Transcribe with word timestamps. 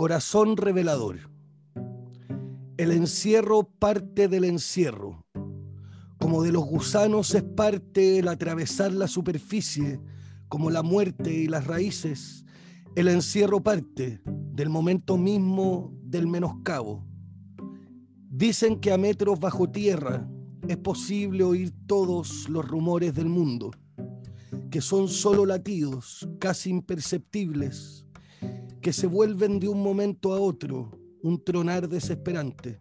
Corazón 0.00 0.56
revelador. 0.56 1.18
El 2.78 2.90
encierro 2.90 3.64
parte 3.64 4.28
del 4.28 4.44
encierro. 4.44 5.26
Como 6.18 6.42
de 6.42 6.52
los 6.52 6.64
gusanos 6.64 7.34
es 7.34 7.42
parte 7.42 8.18
el 8.18 8.28
atravesar 8.28 8.92
la 8.94 9.06
superficie, 9.06 10.00
como 10.48 10.70
la 10.70 10.82
muerte 10.82 11.30
y 11.34 11.48
las 11.48 11.66
raíces, 11.66 12.46
el 12.96 13.08
encierro 13.08 13.62
parte 13.62 14.22
del 14.24 14.70
momento 14.70 15.18
mismo 15.18 15.92
del 16.02 16.26
menoscabo. 16.26 17.04
Dicen 18.30 18.80
que 18.80 18.92
a 18.92 18.96
metros 18.96 19.38
bajo 19.38 19.68
tierra 19.68 20.26
es 20.66 20.78
posible 20.78 21.44
oír 21.44 21.74
todos 21.86 22.48
los 22.48 22.66
rumores 22.66 23.12
del 23.12 23.28
mundo, 23.28 23.70
que 24.70 24.80
son 24.80 25.08
solo 25.08 25.44
latidos, 25.44 26.26
casi 26.38 26.70
imperceptibles, 26.70 28.06
que 28.80 28.92
se 28.92 29.06
vuelven 29.06 29.60
de 29.60 29.68
un 29.68 29.82
momento 29.82 30.32
a 30.32 30.40
otro 30.40 30.98
un 31.22 31.42
tronar 31.42 31.88
desesperante. 31.88 32.80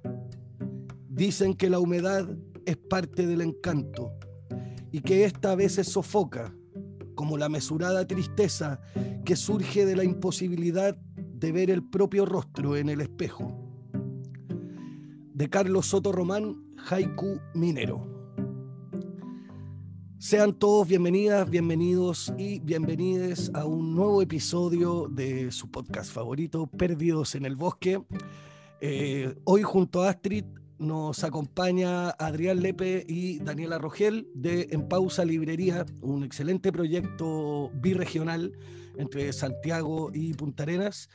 Dicen 1.09 1.53
que 1.53 1.70
la 1.70 1.80
humedad 1.80 2.27
es 2.66 2.77
parte 2.77 3.27
del 3.27 3.41
encanto 3.41 4.13
y 4.91 5.02
que 5.02 5.25
esta 5.25 5.52
a 5.52 5.55
veces 5.55 5.88
sofoca, 5.88 6.55
como 7.16 7.38
la 7.38 7.49
mesurada 7.49 8.08
tristeza 8.08 8.80
que 9.25 9.35
surge 9.35 9.85
de 9.85 9.95
la 9.95 10.05
imposibilidad 10.05 10.95
de 10.95 11.52
ver 11.52 11.70
el 11.70 11.84
propio 11.84 12.25
rostro 12.25 12.77
en 12.77 12.89
el 12.89 13.02
espejo. 13.02 13.53
De 15.34 15.50
Carlos 15.50 15.88
Soto 15.88 16.11
Román, 16.11 16.63
Haiku 16.89 17.39
Minero. 17.53 18.18
Sean 20.20 20.53
todos 20.53 20.86
bienvenidas, 20.86 21.50
bienvenidos 21.50 22.34
y 22.38 22.59
bienvenides 22.59 23.50
a 23.53 23.64
un 23.64 23.95
nuevo 23.95 24.22
episodio 24.22 25.08
de 25.09 25.50
su 25.50 25.72
podcast 25.72 26.12
favorito, 26.12 26.67
Perdidos 26.67 27.36
en 27.36 27.45
el 27.45 27.56
Bosque. 27.56 28.02
Eh, 28.81 29.34
hoy 29.45 29.62
junto 29.64 30.03
a 30.03 30.09
Astrid 30.09 30.44
nos 30.78 31.23
acompaña 31.23 32.09
Adrián 32.09 32.62
Lepe 32.62 33.06
y 33.08 33.40
Daniela 33.40 33.78
Rogel 33.78 34.28
de 34.34 34.67
En 34.72 34.90
Pausa 34.90 35.23
Librería, 35.23 35.86
un 36.02 36.25
excelente 36.25 36.73
proyecto 36.73 37.72
birregional 37.75 38.52
entre 38.97 39.31
Santiago 39.31 40.12
y 40.14 40.34
Punta 40.34 40.64
Arenas, 40.64 41.09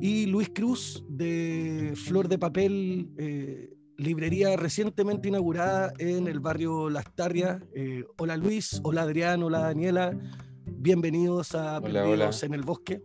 y 0.00 0.26
Luis 0.26 0.50
Cruz 0.52 1.04
de 1.08 1.92
Flor 1.94 2.26
de 2.26 2.38
Papel, 2.38 3.08
eh, 3.18 3.77
librería 3.98 4.56
recientemente 4.56 5.28
inaugurada 5.28 5.92
en 5.98 6.28
el 6.28 6.38
barrio 6.38 6.88
Las 6.88 7.12
Tarrias. 7.14 7.60
Eh, 7.74 8.04
hola 8.16 8.36
Luis, 8.36 8.80
hola 8.84 9.02
Adrián, 9.02 9.42
hola 9.42 9.58
Daniela, 9.58 10.16
bienvenidos 10.64 11.54
a 11.56 11.80
Perdidos 11.80 12.42
en 12.44 12.54
el 12.54 12.62
Bosque. 12.62 13.02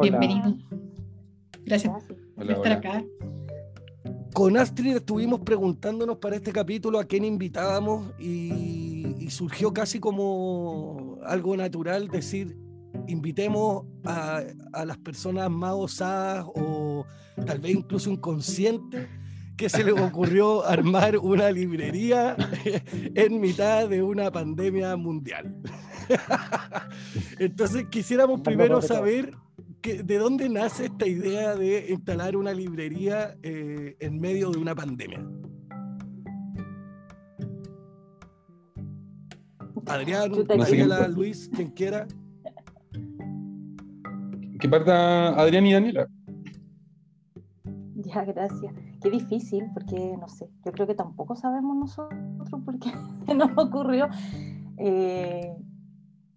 Bienvenidos. 0.00 0.54
Gracias 1.64 1.92
por 2.36 2.50
estar 2.50 2.72
acá. 2.72 3.04
Con 4.32 4.56
Astrid 4.56 4.96
estuvimos 4.96 5.40
preguntándonos 5.40 6.18
para 6.18 6.36
este 6.36 6.52
capítulo 6.52 7.00
a 7.00 7.04
quién 7.04 7.24
invitábamos 7.24 8.12
y, 8.20 9.28
surgió 9.28 9.74
casi 9.74 10.00
como 10.00 11.18
algo 11.22 11.54
natural 11.54 12.08
decir, 12.08 12.56
invitemos 13.08 13.84
a, 14.04 14.42
las 14.86 14.96
personas 14.96 15.50
más 15.50 15.74
osadas 15.74 16.46
o 16.54 17.04
tal 17.44 17.58
vez 17.58 17.74
incluso 17.74 18.08
inconscientes 18.08 19.06
que 19.58 19.68
se 19.68 19.82
les 19.82 20.00
ocurrió 20.00 20.64
armar 20.64 21.18
una 21.18 21.50
librería 21.50 22.36
en 23.14 23.40
mitad 23.40 23.88
de 23.88 24.02
una 24.02 24.30
pandemia 24.30 24.96
mundial. 24.96 25.54
Entonces 27.38 27.86
quisiéramos 27.90 28.40
primero 28.40 28.80
saber 28.80 29.34
¿de 29.82 30.18
dónde 30.18 30.48
nace 30.48 30.86
esta 30.86 31.06
idea 31.06 31.56
de 31.56 31.86
instalar 31.90 32.36
una 32.36 32.52
librería 32.52 33.36
eh, 33.42 33.96
en 33.98 34.20
medio 34.20 34.50
de 34.50 34.58
una 34.58 34.74
pandemia? 34.76 35.26
Adrián, 39.86 40.30
Daniela, 40.46 41.08
Luis, 41.08 41.50
quien 41.54 41.70
quiera. 41.70 42.06
Que 44.60 44.68
parta 44.68 45.30
Adrián 45.30 45.66
y 45.66 45.72
Daniela. 45.72 46.08
Ya, 47.96 48.24
gracias. 48.24 48.87
Qué 49.00 49.10
difícil, 49.10 49.70
porque 49.72 50.16
no 50.18 50.28
sé, 50.28 50.50
yo 50.64 50.72
creo 50.72 50.86
que 50.86 50.94
tampoco 50.94 51.36
sabemos 51.36 51.76
nosotros 51.76 52.62
por 52.64 52.78
qué 52.78 52.92
nos 53.34 53.56
ocurrió. 53.56 54.08
Eh, 54.76 55.56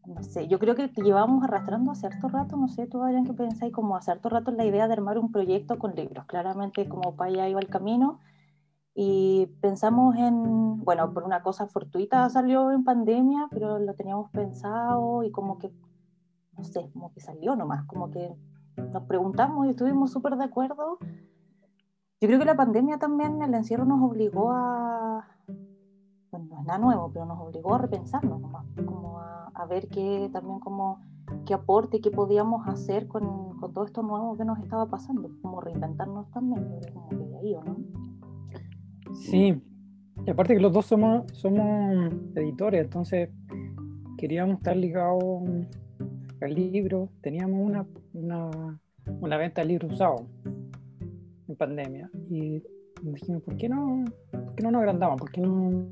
no 0.05 0.23
sé, 0.23 0.47
yo 0.47 0.59
creo 0.59 0.75
que 0.75 0.88
llevamos 0.88 1.44
arrastrando 1.44 1.91
hace 1.91 2.07
harto 2.07 2.27
rato, 2.27 2.57
no 2.57 2.67
sé, 2.67 2.88
tú 2.88 3.01
Adrián, 3.03 3.25
que 3.25 3.33
pensáis 3.33 3.72
como 3.72 3.95
hace 3.95 4.11
harto 4.11 4.29
rato 4.29 4.51
la 4.51 4.66
idea 4.66 4.88
de 4.88 4.94
armar 4.94 5.17
un 5.17 5.31
proyecto 5.31 5.77
con 5.77 5.95
libros, 5.95 6.25
claramente 6.25 6.88
como 6.88 7.16
para 7.16 7.31
allá 7.31 7.49
iba 7.49 7.59
el 7.59 7.69
camino, 7.69 8.19
y 8.93 9.47
pensamos 9.61 10.16
en, 10.17 10.83
bueno, 10.83 11.13
por 11.13 11.23
una 11.23 11.41
cosa 11.43 11.67
fortuita 11.67 12.29
salió 12.29 12.72
en 12.72 12.83
pandemia, 12.83 13.47
pero 13.49 13.79
lo 13.79 13.93
teníamos 13.93 14.29
pensado 14.31 15.23
y 15.23 15.31
como 15.31 15.57
que, 15.59 15.72
no 16.57 16.63
sé, 16.63 16.89
como 16.91 17.13
que 17.13 17.22
salió 17.22 17.55
nomás, 17.55 17.85
como 17.85 18.11
que 18.11 18.35
nos 18.91 19.03
preguntamos 19.03 19.67
y 19.67 19.69
estuvimos 19.69 20.11
súper 20.11 20.35
de 20.35 20.43
acuerdo. 20.43 20.97
Yo 22.22 22.28
creo 22.28 22.38
que 22.38 22.46
la 22.46 22.56
pandemia 22.56 23.00
también, 23.00 23.42
el 23.42 23.52
encierro 23.56 23.84
nos 23.84 24.00
obligó 24.00 24.52
a, 24.52 25.28
bueno, 26.30 26.46
no 26.52 26.59
es 26.59 26.66
nada 26.68 26.78
nuevo, 26.78 27.09
pero 27.12 27.26
nos 27.26 27.40
obligó 27.40 27.74
a 27.74 27.80
repensarnos 27.80 28.40
nomás, 28.40 28.64
como 28.86 29.20
a 29.20 29.66
ver 29.68 29.90
qué 29.90 30.30
también 30.32 30.59
como 30.59 31.00
qué 31.48 31.56
aporte, 31.56 32.00
qué 32.00 32.12
podíamos 32.12 32.68
hacer 32.68 33.08
con, 33.08 33.58
con, 33.58 33.74
todo 33.74 33.86
esto 33.86 34.04
nuevo 34.04 34.38
que 34.38 34.46
nos 34.46 34.59
estaba 34.59 34.86
pasando, 34.86 35.32
como 35.42 35.62
reinventarnos 35.62 36.30
también, 36.30 36.64
como 36.94 37.09
que 37.09 37.16
de 37.16 37.38
ahí, 37.38 37.56
¿o 37.56 37.64
no? 37.64 37.78
Sí, 39.14 39.59
y 40.24 40.30
aparte 40.30 40.53
que 40.53 40.59
los 40.59 40.74
dos 40.74 40.86
somos, 40.86 41.26
somos 41.34 42.14
editores, 42.36 42.84
entonces 42.84 43.30
queríamos 44.20 44.58
estar 44.58 44.78
ligados 44.78 45.24
al 46.40 46.53
libro, 46.53 47.09
teníamos 47.22 47.59
una, 47.62 47.88
una, 48.14 48.80
una 49.20 49.38
venta 49.38 49.62
de 49.62 49.68
libros 49.70 49.94
usados 49.94 50.22
pandemia 51.56 52.09
y 52.29 52.63
dijimos, 53.01 53.44
¿por 53.44 53.57
qué 53.57 53.69
no, 53.69 54.06
por 54.31 54.63
no 54.63 54.72
nos 54.72 54.79
agrandamos? 54.79 55.19
¿Por 55.19 55.31
qué 55.31 55.41
no 55.41 55.88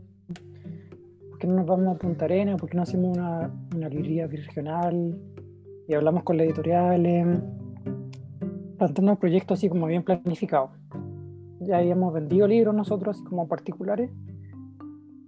¿por 1.40 1.50
no 1.50 1.56
nos 1.56 1.66
vamos 1.66 1.96
a 1.96 1.97
Punta 1.97 2.25
Arena? 2.25 2.58
¿Por 2.58 2.70
qué 2.70 2.75
no 2.75 2.84
hacemos 2.84 3.18
una, 3.18 3.52
una 3.75 3.90
librería 3.90 4.28
regional? 4.28 5.18
Y 5.88 5.94
hablamos 5.94 6.24
con 6.24 6.38
las 6.38 6.46
editoriales, 6.46 7.40
planteando 8.78 9.16
proyectos 9.16 9.58
así 9.59 9.69
como 9.69 9.88
bien 9.88 10.03
planificados. 10.03 10.72
Ya 11.62 11.78
habíamos 11.78 12.14
vendido 12.14 12.48
libros 12.48 12.75
nosotros, 12.75 13.16
así 13.16 13.25
como 13.25 13.48
particulares, 13.48 14.12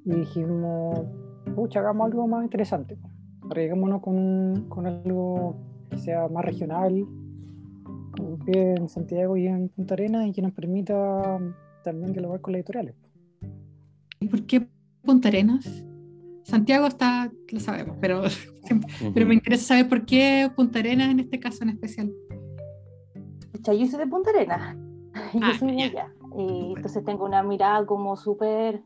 y 0.05 0.11
dijimos, 0.11 1.05
pucha, 1.55 1.79
hagamos 1.79 2.11
algo 2.11 2.27
más 2.27 2.43
interesante. 2.43 2.97
Arriesguémonos 3.49 4.01
con, 4.01 4.65
con 4.69 4.85
algo 4.85 5.55
que 5.89 5.97
sea 5.97 6.27
más 6.27 6.45
regional, 6.45 7.05
en 8.47 8.89
Santiago 8.89 9.37
y 9.37 9.47
en 9.47 9.69
Punta 9.69 9.93
Arena, 9.93 10.27
y 10.27 10.31
que 10.31 10.41
nos 10.41 10.51
permita 10.51 11.39
también 11.83 12.13
dialogar 12.13 12.41
con 12.41 12.53
las 12.53 12.59
editoriales. 12.59 12.95
¿Y 14.19 14.27
por 14.27 14.45
qué 14.45 14.67
Punta 15.03 15.29
Arenas? 15.29 15.83
Santiago 16.43 16.87
está, 16.87 17.31
lo 17.51 17.59
sabemos, 17.59 17.97
pero, 17.99 18.23
pero 19.13 19.25
me 19.25 19.33
interesa 19.35 19.65
saber 19.65 19.89
por 19.89 20.05
qué 20.05 20.51
Punta 20.55 20.79
Arenas 20.79 21.09
en 21.09 21.19
este 21.19 21.39
caso 21.39 21.63
en 21.63 21.69
especial. 21.69 22.11
yo 23.65 23.85
soy 23.85 23.99
de 23.99 24.07
Punta 24.07 24.29
Arenas, 24.29 24.75
yo 25.33 25.39
ah, 25.41 25.53
soy 25.57 25.75
de 25.75 25.83
allá. 25.83 26.13
Y 26.37 26.73
entonces 26.75 27.03
tengo 27.03 27.25
una 27.25 27.43
mirada 27.43 27.85
como 27.85 28.15
súper, 28.15 28.83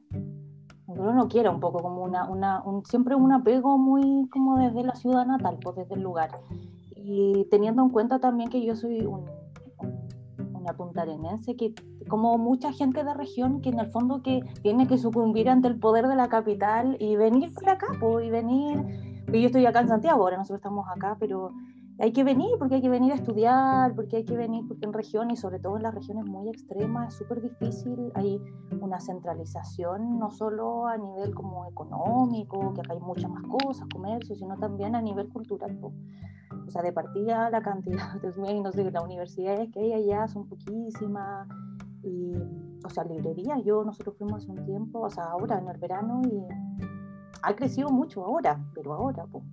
no 0.88 1.28
quiero 1.28 1.52
un 1.52 1.60
poco 1.60 1.82
como 1.82 2.04
una, 2.04 2.30
una 2.30 2.64
un, 2.64 2.86
siempre 2.86 3.16
un 3.16 3.32
apego 3.32 3.78
muy 3.78 4.28
como 4.30 4.58
desde 4.58 4.84
la 4.84 4.96
ciudad 4.96 5.26
natal, 5.26 5.60
pues 5.62 5.76
desde 5.76 5.96
el 5.96 6.02
lugar. 6.02 6.32
Y 6.96 7.46
teniendo 7.52 7.84
en 7.84 7.90
cuenta 7.90 8.20
también 8.20 8.50
que 8.50 8.66
yo 8.66 8.76
soy 8.76 9.06
un, 9.06 9.26
una 10.54 10.74
puntarenense 10.74 11.56
que 11.56 11.74
como 12.08 12.38
mucha 12.38 12.72
gente 12.72 13.04
de 13.04 13.14
región 13.14 13.62
que 13.62 13.70
en 13.70 13.80
el 13.80 13.88
fondo 13.88 14.22
que 14.22 14.42
tiene 14.62 14.88
que 14.88 14.98
sucumbir 14.98 15.50
ante 15.50 15.68
el 15.68 15.80
poder 15.80 16.08
de 16.08 16.16
la 16.16 16.28
capital 16.28 16.98
y 17.00 17.16
venir 17.16 17.54
para 17.54 17.74
acá, 17.74 17.88
y 18.24 18.30
venir, 18.30 19.24
yo 19.28 19.46
estoy 19.48 19.66
acá 19.66 19.82
en 19.82 19.88
Santiago, 19.88 20.24
ahora 20.24 20.38
nosotros 20.38 20.60
estamos 20.60 20.86
acá, 20.90 21.18
pero 21.20 21.52
hay 21.98 22.12
que 22.12 22.24
venir 22.24 22.50
porque 22.60 22.76
hay 22.76 22.82
que 22.82 22.90
venir 22.90 23.14
a 23.14 23.16
estudiar, 23.16 23.96
porque 23.96 24.18
hay 24.18 24.26
que 24.26 24.36
venir 24.36 24.68
porque 24.68 24.86
en 24.86 24.92
regiones, 24.92 25.40
sobre 25.40 25.60
todo 25.60 25.78
en 25.78 25.84
las 25.84 25.96
regiones 25.96 26.26
muy 26.26 26.50
extremas, 26.50 27.14
es 27.14 27.20
súper 27.20 27.42
difícil, 27.42 28.12
hay 28.16 28.42
una 28.82 29.00
centralización 29.00 30.20
no 30.20 30.30
solo 30.30 30.88
a 30.88 30.98
nivel 30.98 31.34
como 31.34 31.66
económico, 31.66 32.74
que 32.74 32.82
acá 32.82 32.94
hay 32.94 33.00
muchas 33.00 33.32
más 33.32 33.44
cosas, 33.44 33.88
comercio, 33.94 34.36
sino 34.36 34.58
también 34.58 34.96
a 34.96 35.02
nivel 35.02 35.30
cultural. 35.30 35.80
O 36.68 36.72
sea, 36.72 36.82
de 36.82 36.92
partida 36.92 37.50
la 37.50 37.62
cantidad 37.62 38.20
de 38.22 38.32
medios 38.42 38.76
de 38.76 38.92
las 38.92 39.04
universidades 39.04 39.72
que 39.72 39.80
hay 39.80 39.94
allá 39.94 40.28
son 40.28 40.48
poquísimas, 40.48 41.48
y, 42.04 42.34
o 42.84 42.90
sea, 42.90 43.04
librerías, 43.04 43.64
yo, 43.64 43.84
nosotros 43.84 44.16
fuimos 44.18 44.44
hace 44.44 44.52
un 44.52 44.66
tiempo, 44.66 45.02
o 45.02 45.10
sea, 45.10 45.26
ahora 45.26 45.60
en 45.60 45.68
el 45.68 45.78
verano 45.78 46.22
y 46.24 46.44
ha 47.42 47.56
crecido 47.56 47.90
mucho 47.90 48.24
ahora, 48.24 48.60
pero 48.74 48.94
ahora, 48.94 49.26
pues. 49.32 49.44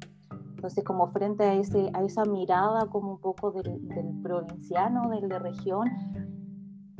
Entonces, 0.54 0.84
como 0.84 1.08
frente 1.08 1.42
a, 1.42 1.54
ese, 1.54 1.90
a 1.92 2.04
esa 2.04 2.24
mirada 2.24 2.86
como 2.86 3.12
un 3.12 3.18
poco 3.18 3.50
del, 3.50 3.88
del 3.88 4.22
provinciano, 4.22 5.08
del 5.08 5.28
de 5.28 5.38
región, 5.40 5.88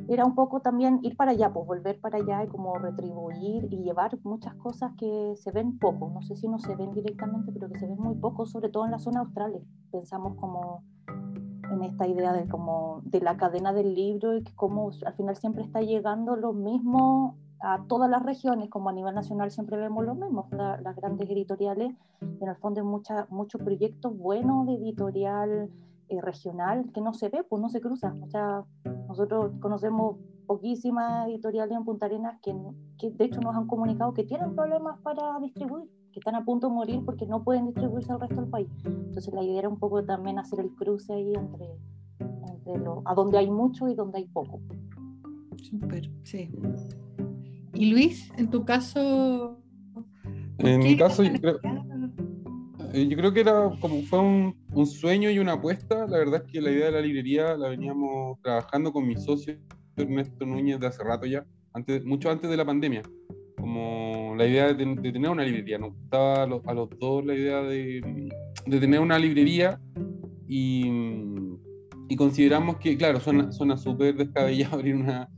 era 0.08 0.24
un 0.24 0.34
poco 0.34 0.60
también 0.60 1.00
ir 1.02 1.16
para 1.16 1.32
allá, 1.32 1.52
pues 1.52 1.66
volver 1.66 2.00
para 2.00 2.18
allá 2.18 2.44
y 2.44 2.48
como 2.48 2.74
retribuir 2.78 3.68
y 3.70 3.82
llevar 3.82 4.18
muchas 4.24 4.54
cosas 4.56 4.92
que 4.96 5.34
se 5.36 5.50
ven 5.52 5.78
poco, 5.78 6.10
no 6.10 6.22
sé 6.22 6.36
si 6.36 6.48
no 6.48 6.58
se 6.58 6.74
ven 6.76 6.92
directamente, 6.92 7.52
pero 7.52 7.68
que 7.68 7.78
se 7.78 7.86
ven 7.86 7.98
muy 7.98 8.14
poco, 8.16 8.46
sobre 8.46 8.68
todo 8.68 8.84
en 8.84 8.90
la 8.90 8.98
zona 8.98 9.20
austral. 9.20 9.60
Pensamos 9.90 10.36
como 10.36 10.82
en 11.72 11.82
esta 11.84 12.06
idea 12.06 12.32
de, 12.32 12.48
como, 12.48 13.00
de 13.04 13.20
la 13.20 13.36
cadena 13.36 13.72
del 13.72 13.94
libro 13.94 14.36
y 14.36 14.42
que 14.42 14.54
como 14.54 14.90
al 15.06 15.14
final 15.14 15.36
siempre 15.36 15.64
está 15.64 15.80
llegando 15.80 16.36
lo 16.36 16.52
mismo 16.52 17.36
a 17.60 17.84
todas 17.86 18.10
las 18.10 18.22
regiones, 18.24 18.68
como 18.68 18.90
a 18.90 18.92
nivel 18.92 19.14
nacional 19.14 19.50
siempre 19.50 19.76
vemos 19.76 20.04
lo 20.04 20.14
mismo, 20.14 20.48
las 20.50 20.96
grandes 20.96 21.30
editoriales, 21.30 21.94
en 22.20 22.48
el 22.48 22.56
fondo 22.56 22.80
hay 22.80 22.86
mucha, 22.86 23.26
muchos 23.30 23.62
proyectos 23.62 24.16
buenos 24.16 24.66
de 24.66 24.74
editorial 24.74 25.70
eh, 26.12 26.20
regional 26.20 26.90
que 26.92 27.00
no 27.00 27.14
se 27.14 27.30
ve, 27.30 27.42
pues 27.48 27.62
no 27.62 27.70
se 27.70 27.80
cruza. 27.80 28.14
O 28.20 28.28
sea, 28.28 28.64
nosotros 29.08 29.52
conocemos 29.60 30.16
poquísimas 30.46 31.26
editoriales 31.28 31.74
en 31.74 31.84
Punta 31.84 32.06
Arenas 32.06 32.38
que, 32.42 32.54
que 32.98 33.10
de 33.10 33.24
hecho 33.24 33.40
nos 33.40 33.56
han 33.56 33.66
comunicado 33.66 34.12
que 34.12 34.24
tienen 34.24 34.54
problemas 34.54 34.98
para 35.00 35.40
distribuir, 35.40 35.88
que 36.12 36.18
están 36.18 36.34
a 36.34 36.44
punto 36.44 36.68
de 36.68 36.74
morir 36.74 37.02
porque 37.06 37.24
no 37.26 37.42
pueden 37.42 37.66
distribuirse 37.66 38.12
al 38.12 38.20
resto 38.20 38.36
del 38.36 38.50
país. 38.50 38.68
Entonces 38.84 39.32
la 39.32 39.42
idea 39.42 39.60
era 39.60 39.68
un 39.70 39.78
poco 39.78 40.04
también 40.04 40.38
hacer 40.38 40.60
el 40.60 40.70
cruce 40.74 41.14
ahí 41.14 41.32
entre, 41.32 41.78
entre 42.18 42.78
lo, 42.78 43.00
a 43.06 43.14
donde 43.14 43.38
hay 43.38 43.50
mucho 43.50 43.88
y 43.88 43.94
donde 43.94 44.18
hay 44.18 44.26
poco. 44.26 44.60
Súper, 45.62 46.10
sí. 46.24 46.50
Y 47.72 47.90
Luis, 47.90 48.30
en 48.36 48.50
tu 48.50 48.66
caso... 48.66 49.58
En 50.58 50.80
mi 50.80 50.96
caso, 50.96 51.22
yo 51.22 51.32
creo, 51.40 51.58
eh, 52.92 53.08
yo 53.08 53.16
creo 53.16 53.32
que 53.32 53.40
era 53.40 53.70
como 53.80 54.02
fue 54.02 54.18
un, 54.18 54.54
un, 54.74 54.86
sueño 54.86 55.30
y 55.30 55.38
una 55.38 55.52
apuesta. 55.52 56.06
La 56.06 56.18
verdad 56.18 56.42
es 56.44 56.52
que 56.52 56.60
la 56.60 56.70
idea 56.70 56.86
de 56.86 56.92
la 56.92 57.00
librería 57.00 57.56
la 57.56 57.68
veníamos 57.68 58.40
trabajando 58.42 58.92
con 58.92 59.06
mi 59.06 59.16
socio 59.16 59.56
Ernesto 59.96 60.46
Núñez 60.46 60.80
de 60.80 60.86
hace 60.86 61.04
rato 61.04 61.26
ya, 61.26 61.44
antes, 61.74 62.04
mucho 62.04 62.30
antes 62.30 62.50
de 62.50 62.56
la 62.56 62.64
pandemia. 62.64 63.02
Como 63.58 64.34
la 64.36 64.46
idea 64.46 64.72
de, 64.72 64.84
de 64.84 65.12
tener 65.12 65.30
una 65.30 65.44
librería. 65.44 65.78
Nos 65.78 65.94
gustaba 65.94 66.42
a 66.42 66.46
los, 66.46 66.66
a 66.66 66.74
los 66.74 66.88
dos 66.98 67.24
la 67.24 67.34
idea 67.34 67.62
de, 67.62 68.30
de, 68.66 68.80
tener 68.80 69.00
una 69.00 69.18
librería 69.18 69.80
y, 70.48 70.84
y 72.08 72.16
consideramos 72.16 72.78
que, 72.78 72.96
claro, 72.96 73.20
suena 73.20 73.76
súper 73.76 74.16
descabellado 74.16 74.74
abrir 74.76 74.96
una, 74.96 75.28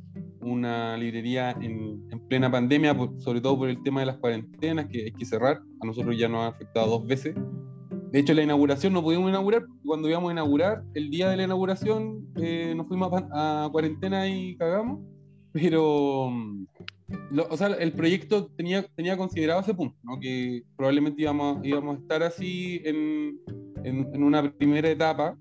una 0.44 0.96
librería 0.96 1.52
en, 1.52 2.06
en 2.10 2.28
plena 2.28 2.50
pandemia, 2.50 2.96
por, 2.96 3.20
sobre 3.20 3.40
todo 3.40 3.58
por 3.58 3.68
el 3.68 3.82
tema 3.82 4.00
de 4.00 4.06
las 4.06 4.16
cuarentenas, 4.18 4.86
que 4.86 5.04
hay 5.04 5.12
que 5.12 5.24
cerrar. 5.24 5.60
A 5.80 5.86
nosotros 5.86 6.16
ya 6.16 6.28
nos 6.28 6.40
ha 6.40 6.48
afectado 6.48 6.86
dos 6.86 7.06
veces. 7.06 7.34
De 8.14 8.20
hecho, 8.20 8.32
la 8.32 8.44
inauguración 8.44 8.92
no 8.92 9.02
pudimos 9.02 9.28
inaugurar. 9.28 9.66
Cuando 9.84 10.08
íbamos 10.08 10.28
a 10.28 10.34
inaugurar, 10.34 10.84
el 10.94 11.10
día 11.10 11.28
de 11.28 11.36
la 11.36 11.42
inauguración, 11.42 12.28
eh, 12.36 12.72
nos 12.76 12.86
fuimos 12.86 13.12
a, 13.12 13.64
a, 13.64 13.68
cuarentena 13.70 14.28
y 14.28 14.56
cagamos. 14.56 15.00
Pero, 15.50 16.30
lo, 17.32 17.48
o 17.50 17.56
sea, 17.56 17.66
el 17.66 17.90
proyecto 17.90 18.46
tenía, 18.56 18.86
tenía 18.94 19.16
considerado 19.16 19.62
ese 19.62 19.74
punto, 19.74 19.98
¿no? 20.04 20.20
que 20.20 20.62
probablemente 20.76 21.22
íbamos, 21.22 21.66
íbamos 21.66 21.96
a 21.96 22.00
estar 22.02 22.22
así 22.22 22.80
en, 22.84 23.36
en, 23.82 24.08
en 24.14 24.22
una 24.22 24.48
primera 24.48 24.88
etapa. 24.88 25.36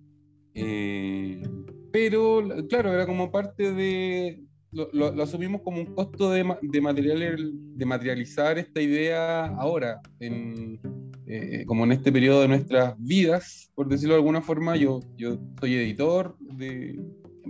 Eh, 0.56 1.44
pero, 1.92 2.42
claro, 2.70 2.92
era 2.92 3.06
como 3.06 3.32
parte 3.32 3.72
de, 3.72 4.42
lo, 4.72 4.90
lo, 4.94 5.12
lo, 5.12 5.22
asumimos 5.22 5.62
como 5.62 5.78
un 5.78 5.94
costo 5.94 6.32
de, 6.32 6.44
de, 6.64 6.82
material, 6.82 7.52
de 7.54 7.86
materializar 7.86 8.58
esta 8.58 8.82
idea 8.82 9.46
ahora, 9.58 10.02
en, 10.20 10.80
eh, 11.28 11.64
como 11.66 11.84
en 11.84 11.94
este 11.94 12.12
periodo 12.12 12.42
de 12.42 12.48
nuestras 12.48 12.96
vidas, 12.98 13.72
por 13.76 13.88
decirlo 13.88 14.16
de 14.16 14.20
alguna 14.20 14.42
forma. 14.42 14.76
Yo, 14.76 15.00
yo 15.18 15.38
soy 15.60 15.76
editor, 15.76 16.36
de, 16.40 17.00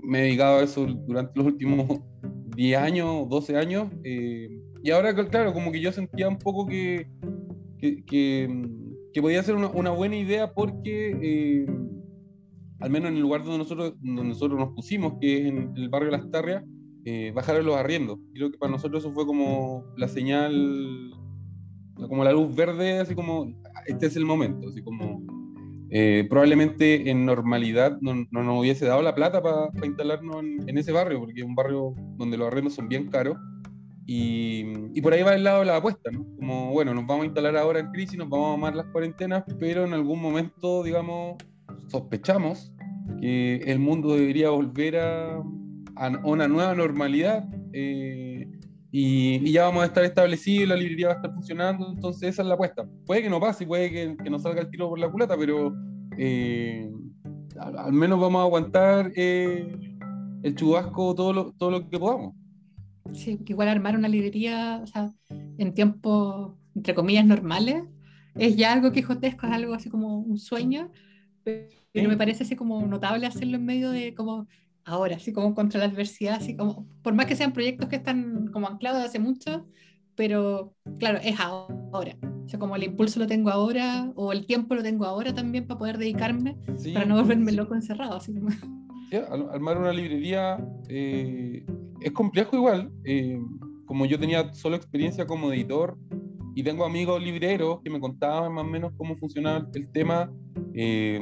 me 0.04 0.20
he 0.20 0.24
dedicado 0.24 0.60
a 0.60 0.64
eso 0.64 0.86
durante 0.86 1.32
los 1.36 1.48
últimos 1.48 2.00
10 2.56 2.78
años, 2.80 3.30
12 3.30 3.58
años, 3.58 3.90
eh, 4.04 4.50
y 4.84 4.92
ahora, 4.92 5.16
claro, 5.16 5.54
como 5.54 5.72
que 5.72 5.80
yo 5.80 5.92
sentía 5.92 6.28
un 6.28 6.38
poco 6.38 6.66
que, 6.68 7.08
que, 7.80 8.04
que, 8.04 8.68
que 9.14 9.22
podía 9.22 9.44
ser 9.44 9.56
una, 9.56 9.92
buena 9.92 10.16
idea 10.16 10.54
porque... 10.54 11.18
Eh, 11.22 11.66
al 12.80 12.90
menos 12.90 13.12
en 13.12 13.16
el 13.16 13.22
lugar 13.22 13.44
donde 13.44 13.60
nosotros, 13.60 13.94
donde 14.02 14.26
nosotros 14.26 14.60
nos 14.60 14.74
pusimos, 14.74 15.14
que 15.22 15.38
es 15.38 15.46
en 15.46 15.72
el 15.78 15.88
barrio 15.88 16.12
Las 16.12 16.30
Tarrias, 16.30 16.66
eh, 17.06 17.32
bajar 17.34 17.64
los 17.64 17.78
arriendos. 17.78 18.20
Creo 18.34 18.52
que 18.52 18.58
para 18.58 18.74
nosotros 18.74 19.04
eso 19.04 19.14
fue 19.14 19.26
como 19.26 19.86
la 19.96 20.10
señal, 20.10 21.12
como 21.96 22.24
la 22.24 22.32
luz 22.32 22.56
verde, 22.56 23.00
así 23.00 23.16
como 23.16 23.54
este 23.86 24.08
es 24.08 24.16
el 24.16 24.26
momento, 24.26 24.70
así 24.70 24.82
como 24.82 25.22
eh, 25.90 26.26
probablemente 26.28 27.10
en 27.12 27.26
normalidad 27.26 28.00
no, 28.02 28.16
no, 28.32 28.44
nos 28.44 28.60
hubiese 28.60 28.86
dado 28.86 29.04
la 29.04 29.14
plata 29.14 29.44
para 29.44 29.70
pa 29.70 29.86
instalarnos 29.86 30.38
en, 30.44 30.68
en, 30.68 30.78
ese 30.78 30.92
barrio, 30.92 31.20
porque 31.20 31.42
es 31.42 31.46
un 31.46 31.54
barrio 31.54 31.94
donde 32.18 32.36
los 32.38 32.48
arriendos 32.48 32.74
son 32.74 32.88
bien 32.88 33.10
caros. 33.10 33.38
Y, 34.06 34.66
y, 34.94 35.02
por 35.02 35.14
ahí 35.14 35.24
va 35.24 35.34
el 35.34 35.46
lado 35.46 35.60
de 35.60 35.66
la 35.66 35.78
apuesta, 35.78 36.12
¿no? 36.12 36.26
Como, 36.36 36.72
bueno, 36.72 36.94
nos 36.94 37.06
vamos 37.08 37.24
a 37.24 37.26
instalar 37.28 37.56
ahora 37.56 37.80
en 37.80 37.92
crisis, 37.92 38.18
nos 38.18 38.28
vamos 38.28 38.50
a 38.50 38.54
amar 38.56 38.76
las 38.76 38.88
cuarentenas, 38.88 39.46
pero 39.60 39.86
en 39.86 39.94
algún 39.94 40.20
momento, 40.20 40.84
digamos, 40.84 41.38
sospechamos 41.88 42.74
que 43.22 43.58
el 43.58 43.80
mundo 43.80 44.14
debería 44.16 44.50
volver 44.50 44.98
a, 44.98 45.38
a 45.96 46.22
una 46.24 46.48
nueva 46.48 46.76
normalidad 46.76 47.48
eh, 47.72 48.48
y, 48.96 49.50
y, 49.50 49.52
ya 49.52 49.64
vamos 49.64 49.82
a 49.82 49.88
estar 49.88 50.04
establecidos, 50.04 50.70
la 50.70 50.76
librería 50.76 51.08
va 51.08 51.14
a 51.14 51.16
estar 51.16 51.34
funcionando, 51.34 51.92
entonces 51.92 52.30
esa 52.30 52.44
es 52.44 52.48
la 52.48 52.54
apuesta. 52.54 52.88
Puede 53.08 53.24
que 53.24 53.30
no 53.30 53.40
pase, 53.40 53.66
puede 53.66 53.90
que, 53.90 54.16
que 54.24 54.30
no 54.30 54.38
salga 54.38 54.62
el 54.62 54.70
tiro 54.70 54.88
por 54.88 55.00
la 55.00 55.10
culata, 55.10 55.36
pero 55.36 55.74
eh, 56.16 56.92
al, 57.60 57.76
al, 57.76 57.92
menos 57.92 58.22
vamos 58.22 58.40
a 58.40 58.44
aguantar 58.44 59.12
eh, 59.16 59.76
el 60.44 60.56
chubasco 60.56 61.16
todo 61.16 61.34
lo, 61.34 61.52
todo 61.54 61.72
lo 61.72 61.90
que 61.90 61.98
podamos. 61.98 62.36
Sí, 63.16 63.40
que 63.40 63.54
igual 63.54 63.68
armar 63.68 63.98
una 63.98 64.08
librería 64.08 64.82
o 64.84 64.86
sea, 64.86 65.12
en 65.58 65.74
tiempos, 65.74 66.54
entre 66.76 66.94
comillas, 66.94 67.26
normales, 67.26 67.86
es 68.36 68.56
ya 68.56 68.74
algo 68.74 68.92
quijotesco, 68.92 69.48
es 69.48 69.54
algo 69.54 69.74
así 69.74 69.90
como 69.90 70.20
un 70.20 70.38
sueño, 70.38 70.92
pero 71.44 71.68
¿Sí? 71.96 72.08
me 72.08 72.16
parece 72.16 72.44
así 72.44 72.56
como 72.56 72.86
notable 72.86 73.26
hacerlo 73.26 73.58
en 73.58 73.66
medio 73.66 73.90
de 73.90 74.14
como 74.14 74.48
ahora, 74.86 75.16
así 75.16 75.34
como 75.34 75.54
contra 75.56 75.80
la 75.80 75.86
adversidad, 75.86 76.36
así 76.36 76.56
como, 76.56 76.88
por 77.02 77.14
más 77.14 77.26
que 77.26 77.36
sean 77.36 77.54
proyectos 77.54 77.90
que 77.90 77.96
están 77.96 78.48
como 78.48 78.68
anclados 78.68 79.04
hace 79.04 79.20
mucho, 79.20 79.68
pero 80.16 80.74
claro, 81.00 81.20
es 81.24 81.40
ahora. 81.40 82.18
O 82.46 82.50
sea, 82.50 82.60
como 82.60 82.76
el 82.76 82.84
impulso 82.84 83.20
lo 83.20 83.28
tengo 83.28 83.50
ahora, 83.50 84.12
o 84.16 84.32
el 84.32 84.46
tiempo 84.46 84.76
lo 84.76 84.84
tengo 84.84 85.06
ahora 85.06 85.34
también 85.34 85.66
para 85.66 85.78
poder 85.78 85.98
dedicarme, 85.98 86.58
sí, 86.76 86.92
para 86.92 87.06
no 87.06 87.16
volverme 87.16 87.52
sí. 87.52 87.58
loco 87.58 87.76
encerrado. 87.76 88.18
Así 88.18 88.34
como... 88.34 88.50
sí, 88.52 89.18
armar 89.52 89.78
una 89.78 89.94
librería 89.94 90.58
eh, 90.90 91.66
es 92.02 92.12
complejo 92.12 92.56
igual. 92.58 92.92
Eh, 93.06 93.40
como 93.86 94.06
yo 94.06 94.20
tenía 94.20 94.54
solo 94.54 94.76
experiencia 94.76 95.26
como 95.26 95.52
editor 95.54 95.98
y 96.56 96.64
tengo 96.64 96.86
amigos 96.86 97.22
libreros 97.22 97.80
que 97.84 97.90
me 97.90 98.00
contaban 98.00 98.54
más 98.54 98.64
o 98.64 98.68
menos 98.68 98.92
cómo 98.98 99.16
funcionaba 99.18 99.68
el 99.74 99.90
tema. 99.92 100.32
Eh, 100.74 101.20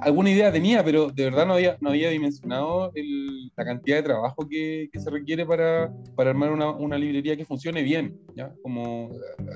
alguna 0.00 0.30
idea 0.30 0.52
tenía, 0.52 0.84
pero 0.84 1.10
de 1.10 1.24
verdad 1.24 1.46
no 1.46 1.54
había, 1.54 1.76
no 1.80 1.90
había 1.90 2.10
dimensionado 2.10 2.92
el, 2.94 3.50
la 3.56 3.64
cantidad 3.64 3.96
de 3.96 4.02
trabajo 4.02 4.46
que, 4.48 4.88
que, 4.92 5.00
se 5.00 5.10
requiere 5.10 5.44
para, 5.46 5.92
para 6.14 6.30
armar 6.30 6.52
una, 6.52 6.70
una, 6.70 6.98
librería 6.98 7.36
que 7.36 7.44
funcione 7.44 7.82
bien. 7.82 8.18
¿ya? 8.34 8.52
Como, 8.62 9.10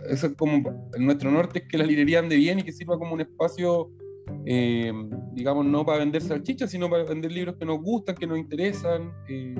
eso 0.09 0.27
es 0.29 0.35
como 0.35 0.89
nuestro 0.99 1.31
norte 1.31 1.61
es 1.61 1.69
que 1.69 1.79
la 1.79 1.85
librería 1.85 2.19
ande 2.19 2.37
bien 2.37 2.59
y 2.59 2.63
que 2.63 2.73
sirva 2.73 2.99
como 2.99 3.15
un 3.15 3.21
espacio, 3.21 3.91
eh, 4.47 4.93
digamos, 5.33 5.67
no 5.67 5.85
para 5.85 5.99
vender 5.99 6.23
salchichas, 6.23 6.71
sino 6.71 6.89
para 6.89 7.05
vender 7.05 7.33
libros 7.33 7.57
que 7.57 7.65
nos 7.65 7.81
gustan, 7.81 8.15
que 8.15 8.27
nos 8.27 8.39
interesan. 8.39 9.13
Eh, 9.29 9.55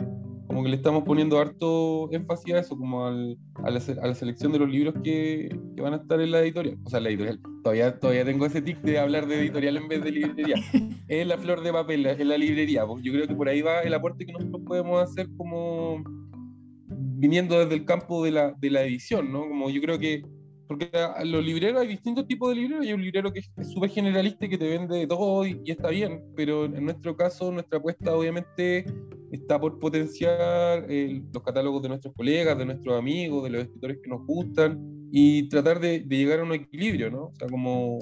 como 0.51 0.65
que 0.65 0.69
le 0.69 0.77
estamos 0.77 1.05
poniendo 1.05 1.39
harto 1.39 2.11
énfasis 2.11 2.55
a 2.55 2.59
eso, 2.59 2.77
como 2.77 3.07
al, 3.07 3.39
a, 3.63 3.71
la, 3.71 3.81
a, 4.03 4.07
la, 4.09 4.15
selección 4.17 4.51
de 4.51 4.59
los 4.59 4.69
libros 4.69 4.95
que, 5.05 5.49
que, 5.77 5.81
van 5.81 5.93
a 5.93 5.99
estar 5.99 6.21
en 6.21 6.33
la 6.33 6.41
editorial. 6.41 6.77
O 6.85 6.91
sea, 6.91 6.99
la 6.99 7.09
editorial. 7.09 7.39
Todavía, 7.63 8.01
todavía 8.01 8.25
tengo 8.25 8.47
ese 8.47 8.61
tic 8.61 8.81
de 8.81 8.99
hablar 8.99 9.29
de 9.29 9.39
editorial 9.39 9.77
en 9.77 9.87
vez 9.87 10.03
de 10.03 10.11
librería. 10.11 10.57
es 11.09 11.25
la 11.25 11.39
flor 11.39 11.63
de 11.63 11.73
papel, 11.73 12.05
es 12.05 12.19
la 12.27 12.37
librería. 12.37 12.85
Pues 12.85 13.01
yo 13.05 13.13
creo 13.13 13.29
que 13.29 13.35
por 13.37 13.49
ahí 13.49 13.63
va 13.63 13.83
el 13.83 13.95
aporte 13.95 14.27
que 14.27 14.33
nosotros 14.33 14.61
podemos 14.67 15.01
hacer 15.01 15.29
como 15.37 16.03
viniendo 16.89 17.57
desde 17.61 17.75
el 17.77 17.85
campo 17.85 18.25
de 18.25 18.33
la, 18.33 18.53
de 18.59 18.71
la 18.71 18.83
edición, 18.83 19.31
¿no? 19.31 19.43
Como 19.43 19.71
yo 19.71 19.81
creo 19.81 20.01
que 20.01 20.25
porque 20.67 20.91
a 20.93 21.25
los 21.25 21.45
libreros 21.45 21.81
hay 21.81 21.89
distintos 21.89 22.27
tipos 22.27 22.49
de 22.49 22.57
libreros. 22.57 22.87
Hay 22.87 22.93
un 22.93 23.03
librero 23.03 23.33
que 23.33 23.39
es 23.39 23.73
súper 23.73 23.91
generalista 23.91 24.47
y 24.47 24.49
que 24.49 24.59
te 24.59 24.69
vende 24.69 25.07
todo 25.07 25.47
y, 25.47 25.61
y, 25.65 25.71
está 25.71 25.91
bien, 25.91 26.25
pero 26.35 26.65
en 26.65 26.85
nuestro 26.85 27.17
caso, 27.17 27.53
nuestra 27.53 27.79
apuesta 27.79 28.17
obviamente 28.17 28.85
está 29.31 29.61
por 29.61 29.79
potenciar 29.79 30.87
eh, 30.89 31.23
los 31.33 31.43
catálogos 31.43 31.83
de 31.83 31.89
nuestros 31.89 32.15
colegas, 32.15 32.59
de 32.59 32.67
nuestros 32.67 32.99
amigos, 32.99 33.45
de 33.45 33.51
los 33.51 33.63
escritores 33.63 33.99
que 34.03 34.09
nos 34.09 34.27
gustan 34.27 34.79
y 35.13 35.49
tratar 35.49 35.81
de, 35.81 36.01
de 36.01 36.17
llegar 36.17 36.41
a 36.41 36.45
un 36.45 36.53
equilibrio, 36.53 37.11
¿no? 37.11 37.25
O 37.25 37.35
sea, 37.35 37.49
como 37.49 37.99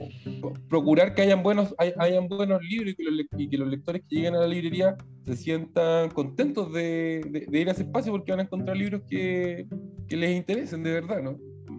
procurar 0.68 1.14
que 1.14 1.22
hayan 1.22 1.42
buenos, 1.42 1.74
hay, 1.78 1.92
hayan 1.98 2.28
buenos 2.28 2.62
libros 2.62 2.92
y 2.92 2.94
que, 2.96 3.02
los, 3.04 3.26
y 3.38 3.48
que, 3.48 3.58
los, 3.58 3.68
lectores 3.68 4.02
que 4.08 4.16
lleguen 4.16 4.34
a 4.34 4.40
la 4.40 4.46
librería 4.46 4.96
se 5.26 5.36
sientan 5.36 6.10
contentos 6.10 6.72
de, 6.72 7.22
de, 7.30 7.46
de 7.48 7.60
ir 7.60 7.68
a 7.68 7.72
ese 7.72 7.82
espacio 7.82 8.12
porque 8.12 8.32
van 8.32 8.40
a 8.40 8.44
encontrar 8.44 8.76
libros 8.76 9.02
que, 9.08 9.66
que 10.06 10.16
les 10.16 10.36
interesen 10.36 10.82
de 10.82 10.92
verdad, 10.92 11.22
¿no? 11.22 11.38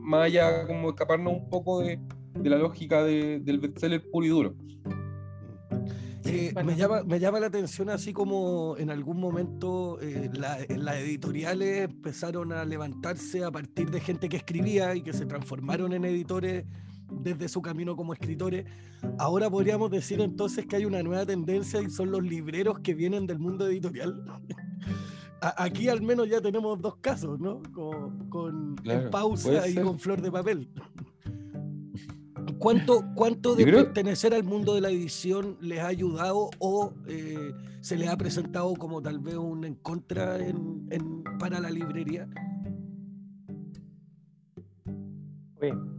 más 0.10 0.26
allá 0.26 0.66
como 0.66 0.90
escaparnos 0.90 1.34
un 1.34 1.50
poco 1.50 1.82
de, 1.82 2.00
la 2.44 2.58
lógica 2.58 3.04
del 3.04 3.60
bestseller 3.60 4.04
puro 4.12 4.26
y 4.26 4.30
duro. 4.30 4.56
Eh, 6.26 6.54
me, 6.64 6.76
llama, 6.76 7.04
me 7.04 7.20
llama 7.20 7.40
la 7.40 7.48
atención 7.48 7.90
así 7.90 8.12
como 8.12 8.76
en 8.78 8.90
algún 8.90 9.20
momento 9.20 10.00
eh, 10.02 10.30
las 10.34 10.98
editoriales 10.98 11.90
empezaron 11.90 12.52
a 12.52 12.66
levantarse 12.66 13.44
a 13.44 13.52
partir 13.52 13.90
de 13.90 14.02
gente 14.02 14.28
que 14.28 14.38
escribía 14.38 14.96
y 14.96 15.02
que 15.02 15.14
se 15.14 15.26
transformaron 15.26 15.94
en 15.94 16.06
editores 16.06 16.66
desde 17.12 17.48
su 17.48 17.62
camino 17.62 17.96
como 17.96 18.14
escritores. 18.14 18.66
Ahora 19.18 19.50
podríamos 19.50 19.90
decir 19.92 20.22
entonces 20.22 20.66
que 20.66 20.76
hay 20.76 20.86
una 20.86 21.02
nueva 21.02 21.26
tendencia 21.26 21.82
y 21.82 21.90
son 21.90 22.12
los 22.12 22.24
libreros 22.24 22.80
que 22.80 22.94
vienen 22.94 23.26
del 23.26 23.40
mundo 23.40 23.68
editorial. 23.68 24.24
Aquí 25.42 25.88
al 25.88 26.02
menos 26.02 26.28
ya 26.28 26.42
tenemos 26.42 26.82
dos 26.82 26.98
casos, 26.98 27.40
¿no? 27.40 27.62
Con, 27.74 28.76
pausa 29.10 29.68
y 29.70 29.76
con 29.76 29.98
flor 29.98 30.22
de 30.22 30.32
papel. 30.32 30.70
¿Cuánto, 32.58 33.04
cuánto 33.16 33.56
de 33.56 33.66
pertenecer 33.66 34.34
al 34.34 34.44
mundo 34.44 34.76
de 34.76 34.82
la 34.82 34.90
edición 34.90 35.58
les 35.62 35.80
ha 35.80 35.88
ayudado 35.88 36.50
o 36.60 36.94
eh, 37.08 37.52
se 37.82 37.98
les 37.98 38.10
ha 38.10 38.18
presentado 38.18 38.74
como 38.76 39.02
tal 39.02 39.20
vez 39.20 39.36
un 39.36 39.66
en 39.66 39.76
contra 39.76 40.38
para 41.40 41.60
la 41.60 41.70
librería? 41.70 42.28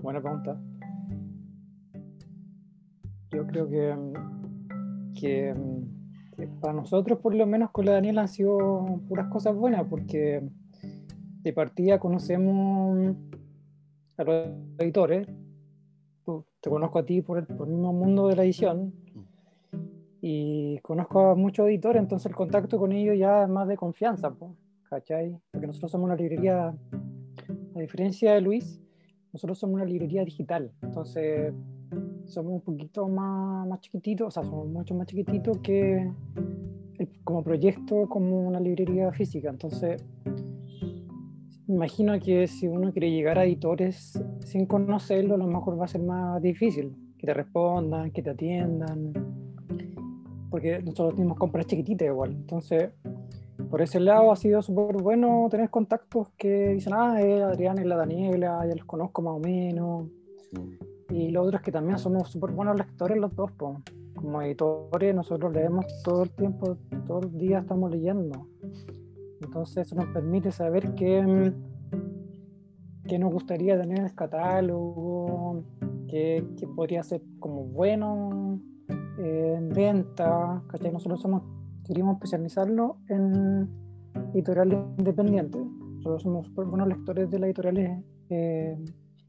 buena 0.02 0.20
pregunta. 0.20 0.60
Yo 3.30 3.46
creo 3.46 3.68
que, 3.68 3.94
que, 5.14 5.54
para 6.60 6.72
nosotros, 6.72 7.18
por 7.20 7.34
lo 7.34 7.46
menos 7.46 7.70
con 7.70 7.84
la 7.84 7.92
Daniela, 7.92 8.22
han 8.22 8.28
sido 8.28 9.00
puras 9.08 9.28
cosas 9.28 9.54
buenas, 9.54 9.86
porque 9.88 10.42
de 11.42 11.52
partida 11.52 11.98
conocemos 11.98 13.14
a 14.16 14.24
los 14.24 14.48
editores, 14.78 15.28
te 16.60 16.70
conozco 16.70 16.98
a 16.98 17.04
ti 17.04 17.22
por 17.22 17.38
el, 17.38 17.46
mismo 17.48 17.92
mundo 17.92 18.28
de 18.28 18.36
la 18.36 18.44
edición 18.44 18.92
y 20.20 20.78
conozco 20.80 21.30
a 21.30 21.34
muchos 21.34 21.66
editores, 21.66 22.02
entonces 22.02 22.26
el 22.26 22.36
contacto 22.36 22.78
con 22.78 22.92
ellos 22.92 23.16
ya 23.18 23.44
es 23.44 23.48
más 23.48 23.66
de 23.66 23.76
confianza, 23.76 24.34
¿cachai? 24.88 25.38
Porque 25.50 25.66
nosotros 25.66 25.90
somos 25.90 26.06
una 26.06 26.16
librería, 26.16 26.68
a 26.68 27.80
diferencia 27.80 28.34
de 28.34 28.42
Luis, 28.42 28.82
nosotros 29.32 29.58
somos 29.58 29.76
una 29.76 29.84
librería 29.86 30.24
digital, 30.24 30.70
entonces 30.82 31.54
somos 32.26 32.52
un 32.52 32.60
poquito 32.60 33.08
más, 33.08 33.66
más 33.66 33.80
chiquititos, 33.80 34.28
o 34.28 34.30
sea, 34.30 34.42
somos 34.42 34.68
mucho 34.68 34.94
más 34.94 35.06
chiquititos 35.06 35.58
que 35.58 36.12
como 37.24 37.42
proyecto, 37.42 38.06
como 38.08 38.46
una 38.46 38.60
librería 38.60 39.10
física, 39.12 39.48
entonces 39.48 40.04
imagino 41.66 42.18
que 42.20 42.46
si 42.46 42.68
uno 42.68 42.92
quiere 42.92 43.10
llegar 43.10 43.38
a 43.38 43.44
editores 43.44 44.22
sin 44.50 44.66
conocerlo, 44.66 45.36
a 45.36 45.38
lo 45.38 45.46
mejor 45.46 45.80
va 45.80 45.84
a 45.84 45.88
ser 45.88 46.02
más 46.02 46.42
difícil 46.42 47.14
que 47.16 47.26
te 47.26 47.32
respondan, 47.32 48.10
que 48.10 48.20
te 48.20 48.30
atiendan, 48.30 49.12
porque 50.50 50.82
nosotros 50.82 51.14
tenemos 51.14 51.38
compras 51.38 51.66
chiquititas 51.66 52.08
igual. 52.08 52.32
Entonces, 52.32 52.90
por 53.70 53.80
ese 53.80 54.00
lado 54.00 54.32
ha 54.32 54.36
sido 54.36 54.60
súper 54.60 55.00
bueno 55.00 55.46
tener 55.48 55.70
contactos 55.70 56.30
que 56.36 56.70
dicen, 56.70 56.94
ah, 56.96 57.20
es 57.22 57.40
Adrián 57.42 57.78
y 57.78 57.84
la 57.84 57.96
Daniela, 57.96 58.66
ya 58.66 58.74
los 58.74 58.86
conozco 58.86 59.22
más 59.22 59.34
o 59.34 59.38
menos. 59.38 60.08
Y 61.10 61.30
lo 61.30 61.42
otro 61.42 61.58
es 61.58 61.62
que 61.62 61.70
también 61.70 61.98
somos 61.98 62.30
súper 62.30 62.50
buenos 62.50 62.76
lectores 62.76 63.18
los 63.18 63.34
dos, 63.36 63.52
como 63.52 64.42
editores 64.42 65.14
nosotros 65.14 65.52
leemos 65.52 65.86
todo 66.02 66.24
el 66.24 66.30
tiempo, 66.30 66.76
todo 67.06 67.20
el 67.20 67.38
día 67.38 67.60
estamos 67.60 67.88
leyendo. 67.90 68.48
Entonces 69.40 69.86
eso 69.86 69.94
nos 69.94 70.06
permite 70.06 70.50
saber 70.50 70.94
qué, 70.94 71.52
qué 73.10 73.18
nos 73.18 73.32
gustaría 73.32 73.76
tener 73.76 73.98
en 73.98 74.04
el 74.04 74.14
catálogo, 74.14 75.64
qué, 76.08 76.46
podría 76.76 77.02
ser 77.02 77.20
como 77.40 77.64
bueno 77.64 78.60
eh, 79.18 79.54
en 79.58 79.68
venta. 79.70 80.62
¿cachai? 80.68 80.92
Nosotros 80.92 81.20
somos, 81.20 81.42
queríamos 81.84 82.14
especializarlo 82.14 82.98
en 83.08 83.68
editoriales 84.32 84.78
independientes. 84.96 85.60
Nosotros 85.96 86.22
somos 86.22 86.54
buenos 86.54 86.86
lectores 86.86 87.28
de 87.28 87.40
las 87.40 87.48
editoriales 87.48 88.04
eh, 88.28 88.78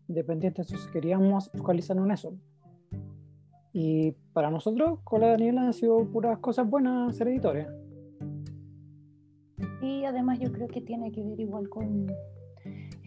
independientes, 0.08 0.68
entonces 0.68 0.92
queríamos 0.92 1.50
focalizarnos 1.56 2.06
en 2.06 2.12
eso. 2.12 2.36
Y 3.74 4.12
para 4.32 4.52
nosotros, 4.52 5.00
con 5.04 5.22
la 5.22 5.30
Daniela, 5.30 5.64
han 5.64 5.74
sido 5.74 6.06
puras 6.12 6.38
cosas 6.38 6.70
buenas 6.70 7.16
ser 7.16 7.30
editores. 7.30 7.68
Y 9.82 10.06
además 10.06 10.38
yo 10.38 10.52
creo 10.52 10.68
que 10.68 10.82
tiene 10.82 11.12
que 11.12 11.24
ver 11.24 11.40
igual 11.40 11.68
con, 11.68 12.06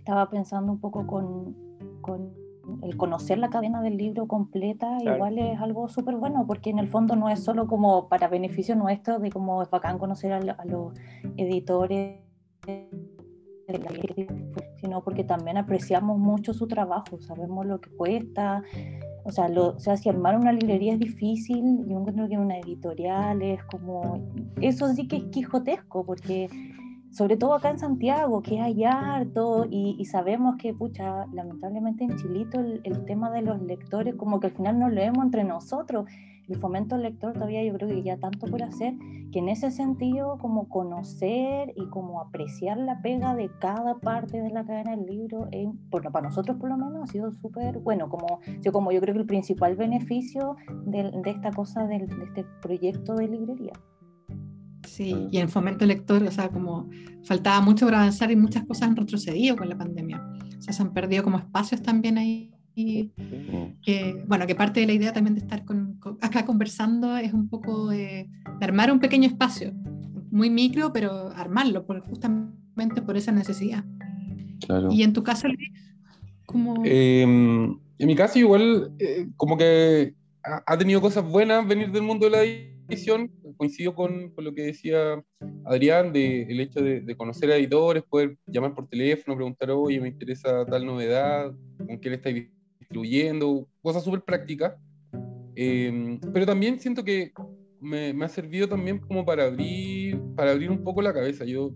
estaba 0.04 0.28
pensando 0.28 0.70
un 0.70 0.80
poco 0.80 1.06
con, 1.06 1.56
con 2.02 2.34
el 2.82 2.94
conocer 2.98 3.38
la 3.38 3.48
cadena 3.48 3.80
del 3.80 3.96
libro 3.96 4.28
completa, 4.28 4.98
igual 5.00 5.38
es 5.38 5.58
algo 5.58 5.88
súper 5.88 6.16
bueno, 6.16 6.44
porque 6.46 6.68
en 6.68 6.78
el 6.78 6.88
fondo 6.88 7.16
no 7.16 7.30
es 7.30 7.42
solo 7.42 7.66
como 7.66 8.06
para 8.10 8.28
beneficio 8.28 8.76
nuestro, 8.76 9.18
de 9.18 9.30
cómo 9.30 9.62
es 9.62 9.70
bacán 9.70 9.98
conocer 9.98 10.34
a, 10.34 10.36
a 10.36 10.64
los 10.66 10.92
editores, 11.38 12.20
sino 14.76 15.02
porque 15.02 15.24
también 15.24 15.56
apreciamos 15.56 16.18
mucho 16.18 16.52
su 16.52 16.68
trabajo, 16.68 17.18
sabemos 17.22 17.64
lo 17.64 17.80
que 17.80 17.88
cuesta, 17.88 18.62
o 19.24 19.30
sea, 19.30 19.48
lo, 19.48 19.68
o 19.68 19.78
sea, 19.78 19.96
si 19.96 20.10
armar 20.10 20.36
una 20.36 20.52
librería 20.52 20.92
es 20.92 20.98
difícil, 20.98 21.86
yo 21.88 21.98
encuentro 21.98 22.28
que 22.28 22.36
una 22.36 22.58
editorial 22.58 23.40
es 23.40 23.64
como, 23.64 24.20
eso 24.60 24.86
sí 24.88 25.08
que 25.08 25.16
es 25.16 25.24
quijotesco, 25.24 26.04
porque 26.04 26.50
sobre 27.14 27.36
todo 27.36 27.54
acá 27.54 27.70
en 27.70 27.78
Santiago, 27.78 28.42
que 28.42 28.60
hay 28.60 28.84
harto, 28.84 29.66
y, 29.70 29.94
y 29.98 30.04
sabemos 30.06 30.56
que, 30.56 30.74
pucha, 30.74 31.26
lamentablemente 31.32 32.02
en 32.02 32.16
Chilito 32.16 32.58
el, 32.58 33.04
tema 33.04 33.30
de 33.30 33.42
los 33.42 33.62
lectores, 33.62 34.16
como 34.16 34.40
que 34.40 34.48
al 34.48 34.52
final 34.52 34.80
nos 34.80 34.92
leemos 34.92 35.24
entre 35.24 35.44
nosotros, 35.44 36.06
el 36.48 36.56
fomento 36.56 36.96
lector 36.96 37.32
todavía 37.32 37.62
yo 37.62 37.72
creo 37.74 37.88
que 37.88 38.02
ya 38.02 38.18
tanto 38.18 38.48
por 38.48 38.64
hacer, 38.64 38.94
que 39.30 39.38
en 39.38 39.48
ese 39.48 39.70
sentido 39.70 40.38
como 40.38 40.68
conocer 40.68 41.72
y 41.76 41.86
como 41.86 42.20
apreciar 42.20 42.78
la 42.78 43.00
pega 43.00 43.34
de 43.36 43.48
cada 43.60 43.94
parte 44.00 44.42
de 44.42 44.50
la 44.50 44.64
cadena 44.64 44.96
del 44.96 45.06
libro, 45.06 45.48
bueno, 45.90 46.10
para 46.10 46.28
nosotros 46.28 46.58
por 46.58 46.68
lo 46.68 46.76
menos 46.76 47.04
ha 47.04 47.06
sido 47.06 47.32
súper 47.32 47.78
bueno, 47.78 48.08
como 48.08 48.40
yo, 48.60 48.72
creo 48.72 49.14
que 49.14 49.20
el 49.20 49.26
principal 49.26 49.76
beneficio 49.76 50.56
de, 50.84 51.12
esta 51.26 51.52
cosa, 51.52 51.86
de 51.86 52.08
este 52.24 52.44
proyecto 52.60 53.14
de 53.14 53.28
librería. 53.28 53.72
Sí, 54.94 55.12
y 55.32 55.38
en 55.38 55.48
fomento 55.48 55.84
lector, 55.84 56.22
o 56.22 56.30
sea, 56.30 56.50
como 56.50 56.88
faltaba 57.24 57.60
mucho 57.60 57.84
por 57.84 57.96
avanzar 57.96 58.30
y 58.30 58.36
muchas 58.36 58.64
cosas 58.64 58.90
han 58.90 58.94
retrocedido 58.94 59.56
con 59.56 59.68
la 59.68 59.76
pandemia. 59.76 60.24
O 60.56 60.62
sea, 60.62 60.72
se 60.72 60.82
han 60.82 60.92
perdido 60.92 61.24
como 61.24 61.36
espacios 61.38 61.82
también 61.82 62.16
ahí 62.16 62.52
y 62.76 63.10
que, 63.82 64.24
bueno, 64.28 64.46
que 64.46 64.54
parte 64.54 64.78
de 64.78 64.86
la 64.86 64.92
idea 64.92 65.12
también 65.12 65.34
de 65.34 65.40
estar 65.40 65.64
con, 65.64 65.98
acá 66.20 66.46
conversando 66.46 67.16
es 67.16 67.32
un 67.32 67.48
poco 67.48 67.88
de, 67.88 68.30
armar 68.60 68.92
un 68.92 69.00
pequeño 69.00 69.26
espacio, 69.26 69.72
muy 70.30 70.48
micro, 70.48 70.92
pero 70.92 71.28
armarlo, 71.30 71.84
por, 71.84 72.00
justamente 72.06 73.02
por 73.02 73.16
esa 73.16 73.32
necesidad. 73.32 73.84
Claro. 74.64 74.92
Y 74.92 75.02
en 75.02 75.12
tu 75.12 75.24
caso, 75.24 75.48
Luis, 75.48 75.72
¿cómo? 76.46 76.84
Em, 76.84 77.76
en 77.98 78.06
mi 78.06 78.14
caso, 78.14 78.38
igual, 78.38 78.92
eh, 79.00 79.26
como 79.36 79.56
que 79.56 80.14
ha, 80.44 80.78
tenido 80.78 81.00
cosas 81.00 81.24
buenas 81.24 81.66
venir 81.66 81.90
del 81.90 82.02
mundo 82.02 82.26
de 82.26 82.30
la 82.30 82.73
Coincido 83.56 83.94
con, 83.94 84.30
con 84.30 84.44
lo 84.44 84.52
que 84.54 84.62
decía 84.62 85.22
Adrián, 85.64 86.12
de 86.12 86.42
el 86.42 86.60
hecho 86.60 86.80
de, 86.80 87.00
de, 87.00 87.16
conocer 87.16 87.50
a 87.50 87.56
editores, 87.56 88.02
poder 88.02 88.36
llamar 88.46 88.74
por 88.74 88.88
teléfono, 88.88 89.36
preguntar, 89.36 89.70
oye, 89.70 90.00
me 90.00 90.08
interesa 90.08 90.64
tal 90.66 90.84
novedad, 90.84 91.52
con 91.78 91.98
qué 91.98 92.10
le 92.10 92.16
estáis 92.16 92.48
distribuyendo, 92.78 93.66
cosas 93.82 94.04
súper 94.04 94.22
prácticas. 94.22 94.74
Em, 95.56 96.20
pero 96.32 96.46
también 96.46 96.80
siento 96.80 97.04
que 97.04 97.32
me, 97.80 98.12
me, 98.12 98.24
ha 98.24 98.28
servido 98.28 98.68
también 98.68 98.98
como 98.98 99.24
para 99.24 99.44
abrir, 99.44 100.18
para 100.36 100.52
abrir 100.52 100.70
un 100.70 100.82
poco 100.82 101.00
la 101.00 101.12
cabeza. 101.12 101.44
Yo 101.44 101.74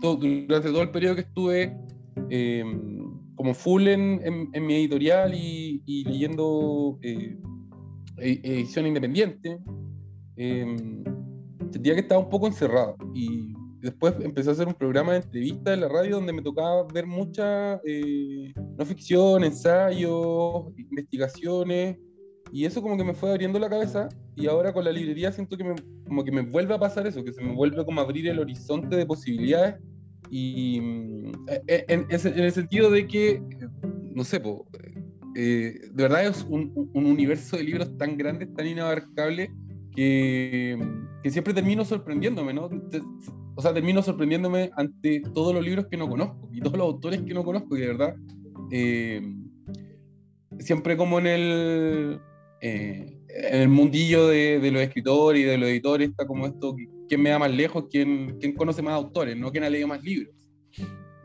durante 0.00 0.68
todo 0.68 0.82
el 0.82 0.90
periodo 0.90 1.14
que 1.14 1.20
estuve 1.22 1.76
em, 2.30 3.04
como 3.34 3.54
full 3.54 3.88
en, 3.88 4.20
en, 4.52 4.66
mi 4.66 4.74
editorial 4.74 5.34
y, 5.34 5.82
y 5.86 6.04
leyendo 6.04 6.98
eh, 7.02 7.36
e, 8.18 8.40
edición 8.44 8.86
independiente, 8.86 9.58
em, 10.36 11.04
sentía 11.70 11.94
que 11.94 12.00
estaba 12.00 12.20
un 12.20 12.30
poco 12.30 12.46
encerrado. 12.46 12.96
Y 13.14 13.54
después 13.84 14.14
empecé 14.20 14.48
a 14.48 14.52
hacer 14.52 14.66
un 14.66 14.74
programa 14.74 15.12
de 15.12 15.18
entrevistas 15.18 15.74
en 15.74 15.80
la 15.80 15.88
radio 15.88 16.16
donde 16.16 16.32
me 16.32 16.42
tocaba 16.42 16.84
ver 16.92 17.06
mucha 17.06 17.80
eh, 17.84 18.52
no 18.78 18.86
ficción, 18.86 19.44
ensayos, 19.44 20.72
investigaciones, 20.76 21.98
y 22.50 22.64
eso 22.64 22.80
como 22.80 22.96
que 22.96 23.04
me 23.04 23.14
fue 23.14 23.30
abriendo 23.30 23.58
la 23.58 23.68
cabeza, 23.68 24.08
y 24.36 24.46
ahora 24.46 24.72
con 24.72 24.84
la 24.84 24.92
librería 24.92 25.32
siento 25.32 25.56
que 25.56 25.64
me, 25.64 25.74
como 26.06 26.24
que 26.24 26.32
me 26.32 26.42
vuelve 26.42 26.74
a 26.74 26.78
pasar 26.78 27.06
eso, 27.06 27.22
que 27.24 27.32
se 27.32 27.42
me 27.42 27.54
vuelve 27.54 27.84
como 27.84 28.00
a 28.00 28.04
abrir 28.04 28.28
el 28.28 28.38
horizonte 28.38 28.96
de 28.96 29.04
posibilidades, 29.04 29.76
y 30.30 30.78
eh, 31.48 31.62
eh, 31.66 31.84
en, 31.88 32.06
el 32.10 32.52
sentido 32.52 32.90
de 32.90 33.06
que, 33.06 33.42
no 34.14 34.24
sé, 34.24 34.40
de 35.34 35.90
verdad 35.92 36.26
es 36.26 36.46
un, 36.48 36.72
un, 36.94 37.06
universo 37.06 37.56
de 37.56 37.64
libros 37.64 37.98
tan 37.98 38.16
grande, 38.16 38.46
tan 38.46 38.66
inabarcable, 38.66 39.52
que, 39.94 40.78
que 41.22 41.30
siempre 41.30 41.54
termino 41.54 41.84
sorprendiéndome, 41.84 42.52
¿no? 42.52 42.68
o 43.56 43.62
sea, 43.62 43.72
termino 43.72 44.02
sorprendiéndome 44.02 44.70
ante 44.76 45.22
todos 45.32 45.54
los 45.54 45.64
libros 45.64 45.86
que 45.90 45.96
no 45.96 46.08
conozco 46.08 46.48
y 46.52 46.60
todos 46.60 46.76
los 46.76 46.86
autores 46.86 47.22
que 47.22 47.34
no 47.34 47.44
conozco, 47.44 47.76
y 47.76 47.80
de 47.80 47.86
verdad, 47.86 48.14
eh, 48.70 49.22
siempre 50.58 50.96
como 50.96 51.18
en 51.18 51.26
el, 51.26 52.20
eh, 52.60 53.18
en 53.28 53.60
el 53.62 53.68
mundillo 53.68 54.28
de, 54.28 54.58
de, 54.58 54.70
los 54.70 54.82
escritores 54.82 55.40
y 55.40 55.44
de 55.44 55.58
los 55.58 55.68
editores 55.68 56.10
está 56.10 56.26
como 56.26 56.46
esto, 56.46 56.74
quién 57.08 57.22
me 57.22 57.30
da 57.30 57.38
más 57.38 57.52
lejos, 57.52 57.86
quién, 57.90 58.36
quién 58.40 58.54
conoce 58.54 58.82
más 58.82 58.94
autores, 58.94 59.36
no 59.36 59.52
quién 59.52 59.64
ha 59.64 59.70
leído 59.70 59.88
más 59.88 60.02
libros. 60.02 60.34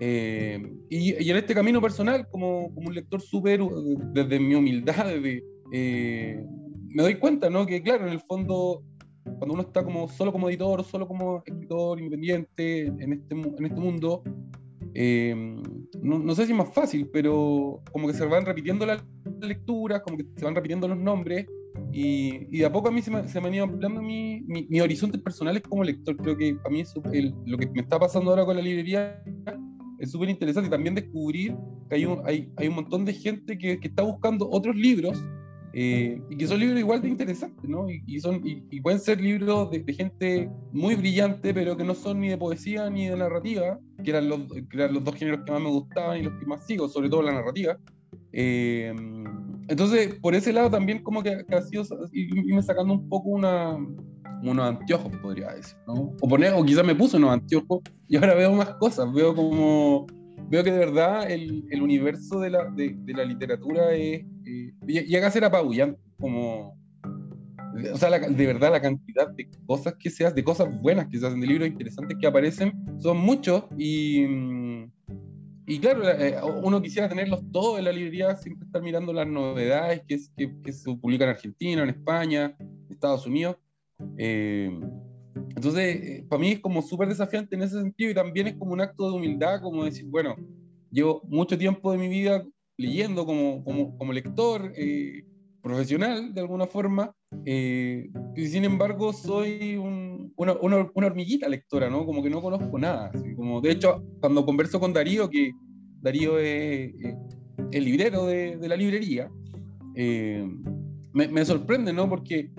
Eh, 0.01 0.61
y, 0.89 1.23
y, 1.23 1.29
en 1.29 1.37
este 1.37 1.53
camino 1.53 1.81
personal, 1.81 2.25
como, 2.29 2.73
como 2.73 2.87
un 2.87 2.95
lector 2.95 3.21
súper, 3.21 3.61
desde 4.13 4.39
mi 4.39 4.55
humildad, 4.55 5.07
desde, 5.07 5.43
eh, 5.73 6.41
me 6.89 7.03
doy 7.03 7.15
cuenta, 7.15 7.49
¿no? 7.49 7.65
Que 7.65 7.81
claro, 7.81 8.07
en 8.07 8.13
el 8.13 8.19
fondo, 8.21 8.83
cuando 9.23 9.53
uno 9.53 9.61
está 9.61 9.83
como 9.83 10.07
solo 10.07 10.31
como 10.31 10.49
editor, 10.49 10.83
solo 10.83 11.07
como 11.07 11.37
escritor 11.37 11.99
independiente 11.99 12.87
en 12.87 13.13
este, 13.13 13.35
este 13.35 13.79
mundo, 13.79 14.23
eh, 14.93 15.35
no, 16.01 16.35
sé 16.35 16.45
si 16.45 16.51
es 16.51 16.57
más 16.57 16.73
fácil, 16.73 17.09
pero 17.11 17.81
como 17.91 18.07
que 18.07 18.13
se 18.13 18.25
van 18.25 18.45
repitiendo 18.45 18.85
las 18.85 19.03
lecturas, 19.41 20.01
como 20.01 20.17
que 20.17 20.25
se 20.35 20.45
van 20.45 20.55
repitiendo 20.55 20.87
los 20.87 20.97
nombres, 20.97 21.45
y, 21.91 22.47
y 22.55 22.63
a 22.63 22.71
poco 22.71 22.89
a 22.89 22.91
mí 22.91 23.01
se 23.01 23.11
me, 23.11 23.27
se 23.27 23.39
me 23.39 23.47
han 23.47 23.53
ido 23.53 23.63
ampliando 23.63 24.01
mi, 24.01 24.41
mi, 24.41 24.67
mi 24.67 24.81
horizontes 24.81 25.21
personales 25.21 25.63
como 25.67 25.83
lector. 25.83 26.17
Creo 26.17 26.37
que 26.37 26.57
a 26.65 26.69
mí 26.69 26.81
eso, 26.81 27.01
lo 27.45 27.57
que 27.57 27.67
me 27.67 27.81
está 27.81 27.99
pasando 27.99 28.31
ahora 28.31 28.45
con 28.45 28.55
la 28.55 28.61
librería 28.61 29.23
es 29.99 30.11
súper 30.11 30.29
interesante. 30.29 30.69
También 30.69 30.95
descubrir 30.95 31.55
que 31.89 31.95
hay 31.95 32.05
un, 32.05 32.21
hay, 32.25 32.51
hay 32.57 32.67
un 32.67 32.75
montón 32.75 33.05
de 33.05 33.13
gente 33.13 33.57
que, 33.57 33.79
que 33.79 33.87
está 33.87 34.03
buscando 34.03 34.49
otros 34.49 34.75
libros 34.75 35.23
eh, 35.73 36.21
y 36.29 36.37
que 36.37 36.47
son 36.47 36.59
libros 36.59 36.79
igual 36.79 37.01
de 37.01 37.09
interesantes, 37.09 37.69
¿no? 37.69 37.89
Y, 37.89 38.03
y 38.07 38.19
son, 38.19 38.41
y, 38.45 38.63
y, 38.71 38.81
pueden 38.81 38.99
ser 38.99 39.21
libros 39.21 39.69
de, 39.69 39.79
de, 39.79 39.93
gente 39.93 40.49
muy 40.71 40.95
brillante, 40.95 41.53
pero 41.53 41.77
que 41.77 41.83
no 41.83 41.93
son 41.93 42.21
ni 42.21 42.29
de 42.29 42.37
poesía 42.37 42.89
ni 42.89 43.07
de 43.07 43.15
narrativa, 43.15 43.79
que 44.03 44.09
eran, 44.09 44.29
los, 44.29 44.47
que 44.47 44.65
eran 44.73 44.93
los 44.93 45.03
dos 45.03 45.15
géneros 45.15 45.41
que 45.45 45.51
más 45.51 45.61
me 45.61 45.69
gustaban 45.69 46.19
y 46.19 46.23
los 46.23 46.33
que 46.39 46.45
más 46.45 46.65
sigo, 46.65 46.89
sobre 46.89 47.09
todo 47.09 47.21
la 47.21 47.33
narrativa. 47.33 47.77
Eh, 48.31 48.93
entonces, 49.67 50.15
por 50.15 50.33
ese 50.33 50.51
lado 50.51 50.71
también 50.71 51.03
como 51.03 51.21
que, 51.21 51.45
que 51.47 51.55
ha 51.55 51.61
sido 51.61 51.83
irme 52.11 52.63
sacando 52.63 52.93
un 52.95 53.07
poco 53.07 53.29
una, 53.29 53.77
unos 54.43 54.65
anteojos, 54.65 55.11
podría 55.17 55.53
decir, 55.53 55.77
¿no? 55.87 56.15
O, 56.21 56.27
poner, 56.27 56.53
o 56.53 56.63
quizás 56.63 56.85
me 56.85 56.95
puso 56.95 57.17
unos 57.17 57.31
anteojos 57.31 57.81
y 58.07 58.15
ahora 58.15 58.33
veo 58.35 58.53
más 58.53 58.69
cosas, 58.75 59.11
veo 59.13 59.35
como 59.35 60.07
veo 60.49 60.63
que 60.63 60.71
de 60.71 60.79
verdad 60.79 61.29
el, 61.29 61.65
el 61.69 61.81
universo 61.81 62.39
de 62.39 62.49
la, 62.49 62.65
de, 62.65 62.95
de 62.97 63.13
la 63.13 63.23
literatura 63.23 63.93
es, 63.93 64.25
eh, 64.45 64.73
llega 64.85 65.27
a 65.27 65.31
ser 65.31 65.45
apabullante, 65.45 65.99
como, 66.19 66.75
o 67.93 67.97
sea, 67.97 68.09
la, 68.09 68.19
de 68.19 68.45
verdad 68.45 68.71
la 68.71 68.81
cantidad 68.81 69.29
de 69.29 69.49
cosas 69.65 69.95
que 69.99 70.09
se 70.09 70.25
hacen, 70.25 70.35
de 70.35 70.43
cosas 70.43 70.67
buenas 70.81 71.07
que 71.07 71.19
se 71.19 71.27
hacen, 71.27 71.39
de 71.39 71.47
libros 71.47 71.67
interesantes 71.67 72.17
que 72.19 72.27
aparecen, 72.27 72.73
son 72.99 73.17
muchos 73.17 73.63
y, 73.77 74.25
y 75.67 75.79
claro, 75.79 76.09
eh, 76.09 76.35
uno 76.63 76.81
quisiera 76.81 77.07
tenerlos 77.07 77.41
todos 77.51 77.77
en 77.77 77.85
la 77.85 77.91
librería, 77.91 78.35
siempre 78.35 78.65
estar 78.65 78.81
mirando 78.81 79.13
las 79.13 79.27
novedades 79.27 80.01
que, 80.07 80.17
que, 80.35 80.51
que 80.63 80.73
se 80.73 80.95
publican 80.95 81.29
en 81.29 81.35
Argentina, 81.35 81.83
en 81.83 81.89
España, 81.89 82.55
en 82.59 82.87
Estados 82.89 83.27
Unidos. 83.27 83.57
Eh, 84.17 84.79
entonces, 85.35 85.95
eh, 85.95 86.25
para 86.29 86.39
mí 86.39 86.51
es 86.51 86.59
como 86.59 86.81
súper 86.81 87.09
desafiante 87.09 87.55
en 87.55 87.63
ese 87.63 87.79
sentido 87.79 88.11
y 88.11 88.13
también 88.13 88.47
es 88.47 88.55
como 88.55 88.73
un 88.73 88.81
acto 88.81 89.09
de 89.09 89.17
humildad, 89.17 89.61
como 89.61 89.85
decir, 89.85 90.05
bueno, 90.05 90.35
llevo 90.91 91.21
mucho 91.27 91.57
tiempo 91.57 91.91
de 91.91 91.97
mi 91.97 92.07
vida 92.07 92.45
leyendo 92.77 93.25
como, 93.25 93.63
como, 93.63 93.97
como 93.97 94.13
lector 94.13 94.71
eh, 94.75 95.23
profesional, 95.61 96.33
de 96.33 96.41
alguna 96.41 96.65
forma, 96.65 97.13
eh, 97.45 98.09
y 98.35 98.47
sin 98.47 98.63
embargo 98.63 99.11
soy 99.11 99.75
un, 99.75 100.31
una, 100.37 100.53
una, 100.53 100.89
una, 100.93 101.07
hormiguita 101.07 101.49
lectora, 101.49 101.89
¿no? 101.89 102.05
Como 102.05 102.23
que 102.23 102.29
no 102.29 102.41
conozco 102.41 102.79
nada. 102.79 103.11
Como, 103.35 103.59
de 103.59 103.71
hecho, 103.71 104.01
cuando 104.21 104.45
converso 104.45 104.79
con 104.79 104.93
Darío, 104.93 105.29
que 105.29 105.51
Darío 106.01 106.39
es 106.39 106.93
el 107.71 107.83
librero 107.83 108.25
de, 108.25 108.57
de 108.57 108.67
la 108.69 108.77
librería, 108.77 109.29
me, 109.93 111.27
me 111.27 111.43
sorprende, 111.43 111.91
¿no? 111.91 112.07
Porque 112.07 112.49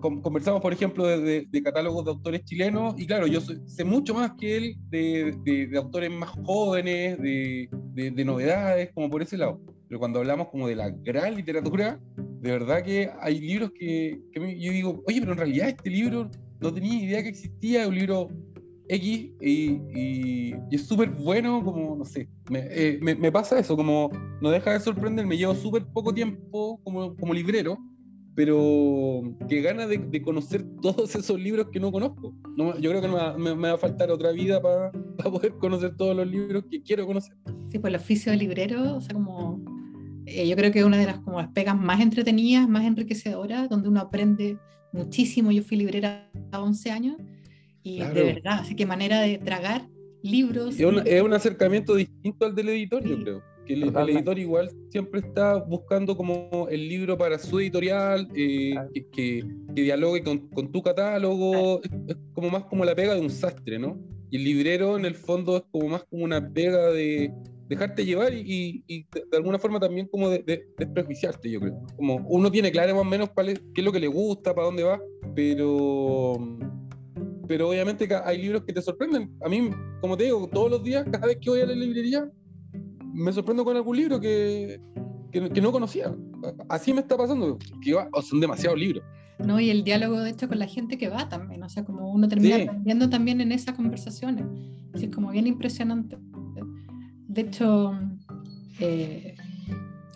conversamos, 0.00 0.60
por 0.60 0.72
ejemplo, 0.72 1.06
de, 1.06 1.20
de, 1.20 1.46
de, 1.48 1.62
catálogos 1.62 2.04
de 2.04 2.10
autores 2.10 2.44
chilenos, 2.44 2.94
y 2.98 3.06
claro, 3.06 3.26
yo 3.26 3.40
sé 3.40 3.84
mucho 3.84 4.14
más 4.14 4.32
que 4.38 4.56
él 4.56 4.76
de, 4.88 5.36
de 5.44 5.78
autores 5.78 6.10
más 6.10 6.30
jóvenes, 6.44 7.18
de, 7.18 7.68
novedades, 8.24 8.90
como 8.94 9.10
por 9.10 9.22
ese 9.22 9.36
lado. 9.36 9.60
Pero 9.88 9.98
cuando 9.98 10.20
hablamos 10.20 10.48
como 10.48 10.68
de 10.68 10.76
la 10.76 10.90
gran 10.90 11.34
literatura, 11.34 12.00
de 12.16 12.50
verdad 12.50 12.82
que 12.82 13.10
hay 13.20 13.40
libros 13.40 13.72
que, 13.72 14.20
que 14.32 14.60
yo 14.60 14.72
digo, 14.72 15.02
oye, 15.06 15.20
pero 15.20 15.32
en 15.32 15.38
realidad 15.38 15.68
este 15.68 15.90
libro 15.90 16.30
no 16.60 16.72
tenía 16.72 17.04
idea 17.04 17.22
que 17.22 17.30
existía, 17.30 17.82
es 17.82 17.88
un 17.88 17.94
libro 17.96 18.28
X 18.90 19.30
y, 19.40 19.80
y, 19.94 20.54
es 20.70 20.86
súper 20.86 21.10
bueno, 21.10 21.64
como, 21.64 21.96
no 21.96 22.04
sé, 22.04 22.28
me, 22.50 22.66
eh, 22.70 23.32
pasa 23.32 23.58
eso, 23.58 23.76
como 23.76 24.10
no 24.40 24.50
deja 24.50 24.72
de 24.72 24.80
sorprender, 24.80 25.26
me 25.26 25.36
llevo 25.36 25.54
súper 25.54 25.84
poco 25.86 26.12
tiempo 26.12 26.80
como, 26.82 27.14
como 27.16 27.32
librero, 27.32 27.78
pero 28.34 29.22
qué 29.48 29.60
gana 29.60 29.86
de, 29.86 29.98
de, 29.98 30.22
conocer 30.22 30.64
todos 30.82 31.14
esos 31.14 31.38
libros 31.38 31.68
que 31.72 31.80
no 31.80 31.92
conozco. 31.92 32.34
No, 32.56 32.78
yo 32.78 32.90
creo 32.90 33.02
que 33.02 33.08
me 33.08 33.14
va, 33.14 33.36
me, 33.36 33.54
me 33.54 33.68
va, 33.68 33.74
a 33.74 33.78
faltar 33.78 34.10
otra 34.10 34.32
vida 34.32 34.60
para 34.60 34.92
pa 34.92 35.30
poder 35.30 35.52
conocer 35.54 35.96
todos 35.96 36.16
los 36.16 36.26
libros 36.26 36.64
que 36.70 36.82
quiero 36.82 37.06
conocer. 37.06 37.36
Sí, 37.70 37.78
pues 37.78 37.92
el 37.92 38.00
oficio 38.00 38.32
de 38.32 38.38
librero, 38.38 38.96
o 38.96 39.00
sea, 39.00 39.14
como 39.14 39.62
eh, 40.26 40.48
yo 40.48 40.56
creo 40.56 40.72
que 40.72 40.80
es 40.80 40.84
una 40.84 40.98
de 40.98 41.06
las, 41.06 41.18
como 41.20 41.40
las 41.40 41.52
pegas 41.52 41.76
más 41.76 42.00
entretenidas, 42.00 42.68
más 42.68 42.84
enriquecedoras, 42.84 43.68
donde 43.68 43.88
uno 43.88 44.00
aprende 44.00 44.58
muchísimo. 44.92 45.50
Yo 45.50 45.62
fui 45.62 45.76
librera 45.76 46.30
a 46.52 46.60
11 46.60 46.90
años 46.90 47.16
y 47.82 47.98
claro. 47.98 48.14
de 48.14 48.24
verdad, 48.24 48.58
así 48.60 48.74
que 48.74 48.86
manera 48.86 49.20
de 49.20 49.38
tragar 49.38 49.88
libros. 50.22 50.78
Es 50.78 50.86
un, 50.86 51.02
es 51.06 51.22
un 51.22 51.32
acercamiento 51.32 51.94
distinto 51.94 52.46
al 52.46 52.54
del 52.54 52.68
editor, 52.68 53.02
sí. 53.02 53.08
yo 53.08 53.22
creo 53.22 53.50
que 53.66 53.74
el, 53.74 53.84
el, 53.84 54.08
editor 54.10 54.38
igual 54.38 54.70
siempre 54.88 55.20
está 55.20 55.56
buscando 55.56 56.16
como 56.16 56.68
el 56.70 56.88
libro 56.88 57.16
para 57.16 57.38
su 57.38 57.60
editorial, 57.60 58.28
eh, 58.34 58.74
que, 58.92 59.06
que, 59.10 59.44
que, 59.74 59.82
dialogue 59.82 60.22
con, 60.22 60.48
con, 60.48 60.72
tu 60.72 60.82
catálogo, 60.82 61.82
es, 61.82 61.90
es, 62.08 62.16
como 62.32 62.50
más 62.50 62.64
como 62.64 62.84
la 62.84 62.94
pega 62.94 63.14
de 63.14 63.20
un 63.20 63.30
sastre, 63.30 63.78
¿no? 63.78 63.98
Y 64.30 64.36
el 64.36 64.44
librero 64.44 64.96
en 64.96 65.04
el 65.04 65.14
fondo 65.14 65.56
es 65.56 65.62
como 65.70 65.88
más 65.88 66.04
como 66.04 66.24
una 66.24 66.52
pega 66.52 66.90
de 66.90 67.32
dejarte 67.68 68.04
llevar 68.04 68.34
y, 68.34 68.82
y 68.86 69.06
de, 69.12 69.24
de, 69.30 69.36
alguna 69.36 69.58
forma 69.58 69.78
también 69.78 70.08
como 70.08 70.28
de, 70.28 70.40
de, 70.40 70.66
desprejuiciarte, 70.76 71.50
yo 71.50 71.60
creo. 71.60 71.80
Como 71.96 72.16
uno 72.28 72.50
tiene 72.50 72.72
claro 72.72 72.94
más 72.94 73.02
o 73.02 73.08
menos 73.08 73.30
cuál 73.30 73.50
es, 73.50 73.60
qué 73.74 73.80
es 73.80 73.84
lo 73.84 73.92
que 73.92 74.00
le 74.00 74.08
gusta, 74.08 74.54
para 74.54 74.66
dónde 74.66 74.82
va, 74.82 75.00
pero 75.34 76.36
pero 77.50 77.68
obviamente 77.68 78.08
hay 78.24 78.40
libros 78.40 78.62
que 78.62 78.72
te 78.72 78.80
sorprenden. 78.80 79.36
A 79.44 79.48
mí, 79.48 79.72
como 80.00 80.16
te 80.16 80.22
digo, 80.22 80.48
todos 80.52 80.70
los 80.70 80.84
días, 80.84 81.04
cada 81.10 81.26
vez 81.26 81.38
que 81.40 81.50
voy 81.50 81.60
a 81.60 81.66
la 81.66 81.74
librería, 81.74 82.30
me 83.20 83.32
sorprendo 83.32 83.64
con 83.64 83.76
algún 83.76 83.96
libro 83.96 84.20
que, 84.20 84.80
que, 85.30 85.50
que 85.50 85.60
no 85.60 85.72
conocía. 85.72 86.14
Así 86.68 86.92
me 86.92 87.00
está 87.00 87.16
pasando, 87.16 87.58
que 87.82 87.94
va, 87.94 88.08
son 88.22 88.40
demasiados 88.40 88.78
libros. 88.78 89.04
No, 89.44 89.58
y 89.58 89.70
el 89.70 89.84
diálogo, 89.84 90.20
de 90.20 90.30
hecho, 90.30 90.48
con 90.48 90.58
la 90.58 90.66
gente 90.66 90.98
que 90.98 91.08
va 91.08 91.28
también, 91.28 91.62
o 91.62 91.68
sea, 91.68 91.84
como 91.84 92.10
uno 92.10 92.28
termina 92.28 92.56
sí. 92.56 92.62
aprendiendo 92.62 93.08
también 93.08 93.40
en 93.40 93.52
esas 93.52 93.74
conversaciones. 93.74 94.44
Es 94.94 95.08
como 95.14 95.30
bien 95.30 95.46
impresionante. 95.46 96.18
De 97.28 97.42
hecho, 97.42 97.92
eh, 98.80 99.36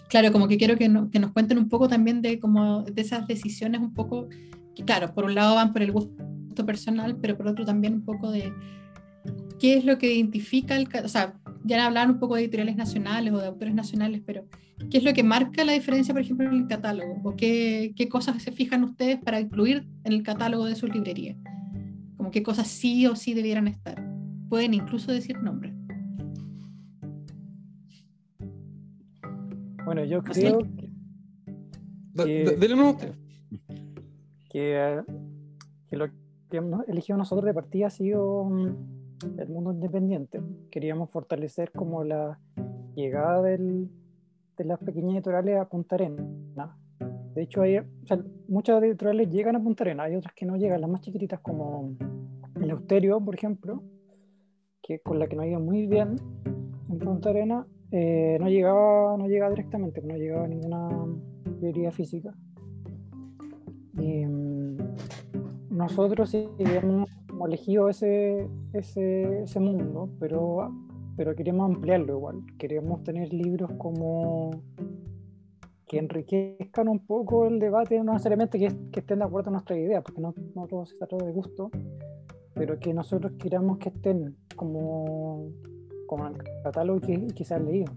claro, 0.08 0.32
como 0.32 0.48
que 0.48 0.58
quiero 0.58 0.76
que, 0.76 0.88
no, 0.88 1.10
que, 1.10 1.18
nos 1.18 1.32
cuenten 1.32 1.58
un 1.58 1.68
poco 1.68 1.88
también 1.88 2.22
de, 2.22 2.38
como, 2.38 2.82
de 2.82 3.00
esas 3.00 3.26
decisiones 3.26 3.80
un 3.80 3.94
poco, 3.94 4.28
que 4.74 4.84
claro, 4.84 5.14
por 5.14 5.24
un 5.24 5.34
lado 5.34 5.54
van 5.54 5.72
por 5.72 5.82
el 5.82 5.92
gusto 5.92 6.66
personal, 6.66 7.16
pero 7.20 7.36
por 7.36 7.46
otro 7.46 7.64
también 7.64 7.94
un 7.94 8.04
poco 8.04 8.30
de 8.30 8.52
qué 9.58 9.76
es 9.76 9.84
lo 9.84 9.96
que 9.96 10.12
identifica 10.12 10.76
el, 10.76 10.88
o 11.02 11.08
sea, 11.08 11.34
ya 11.64 11.86
hablaban 11.86 12.10
un 12.10 12.18
poco 12.18 12.36
de 12.36 12.42
editoriales 12.42 12.76
nacionales 12.76 13.32
o 13.32 13.38
de 13.38 13.46
autores 13.46 13.74
nacionales, 13.74 14.22
pero 14.24 14.44
¿qué 14.90 14.98
es 14.98 15.04
lo 15.04 15.14
que 15.14 15.22
marca 15.22 15.64
la 15.64 15.72
diferencia, 15.72 16.12
por 16.12 16.22
ejemplo, 16.22 16.46
en 16.46 16.54
el 16.54 16.66
catálogo? 16.66 17.20
¿O 17.24 17.34
qué, 17.34 17.94
qué 17.96 18.08
cosas 18.08 18.42
se 18.42 18.52
fijan 18.52 18.84
ustedes 18.84 19.18
para 19.18 19.40
incluir 19.40 19.86
en 20.04 20.12
el 20.12 20.22
catálogo 20.22 20.66
de 20.66 20.76
su 20.76 20.86
librería? 20.86 21.36
Como 22.16 22.30
qué 22.30 22.42
cosas 22.42 22.68
sí 22.68 23.06
o 23.06 23.16
sí 23.16 23.32
debieran 23.32 23.66
estar. 23.66 24.04
Pueden 24.50 24.74
incluso 24.74 25.10
decir 25.10 25.42
nombres. 25.42 25.72
Bueno, 29.84 30.04
yo 30.04 30.22
creo 30.22 30.58
que, 30.58 30.90
que, 32.24 32.56
Dele 32.56 32.74
usted. 32.74 33.14
Que, 34.50 35.02
que 35.88 35.96
lo 35.96 36.08
que 36.50 36.56
hemos 36.58 36.86
elegido 36.88 37.18
nosotros 37.18 37.44
de 37.46 37.54
partida 37.54 37.88
ha 37.88 37.90
sido 37.90 38.48
el 39.38 39.48
mundo 39.48 39.72
independiente. 39.72 40.40
Queríamos 40.70 41.10
fortalecer 41.10 41.72
como 41.72 42.04
la 42.04 42.38
llegada 42.94 43.42
del, 43.42 43.88
de 44.56 44.64
las 44.64 44.78
pequeñas 44.78 45.16
editoriales 45.16 45.60
a 45.60 45.68
Punta 45.68 45.96
Arena. 45.96 46.76
De 47.34 47.42
hecho, 47.42 47.62
hay, 47.62 47.78
o 47.78 47.84
sea, 48.04 48.22
muchas 48.48 48.82
editoriales 48.82 49.28
llegan 49.30 49.56
a 49.56 49.62
Punta 49.62 49.84
Arena, 49.84 50.04
hay 50.04 50.16
otras 50.16 50.34
que 50.34 50.46
no 50.46 50.56
llegan, 50.56 50.80
las 50.80 50.90
más 50.90 51.00
chiquititas 51.00 51.40
como 51.40 51.96
el 52.60 52.70
Austerio, 52.70 53.20
por 53.20 53.34
ejemplo, 53.34 53.82
que 54.82 55.00
con 55.00 55.18
la 55.18 55.26
que 55.26 55.36
nos 55.36 55.46
iba 55.46 55.58
muy 55.58 55.86
bien 55.86 56.16
en 56.88 56.98
Punta 56.98 57.30
Arena, 57.30 57.66
eh, 57.90 58.38
no 58.40 58.48
llegaba 58.48 59.16
no 59.16 59.26
llegaba 59.26 59.50
directamente, 59.50 60.00
no 60.02 60.16
llegaba 60.16 60.44
a 60.44 60.48
ninguna 60.48 61.06
librería 61.44 61.90
física. 61.90 62.34
Y, 63.98 64.26
mm, 64.26 64.76
nosotros 65.70 66.36
digamos, 66.58 67.10
hemos 67.34 67.48
elegido 67.48 67.88
ese, 67.88 68.48
ese, 68.72 69.60
mundo, 69.60 70.08
pero, 70.20 70.72
pero 71.16 71.34
queremos 71.34 71.66
ampliarlo 71.74 72.16
igual. 72.16 72.42
Queremos 72.58 73.02
tener 73.02 73.32
libros 73.32 73.70
como, 73.76 74.50
que 75.86 75.98
enriquezcan 75.98 76.88
un 76.88 77.00
poco 77.00 77.46
el 77.46 77.58
debate, 77.58 78.02
no 78.02 78.12
necesariamente 78.12 78.58
que, 78.58 78.66
estén 78.66 79.18
de 79.18 79.24
acuerdo 79.24 79.46
con 79.46 79.54
nuestra 79.54 79.76
idea, 79.76 80.00
porque 80.00 80.20
no, 80.20 80.32
todo 80.68 80.86
se 80.86 80.96
trata 80.96 81.16
de 81.16 81.32
gusto, 81.32 81.70
pero 82.54 82.78
que 82.78 82.94
nosotros 82.94 83.32
queramos 83.38 83.78
que 83.78 83.88
estén 83.88 84.36
como, 84.54 85.48
como 86.06 86.28
el 86.28 86.36
catálogo 86.62 87.00
que, 87.00 87.26
que 87.34 87.44
se 87.44 87.54
han 87.54 87.66
leído. 87.66 87.92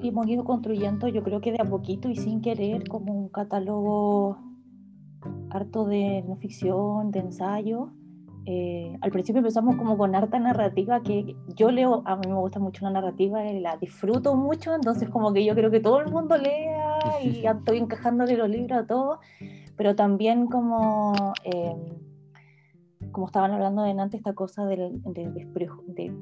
Y 0.00 0.08
hemos 0.08 0.26
ido 0.28 0.44
construyendo, 0.44 1.08
yo 1.08 1.22
creo 1.22 1.40
que 1.40 1.52
de 1.52 1.60
a 1.60 1.64
poquito 1.64 2.08
y 2.08 2.16
sin 2.16 2.40
querer, 2.40 2.88
como 2.88 3.12
un 3.12 3.28
catálogo 3.28 4.38
harto 5.50 5.84
de 5.84 6.24
no 6.26 6.36
ficción, 6.36 7.10
de 7.10 7.20
ensayo. 7.20 7.90
Eh, 8.46 8.96
al 9.02 9.10
principio 9.10 9.40
empezamos 9.40 9.76
como 9.76 9.98
con 9.98 10.14
harta 10.14 10.38
narrativa 10.38 11.02
que 11.02 11.36
yo 11.54 11.70
leo, 11.70 12.02
a 12.06 12.16
mí 12.16 12.26
me 12.26 12.34
gusta 12.34 12.58
mucho 12.58 12.84
la 12.84 12.90
narrativa 12.90 13.44
y 13.46 13.60
la 13.60 13.76
disfruto 13.76 14.34
mucho, 14.34 14.74
entonces 14.74 15.10
como 15.10 15.32
que 15.32 15.44
yo 15.44 15.54
creo 15.54 15.70
que 15.70 15.80
todo 15.80 16.00
el 16.00 16.10
mundo 16.10 16.36
lea 16.36 16.98
y 17.22 17.46
estoy 17.46 17.78
encajándole 17.78 18.36
los 18.36 18.48
libros 18.48 18.78
a 18.78 18.86
todos, 18.86 19.18
pero 19.76 19.94
también 19.94 20.46
como... 20.46 21.12
Eh, 21.44 21.74
como 23.12 23.26
estaban 23.26 23.50
hablando 23.50 23.82
de 23.82 23.90
antes, 23.90 24.18
esta 24.18 24.34
cosa 24.34 24.66
de, 24.66 24.76
de, 25.04 26.12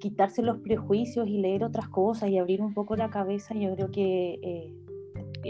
quitarse 0.00 0.42
los 0.42 0.58
prejuicios 0.58 1.28
y 1.28 1.38
leer 1.38 1.64
otras 1.64 1.88
cosas 1.88 2.28
y 2.28 2.38
abrir 2.38 2.60
un 2.60 2.74
poco 2.74 2.96
la 2.96 3.10
cabeza, 3.10 3.54
yo 3.54 3.74
creo 3.74 3.90
que 3.90 4.38
eh, 4.42 4.74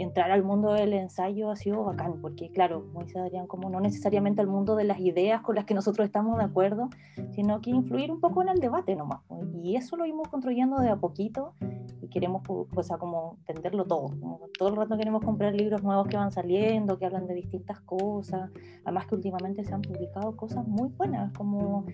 entrar 0.01 0.31
al 0.31 0.43
mundo 0.43 0.73
del 0.73 0.93
ensayo 0.93 1.49
ha 1.49 1.55
sido 1.55 1.83
bacán, 1.83 2.21
porque 2.21 2.49
claro, 2.49 2.85
como 2.87 3.05
dice 3.05 3.19
Adrián, 3.19 3.47
como 3.47 3.69
no 3.69 3.79
necesariamente 3.79 4.41
al 4.41 4.47
mundo 4.47 4.75
de 4.75 4.83
las 4.83 4.99
ideas 4.99 5.41
con 5.41 5.55
las 5.55 5.65
que 5.65 5.73
nosotros 5.73 6.05
estamos 6.05 6.37
de 6.37 6.43
acuerdo, 6.43 6.89
sino 7.31 7.61
que 7.61 7.69
influir 7.69 8.11
un 8.11 8.19
poco 8.19 8.41
en 8.41 8.49
el 8.49 8.59
debate 8.59 8.95
nomás. 8.95 9.21
Y 9.61 9.75
eso 9.75 9.95
lo 9.97 10.05
íbamos 10.05 10.27
construyendo 10.29 10.77
de 10.77 10.89
a 10.89 10.95
poquito 10.95 11.53
y 12.01 12.07
queremos, 12.07 12.43
o 12.47 12.83
sea, 12.83 12.97
como 12.97 13.37
entenderlo 13.47 13.85
todo. 13.85 14.11
todo 14.57 14.69
el 14.69 14.75
rato 14.75 14.97
queremos 14.97 15.23
comprar 15.23 15.53
libros 15.53 15.83
nuevos 15.83 16.07
que 16.07 16.17
van 16.17 16.31
saliendo, 16.31 16.97
que 16.97 17.05
hablan 17.05 17.27
de 17.27 17.33
distintas 17.33 17.79
cosas. 17.81 18.51
Además 18.83 19.07
que 19.07 19.15
últimamente 19.15 19.63
se 19.63 19.73
han 19.73 19.81
publicado 19.81 20.35
cosas 20.35 20.67
muy 20.67 20.89
buenas, 20.89 21.33
como 21.33 21.85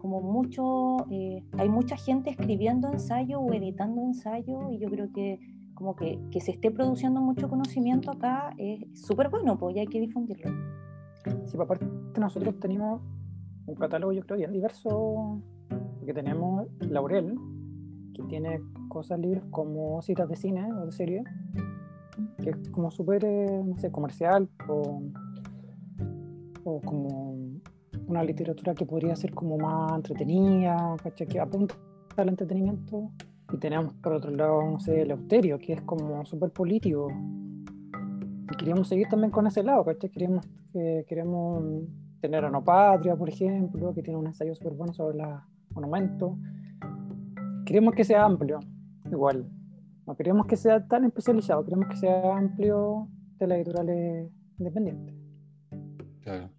como 0.00 0.22
mucho, 0.22 0.96
eh, 1.10 1.44
hay 1.58 1.68
mucha 1.68 1.94
gente 1.94 2.30
escribiendo 2.30 2.90
ensayo 2.90 3.38
o 3.38 3.52
editando 3.52 4.00
ensayo 4.00 4.70
y 4.70 4.78
yo 4.78 4.88
creo 4.88 5.12
que 5.12 5.38
como 5.80 5.96
que, 5.96 6.20
que 6.30 6.42
se 6.42 6.50
esté 6.50 6.70
produciendo 6.70 7.22
mucho 7.22 7.48
conocimiento 7.48 8.10
acá 8.10 8.52
es 8.58 8.84
súper 8.92 9.30
bueno, 9.30 9.56
pues 9.56 9.74
ya 9.74 9.80
hay 9.80 9.86
que 9.86 9.98
difundirlo. 9.98 10.50
Sí, 11.24 11.56
pues, 11.56 11.58
aparte 11.58 11.86
nosotros 12.20 12.60
tenemos 12.60 13.00
un 13.64 13.74
catálogo 13.76 14.12
yo 14.12 14.20
creo 14.20 14.36
bien 14.36 14.52
diverso, 14.52 15.40
porque 15.98 16.12
tenemos 16.12 16.66
Laurel, 16.80 17.34
que 18.12 18.22
tiene 18.24 18.60
cosas 18.88 19.20
libres 19.20 19.42
como 19.50 20.02
citas 20.02 20.28
de 20.28 20.36
cine 20.36 20.70
o 20.70 20.84
de 20.84 20.92
serie, 20.92 21.24
que 22.42 22.50
es 22.50 22.68
como 22.68 22.90
súper, 22.90 23.24
eh, 23.24 23.62
no 23.64 23.78
sé, 23.78 23.90
comercial 23.90 24.50
o, 24.68 25.00
o 26.62 26.80
como 26.82 27.36
una 28.06 28.22
literatura 28.22 28.74
que 28.74 28.84
podría 28.84 29.16
ser 29.16 29.32
como 29.32 29.56
más 29.56 29.92
entretenida, 29.94 30.94
que 31.26 31.40
apunta 31.40 31.74
al 32.18 32.28
entretenimiento 32.28 33.10
y 33.52 33.56
tenemos 33.58 33.94
por 33.94 34.12
otro 34.12 34.30
lado, 34.30 34.62
no 34.62 34.80
sé, 34.80 35.02
el 35.02 35.10
Austerio, 35.10 35.58
que 35.58 35.74
es 35.74 35.82
como 35.82 36.24
súper 36.24 36.50
político. 36.50 37.08
Y 38.52 38.56
queríamos 38.56 38.88
seguir 38.88 39.08
también 39.08 39.30
con 39.30 39.46
ese 39.46 39.62
lado, 39.62 39.84
¿cachai? 39.84 40.10
Queríamos, 40.10 40.46
eh, 40.74 41.04
queremos 41.08 41.62
tener 42.20 42.44
a 42.44 42.50
No 42.50 42.62
Patria, 42.62 43.16
por 43.16 43.28
ejemplo, 43.28 43.94
que 43.94 44.02
tiene 44.02 44.18
un 44.18 44.26
ensayo 44.26 44.54
súper 44.54 44.74
bueno 44.74 44.92
sobre 44.92 45.18
los 45.18 45.40
monumentos. 45.70 46.36
Queremos 47.64 47.94
que 47.94 48.04
sea 48.04 48.24
amplio, 48.24 48.60
igual. 49.10 49.48
No 50.06 50.16
queremos 50.16 50.46
que 50.46 50.56
sea 50.56 50.86
tan 50.86 51.04
especializado, 51.04 51.64
queremos 51.64 51.88
que 51.88 51.96
sea 51.96 52.36
amplio 52.36 53.08
de 53.38 53.46
las 53.46 53.58
editoriales 53.58 54.30
independientes. 54.58 55.14
Claro. 56.22 56.50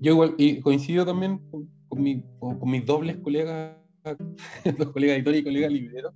Yo 0.00 0.12
igual, 0.12 0.34
y 0.38 0.60
coincido 0.60 1.04
también 1.04 1.38
con, 1.50 1.68
con 1.88 2.70
mis 2.70 2.86
dobles 2.86 3.16
colegas 3.18 3.79
los 4.78 4.90
colegas 4.90 5.16
editores 5.16 5.40
y 5.40 5.44
colegas 5.44 5.72
libreros. 5.72 6.14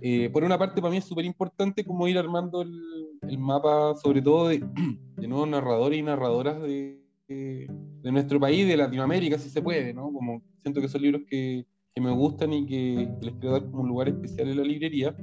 Eh, 0.00 0.30
por 0.30 0.42
una 0.42 0.58
parte, 0.58 0.80
para 0.80 0.90
mí 0.90 0.98
es 0.98 1.04
súper 1.04 1.24
importante 1.24 1.84
como 1.84 2.08
ir 2.08 2.18
armando 2.18 2.62
el, 2.62 2.82
el, 3.28 3.38
mapa, 3.38 3.94
sobre 4.02 4.20
todo 4.20 4.48
de, 4.48 4.58
de, 5.16 5.28
nuevos 5.28 5.48
narradores 5.48 5.98
y 5.98 6.02
narradoras 6.02 6.60
de, 6.60 7.00
de, 7.28 7.68
nuestro 8.12 8.40
país, 8.40 8.66
de 8.66 8.76
Latinoamérica, 8.76 9.38
si 9.38 9.48
se 9.48 9.62
puede, 9.62 9.94
¿no? 9.94 10.12
Como 10.12 10.42
siento 10.62 10.80
que 10.80 10.88
son 10.88 11.02
libros 11.02 11.22
que, 11.28 11.64
que 11.94 12.00
me 12.00 12.10
gustan 12.10 12.52
y 12.52 12.66
que, 12.66 13.08
les 13.20 13.34
quiero 13.34 13.52
dar 13.52 13.70
como 13.70 13.82
un 13.82 13.88
lugar 13.88 14.08
especial 14.08 14.48
en 14.48 14.56
la 14.56 14.64
librería. 14.64 15.14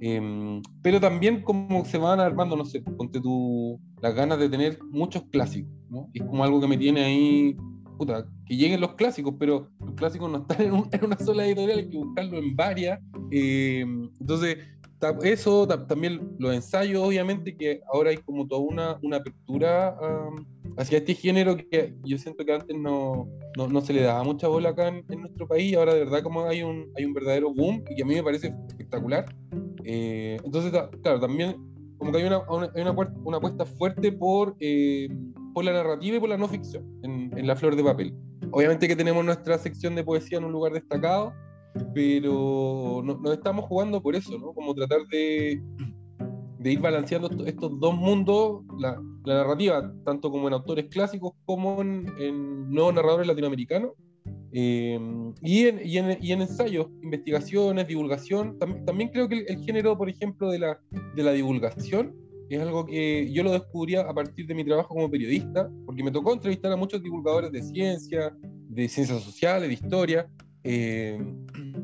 Em, 0.00 0.62
pero 0.82 1.00
también 1.00 1.42
como 1.42 1.84
se 1.84 1.98
van 1.98 2.20
armando, 2.20 2.56
no 2.56 2.64
sé, 2.64 2.80
ponte 2.82 3.20
tú 3.20 3.80
las 4.00 4.14
ganas 4.14 4.38
de 4.38 4.48
tener 4.48 4.78
muchos 4.90 5.24
clásicos, 5.24 5.72
¿no? 5.90 6.08
es 6.14 6.22
como 6.22 6.44
algo 6.44 6.60
que 6.60 6.68
me 6.68 6.78
tiene 6.78 7.04
ahí 7.04 7.56
que 8.46 8.56
lleguen 8.56 8.80
los 8.80 8.94
clásicos, 8.94 9.34
pero 9.38 9.68
los 9.80 9.94
clásicos 9.94 10.30
no 10.30 10.38
están 10.38 10.62
en, 10.62 11.04
una 11.04 11.18
sola 11.18 11.46
editorial, 11.46 11.78
hay 11.78 11.88
que 11.88 11.98
buscarlo 11.98 12.38
en 12.38 12.56
varias. 12.56 13.00
Eh, 13.30 13.84
entonces, 14.20 14.58
eso, 15.22 15.66
también 15.66 16.36
los 16.38 16.54
ensayos, 16.54 17.04
obviamente, 17.04 17.56
que 17.56 17.80
ahora 17.92 18.10
hay 18.10 18.16
como 18.18 18.46
toda 18.46 18.60
una, 18.62 18.98
una 19.02 19.18
apertura 19.18 19.96
hacia 20.76 20.98
este 20.98 21.14
género 21.14 21.56
que 21.56 21.94
yo 22.04 22.18
siento 22.18 22.44
que 22.44 22.52
antes 22.52 22.76
no, 22.76 23.28
no, 23.56 23.80
se 23.80 23.92
le 23.92 24.02
daba 24.02 24.24
mucha 24.24 24.48
bola 24.48 24.70
acá 24.70 24.88
en, 24.88 25.04
nuestro 25.20 25.46
país, 25.46 25.76
ahora 25.76 25.94
de 25.94 26.00
verdad 26.00 26.22
como 26.22 26.44
hay 26.46 26.62
un, 26.62 26.90
hay 26.96 27.04
un 27.04 27.14
verdadero 27.14 27.52
boom 27.52 27.84
y 27.90 27.96
que 27.96 28.02
a 28.02 28.06
mí 28.06 28.14
me 28.14 28.22
parece 28.22 28.54
espectacular. 28.68 29.24
Eh, 29.84 30.38
entonces, 30.44 30.72
claro, 31.02 31.20
también 31.20 31.56
como 31.98 32.12
que 32.12 32.18
hay 32.18 32.24
una, 32.24 32.40
una, 32.48 32.70
una 33.24 33.36
apuesta 33.38 33.66
fuerte 33.66 34.12
por, 34.12 34.56
eh, 34.60 35.08
por 35.54 35.64
la 35.64 35.72
narrativa 35.72 36.16
y 36.16 36.20
por 36.20 36.28
la 36.28 36.36
no 36.36 36.48
ficción 36.48 36.84
en, 37.02 37.36
en, 37.36 37.46
La 37.46 37.56
Flor 37.56 37.76
de 37.76 37.84
Papel. 37.84 38.14
Obviamente 38.50 38.88
que 38.88 38.96
tenemos 38.96 39.24
nuestra 39.24 39.58
sección 39.58 39.94
de 39.94 40.04
poesía 40.04 40.38
en 40.38 40.44
un 40.44 40.52
lugar 40.52 40.72
destacado, 40.72 41.32
pero 41.94 43.02
nos 43.04 43.20
no 43.20 43.32
estamos 43.32 43.64
jugando 43.66 44.02
por 44.02 44.14
eso, 44.14 44.38
¿no? 44.38 44.52
Como 44.52 44.74
tratar 44.74 45.06
de, 45.10 45.62
de 46.58 46.72
ir 46.72 46.80
balanceando 46.80 47.30
estos 47.44 47.78
dos 47.78 47.94
mundos, 47.94 48.62
la, 48.78 49.00
la, 49.24 49.34
narrativa, 49.34 49.92
tanto 50.04 50.30
como 50.30 50.48
en 50.48 50.54
autores 50.54 50.86
clásicos 50.86 51.32
como 51.44 51.80
en, 51.82 52.06
en 52.18 52.70
nuevos 52.70 52.94
narradores 52.94 53.26
latinoamericanos, 53.26 53.92
eh, 54.52 54.98
y, 55.42 55.66
en, 55.66 55.80
y, 55.84 55.98
en, 55.98 56.18
y, 56.20 56.32
en, 56.32 56.42
ensayos, 56.42 56.86
investigaciones, 57.02 57.86
divulgación. 57.86 58.58
también 58.58 59.10
creo 59.10 59.28
que 59.28 59.44
el, 59.46 59.64
género, 59.64 59.96
por 59.96 60.08
ejemplo, 60.08 60.50
de 60.50 60.58
la, 60.58 60.80
de 61.14 61.22
la 61.22 61.32
divulgación 61.32 62.14
es 62.48 62.60
algo 62.60 62.86
que 62.86 63.30
yo 63.32 63.42
lo 63.42 63.52
descubrí 63.52 63.96
a 63.96 64.12
partir 64.12 64.46
de 64.46 64.54
mi 64.54 64.64
trabajo 64.64 64.88
como 64.94 65.10
periodista, 65.10 65.70
porque 65.86 66.02
me 66.02 66.10
tocó 66.10 66.32
entrevistar 66.32 66.72
a 66.72 66.76
muchos 66.76 67.02
divulgadores 67.02 67.52
de 67.52 67.62
ciencia, 67.62 68.34
de 68.42 68.88
ciencias 68.88 69.22
sociales, 69.22 69.68
de 69.68 69.74
historia, 69.74 70.28
eh, 70.64 71.18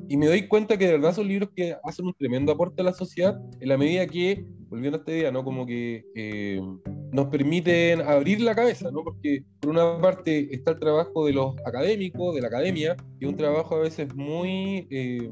y 0.09 0.17
me 0.17 0.27
doy 0.27 0.47
cuenta 0.47 0.77
que 0.77 0.87
de 0.87 0.93
verdad 0.93 1.15
son 1.15 1.29
libros 1.29 1.51
que 1.55 1.77
hacen 1.85 2.07
un 2.07 2.15
tremendo 2.15 2.53
aporte 2.53 2.83
a 2.83 2.85
la 2.85 2.93
sociedad 2.93 3.41
en 3.61 3.69
la 3.69 3.79
medida 3.79 4.07
que, 4.07 4.45
volviendo 4.69 4.99
a 4.99 5.01
esta 5.01 5.13
idea, 5.13 5.33
¿no? 5.33 5.45
Como 5.45 5.65
que 5.65 6.05
eh, 6.15 6.61
nos 7.13 7.27
permiten 7.29 8.03
abrir 8.03 8.41
la 8.41 8.55
cabeza, 8.55 8.91
¿no? 8.91 9.03
Porque 9.03 9.45
por 9.61 9.71
una 9.71 10.01
parte 10.01 10.55
está 10.55 10.73
el 10.73 10.81
trabajo 10.81 11.25
de 11.27 11.33
los 11.33 11.55
académicos, 11.65 12.35
de 12.35 12.43
la 12.43 12.49
academia, 12.49 12.97
que 13.19 13.25
es 13.25 13.31
un 13.31 13.37
trabajo 13.37 13.77
a 13.77 13.81
veces 13.81 14.15
muy, 14.15 14.87
eh, 14.91 15.31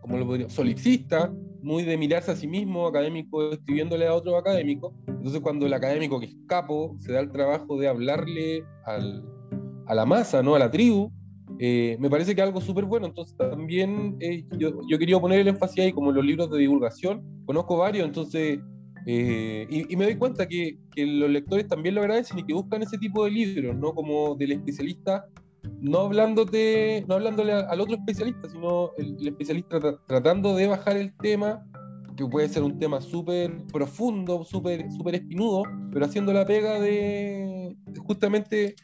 como 0.00 0.18
lo 0.18 0.26
podría, 0.26 0.48
solipsista, 0.48 1.32
muy 1.64 1.82
de 1.82 1.96
mirarse 1.96 2.30
a 2.30 2.36
sí 2.36 2.46
mismo, 2.46 2.86
académico 2.86 3.50
escribiéndole 3.50 4.06
a 4.06 4.14
otro 4.14 4.36
académico. 4.36 4.94
Entonces 5.08 5.40
cuando 5.40 5.66
el 5.66 5.72
académico 5.72 6.20
que 6.20 6.26
es 6.26 6.36
capo 6.46 6.96
se 7.00 7.12
da 7.12 7.20
el 7.20 7.32
trabajo 7.32 7.78
de 7.78 7.88
hablarle 7.88 8.64
al, 8.84 9.24
a 9.86 9.94
la 9.94 10.06
masa, 10.06 10.42
¿no? 10.42 10.54
A 10.54 10.58
la 10.58 10.70
tribu, 10.70 11.10
eh, 11.58 11.96
me 11.98 12.10
parece 12.10 12.34
que 12.34 12.42
algo 12.42 12.60
súper 12.60 12.84
bueno. 12.84 13.06
Entonces 13.06 13.36
también 13.36 14.16
eh, 14.20 14.44
yo, 14.58 14.80
yo, 14.88 14.98
quería 14.98 15.18
poner 15.18 15.40
el 15.40 15.48
énfasis 15.48 15.84
ahí, 15.84 15.92
como 15.92 16.10
en 16.10 16.16
los 16.16 16.24
libros 16.24 16.50
de 16.50 16.58
divulgación, 16.58 17.24
conozco 17.46 17.78
varios, 17.78 18.06
entonces 18.06 18.60
eh, 19.06 19.66
y, 19.68 19.96
me 19.96 20.04
doy 20.04 20.16
cuenta 20.16 20.46
que, 20.46 20.78
los 20.96 21.30
lectores 21.30 21.68
también 21.68 21.94
lo 21.94 22.00
agradecen 22.00 22.38
y 22.38 22.44
que 22.44 22.54
buscan 22.54 22.82
ese 22.82 22.98
tipo 22.98 23.24
de 23.24 23.30
libros, 23.30 23.76
¿no? 23.76 23.94
Como 23.94 24.34
del 24.36 24.52
especialista, 24.52 25.26
no 25.80 26.00
hablándote, 26.00 27.04
no 27.08 27.14
hablándole 27.14 27.52
al 27.52 27.80
otro 27.80 27.94
especialista, 27.94 28.48
sino 28.48 28.90
el, 28.98 29.26
especialista 29.26 29.78
tratando 30.06 30.54
de 30.56 30.66
bajar 30.66 30.96
el 30.96 31.14
tema, 31.18 31.64
que 32.16 32.26
puede 32.26 32.48
ser 32.48 32.62
un 32.62 32.78
tema 32.78 33.00
súper 33.00 33.50
profundo, 33.72 34.44
súper 34.44 34.90
super 34.92 35.14
espinudo, 35.14 35.64
pero 35.92 36.06
haciendo 36.06 36.32
la 36.32 36.46
pega 36.46 36.80
de 36.80 37.76
justamente 38.06 38.76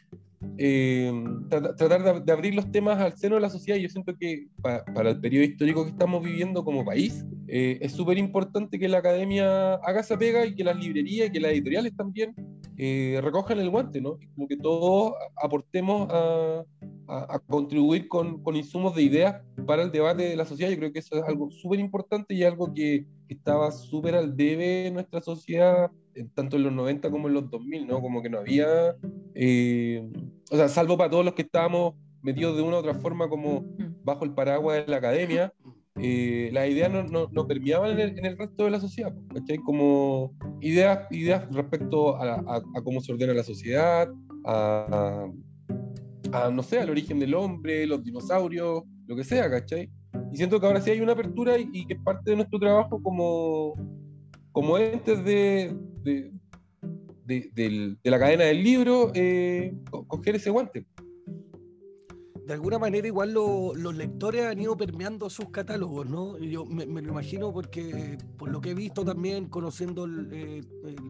eh, 0.57 1.11
tratar 1.49 2.23
de, 2.23 2.31
abrir 2.31 2.55
los 2.55 2.71
temas 2.71 2.99
al 2.99 3.17
seno 3.17 3.35
de 3.35 3.41
la 3.41 3.49
sociedad. 3.49 3.79
Yo 3.79 3.89
siento 3.89 4.15
que 4.17 4.47
para 4.61 5.09
el 5.09 5.19
periodo 5.19 5.45
histórico 5.45 5.83
que 5.83 5.91
estamos 5.91 6.23
viviendo 6.23 6.63
como 6.63 6.85
país, 6.85 7.25
eh, 7.47 7.77
es 7.81 7.91
súper 7.91 8.17
importante 8.17 8.79
que 8.79 8.87
la 8.87 8.99
academia 8.99 9.75
haga 9.75 10.01
esa 10.01 10.17
pega 10.17 10.45
y 10.45 10.55
que 10.55 10.63
las 10.63 10.77
librerías 10.77 11.29
y 11.29 11.31
que 11.31 11.39
las 11.39 11.51
editoriales 11.51 11.95
también 11.95 12.33
eh, 12.77 13.19
recojan 13.21 13.59
el 13.59 13.69
guante, 13.69 14.01
¿no? 14.01 14.17
Como 14.35 14.47
que 14.47 14.57
todos 14.57 15.13
aportemos 15.35 16.07
a, 16.11 16.63
a, 17.07 17.39
contribuir 17.39 18.07
con, 18.07 18.41
con, 18.41 18.55
insumos 18.55 18.95
de 18.95 19.03
ideas 19.03 19.41
para 19.67 19.83
el 19.83 19.91
debate 19.91 20.23
de 20.23 20.35
la 20.35 20.45
sociedad. 20.45 20.71
Yo 20.71 20.77
creo 20.77 20.93
que 20.93 20.99
eso 20.99 21.15
es 21.17 21.23
algo 21.23 21.51
súper 21.51 21.79
importante 21.79 22.33
y 22.33 22.43
algo 22.43 22.73
que, 22.73 23.05
estaba 23.27 23.71
súper 23.71 24.15
al 24.15 24.35
debe 24.35 24.87
en 24.87 24.95
nuestra 24.95 25.21
sociedad, 25.21 25.89
tanto 26.33 26.57
en 26.57 26.63
los 26.63 26.73
90 26.73 27.09
como 27.09 27.27
en 27.27 27.33
los 27.35 27.49
2000, 27.49 27.87
¿no? 27.87 28.01
Como 28.01 28.21
que 28.21 28.29
no 28.29 28.39
había, 28.39 28.95
eh, 29.35 30.09
o 30.49 30.55
sea, 30.55 30.67
salvo 30.67 30.97
para 30.97 31.09
todos 31.09 31.25
los 31.25 31.33
que 31.33 31.43
estábamos 31.43 31.95
metidos 32.21 32.55
de 32.55 32.61
una 32.61 32.77
u 32.77 32.79
otra 32.79 32.93
forma 32.95 33.29
como 33.29 33.61
mm. 33.61 34.03
bajo 34.03 34.25
el 34.25 34.33
paraguas 34.33 34.85
de 34.85 34.91
la 34.91 34.97
academia, 34.97 35.53
eh, 35.99 36.49
las 36.53 36.69
ideas 36.69 36.91
no, 36.91 37.03
no, 37.03 37.27
no 37.31 37.47
permeaban 37.47 37.99
en 37.99 38.25
el, 38.25 38.37
resto 38.37 38.63
de 38.63 38.71
la 38.71 38.79
sociedad, 38.79 39.13
¿cachai? 39.33 39.57
Como 39.57 40.33
ideas, 40.61 41.05
ideas 41.11 41.47
respecto 41.51 42.15
a, 42.15 42.35
a, 42.35 42.83
cómo 42.83 43.01
se 43.01 43.11
ordena 43.11 43.33
la 43.33 43.43
sociedad, 43.43 44.09
a, 44.45 45.27
a, 46.31 46.49
no 46.49 46.63
sé, 46.63 46.79
al 46.79 46.89
origen 46.89 47.19
del 47.19 47.33
hombre, 47.33 47.85
los 47.85 48.03
dinosaurios, 48.03 48.83
lo 49.05 49.15
que 49.15 49.23
sea, 49.23 49.49
¿cachai? 49.49 49.89
Y 50.31 50.37
siento 50.37 50.59
que 50.59 50.65
ahora 50.65 50.81
sí 50.81 50.91
hay 50.91 51.01
una 51.01 51.11
apertura 51.11 51.57
y, 51.59 51.85
que 51.85 51.93
es 51.93 51.99
parte 51.99 52.31
de 52.31 52.37
nuestro 52.37 52.57
trabajo 52.57 53.01
como, 53.03 53.75
como 54.53 54.77
entes 54.77 55.23
de, 55.25 55.75
de, 56.03 56.31
de, 57.25 57.97
la 58.03 58.19
cadena 58.19 58.45
del 58.45 58.63
libro, 58.63 59.11
eh, 59.13 59.73
coger 60.07 60.35
ese 60.35 60.49
guante 60.49 60.85
de 62.51 62.55
alguna 62.55 62.79
manera 62.79 63.07
igual 63.07 63.31
los 63.31 63.95
lectores 63.95 64.45
han 64.45 64.59
ido 64.59 64.75
permeando 64.75 65.29
sus 65.29 65.49
catálogos, 65.51 66.09
¿no? 66.09 66.37
Yo 66.37 66.65
me, 66.65 66.85
lo 66.85 67.11
imagino 67.11 67.53
porque 67.53 68.17
por 68.37 68.49
lo 68.51 68.59
que 68.59 68.71
he 68.71 68.73
visto 68.73 69.05
también, 69.05 69.47
conociendo 69.47 70.03
el, 70.03 70.27
eh, 70.33 70.61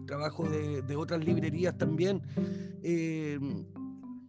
trabajo 0.06 0.48
de, 0.48 0.96
otras 0.96 1.26
librerías 1.26 1.76
también, 1.78 2.22
eh, 2.84 3.40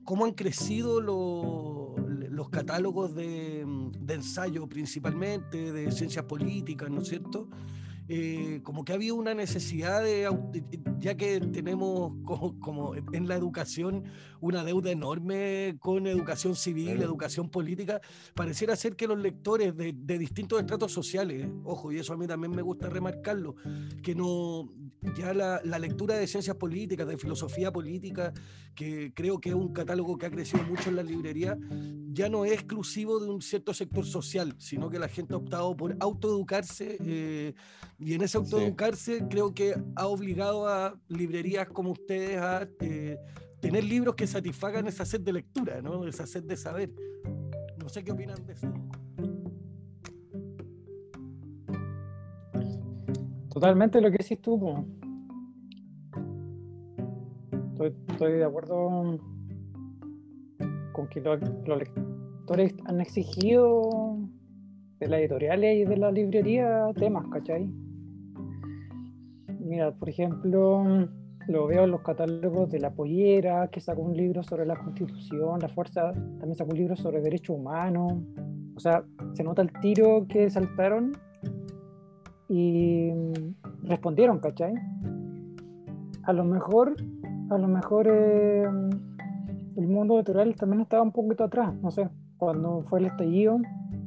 cómo 0.04 0.24
han 0.24 0.32
crecido 0.32 1.02
los 1.02 2.48
catálogos 2.48 3.14
de, 3.14 3.66
de, 4.00 4.14
ensayo 4.14 4.66
principalmente, 4.66 5.70
de 5.70 5.90
ciencias 5.92 6.24
políticas, 6.24 6.88
¿no 6.90 7.02
es 7.02 7.08
cierto? 7.08 7.46
Eh, 8.08 8.60
como 8.64 8.84
que 8.84 8.92
ha 8.92 8.96
habido 8.96 9.14
una 9.14 9.32
necesidad 9.32 10.02
de, 10.02 10.28
ya 10.98 11.16
que 11.16 11.40
tenemos 11.40 12.12
como, 12.60 12.94
en 12.94 13.28
la 13.28 13.36
educación 13.36 14.04
una 14.40 14.64
deuda 14.64 14.90
enorme 14.90 15.76
con 15.78 16.06
educación 16.08 16.56
civil, 16.56 17.00
educación 17.00 17.48
política, 17.48 18.00
pareciera 18.34 18.74
ser 18.74 18.96
que 18.96 19.06
los 19.06 19.18
lectores 19.18 19.76
de, 19.76 19.92
distintos 20.18 20.60
estratos 20.60 20.92
sociales, 20.92 21.48
ojo, 21.64 21.92
y 21.92 21.98
eso 21.98 22.12
a 22.12 22.16
mí 22.16 22.26
también 22.26 22.54
me 22.54 22.62
gusta 22.62 22.88
remarcarlo, 22.88 23.54
que 24.02 24.16
no, 24.16 24.68
ya 25.16 25.32
la, 25.32 25.60
la 25.64 25.78
lectura 25.78 26.16
de 26.16 26.26
ciencias 26.26 26.56
políticas, 26.56 27.06
de 27.06 27.16
filosofía 27.16 27.72
política, 27.72 28.32
que 28.74 29.12
creo 29.14 29.40
que 29.40 29.50
es 29.50 29.54
un 29.54 29.72
catálogo 29.72 30.18
que 30.18 30.26
ha 30.26 30.30
crecido 30.30 30.64
mucho 30.64 30.90
en 30.90 30.96
la 30.96 31.02
librería, 31.02 31.56
ya 32.12 32.28
no 32.28 32.44
es 32.44 32.52
exclusivo 32.52 33.20
de 33.20 33.30
un 33.30 33.42
cierto 33.42 33.72
sector 33.72 34.04
social, 34.04 34.54
sino 34.58 34.90
que 34.90 34.98
la 34.98 35.08
gente 35.08 35.34
ha 35.34 35.36
optado 35.36 35.76
por 35.76 35.96
autoeducarse 36.00 36.98
eh, 37.04 37.54
y 38.04 38.14
en 38.14 38.22
ese 38.22 38.36
autoeducarse 38.36 39.26
creo 39.28 39.54
que 39.54 39.74
ha 39.94 40.06
obligado 40.08 40.66
a 40.66 40.98
librerías 41.08 41.68
como 41.68 41.92
ustedes 41.92 42.36
a 42.36 42.68
eh, 42.80 43.16
tener 43.60 43.84
libros 43.84 44.16
que 44.16 44.26
satisfagan 44.26 44.88
esa 44.88 45.04
sed 45.04 45.20
de 45.20 45.32
lectura, 45.32 45.80
¿no? 45.80 46.04
esa 46.06 46.26
sed 46.26 46.42
de 46.42 46.56
saber. 46.56 46.90
No 47.80 47.88
sé 47.88 48.02
qué 48.02 48.10
opinan 48.10 48.44
de 48.44 48.54
eso. 48.54 48.66
Totalmente 53.50 54.00
lo 54.00 54.10
que 54.10 54.18
decís 54.18 54.40
tú. 54.40 54.84
Estoy, 58.08 58.32
de 58.32 58.44
acuerdo 58.44 59.18
con 60.92 61.08
que 61.08 61.20
los, 61.20 61.40
lectores 61.40 62.74
han 62.86 63.00
exigido 63.00 64.18
de 64.98 65.08
las 65.08 65.20
editoriales 65.20 65.78
y 65.78 65.84
de 65.84 65.96
la 65.96 66.10
librería 66.10 66.92
temas, 66.96 67.26
¿cachai? 67.28 67.70
Mira, 69.64 69.92
por 69.92 70.08
ejemplo, 70.08 70.84
lo 71.48 71.66
veo 71.66 71.84
en 71.84 71.90
los 71.90 72.02
catálogos 72.02 72.70
de 72.70 72.80
La 72.80 72.90
Pollera, 72.90 73.68
que 73.68 73.80
sacó 73.80 74.02
un 74.02 74.16
libro 74.16 74.42
sobre 74.42 74.66
la 74.66 74.76
Constitución, 74.76 75.60
La 75.60 75.68
Fuerza 75.68 76.12
también 76.12 76.54
sacó 76.54 76.70
un 76.72 76.78
libro 76.78 76.96
sobre 76.96 77.20
derechos 77.20 77.56
humanos. 77.56 78.14
O 78.76 78.80
sea, 78.80 79.04
se 79.34 79.44
nota 79.44 79.62
el 79.62 79.72
tiro 79.80 80.26
que 80.28 80.50
saltaron 80.50 81.12
y 82.48 83.10
respondieron, 83.82 84.38
¿cachai? 84.38 84.74
A 86.24 86.32
lo 86.32 86.44
mejor, 86.44 86.96
a 87.50 87.58
lo 87.58 87.68
mejor 87.68 88.08
eh, 88.10 88.64
el 89.76 89.86
mundo 89.88 90.16
editorial 90.16 90.54
también 90.54 90.82
estaba 90.82 91.02
un 91.02 91.12
poquito 91.12 91.44
atrás, 91.44 91.74
no 91.82 91.90
sé, 91.90 92.08
cuando 92.36 92.82
fue 92.88 93.00
el 93.00 93.06
estallido, 93.06 93.58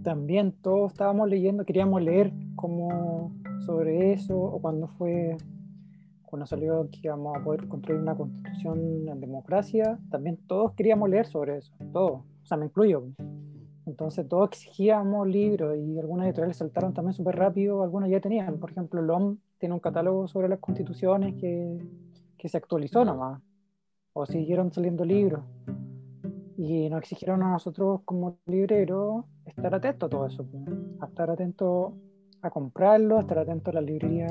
también 0.04 0.54
todos 0.62 0.92
estábamos 0.92 1.30
leyendo, 1.30 1.66
queríamos 1.66 2.02
leer 2.02 2.32
como 2.56 3.32
sobre 3.60 4.14
eso, 4.14 4.38
o 4.38 4.60
cuando 4.60 4.88
fue, 4.88 5.38
cuando 6.24 6.46
salió 6.46 6.90
que 6.92 7.00
íbamos 7.04 7.36
a 7.38 7.44
poder 7.44 7.68
construir 7.68 8.00
una 8.00 8.16
constitución 8.16 9.08
en 9.08 9.20
democracia, 9.20 10.00
también 10.10 10.38
todos 10.48 10.74
queríamos 10.74 11.10
leer 11.10 11.28
sobre 11.28 11.58
eso, 11.58 11.74
todos, 11.94 12.22
o 12.22 12.46
sea, 12.46 12.58
me 12.58 12.66
incluyo. 12.66 13.08
Entonces 13.86 14.28
todos 14.28 14.50
exigíamos 14.50 15.28
libros 15.28 15.78
y 15.78 16.00
algunas 16.00 16.26
editoriales 16.26 16.58
saltaron 16.58 16.94
también 16.94 17.14
súper 17.14 17.36
rápido, 17.36 17.84
algunas 17.84 18.10
ya 18.10 18.20
tenían. 18.20 18.58
Por 18.58 18.72
ejemplo, 18.72 19.02
LOM 19.02 19.38
tiene 19.60 19.76
un 19.76 19.80
catálogo 19.80 20.28
sobre 20.28 20.50
las 20.50 20.60
constituciones 20.60 21.36
que, 21.36 21.78
que 22.38 22.50
se 22.50 22.58
actualizó 22.58 23.06
nomás, 23.06 23.42
o 24.14 24.26
siguieron 24.26 24.74
saliendo 24.74 25.06
libros. 25.06 25.44
Y 26.58 26.90
nos 26.90 27.00
exigieron 27.00 27.44
a 27.44 27.52
nosotros 27.52 28.02
como 28.06 28.38
libreros 28.48 29.26
estar 29.46 29.76
atentos 29.76 30.08
a 30.08 30.10
todo 30.10 30.26
eso, 30.26 30.46
a 31.00 31.06
estar 31.06 31.30
atentos 31.30 31.94
a 32.46 32.52
comprarlo, 32.52 33.18
a 33.18 33.22
estar 33.22 33.40
atentos 33.40 33.74
a 33.74 33.76
la 33.76 33.82
librería, 33.82 34.28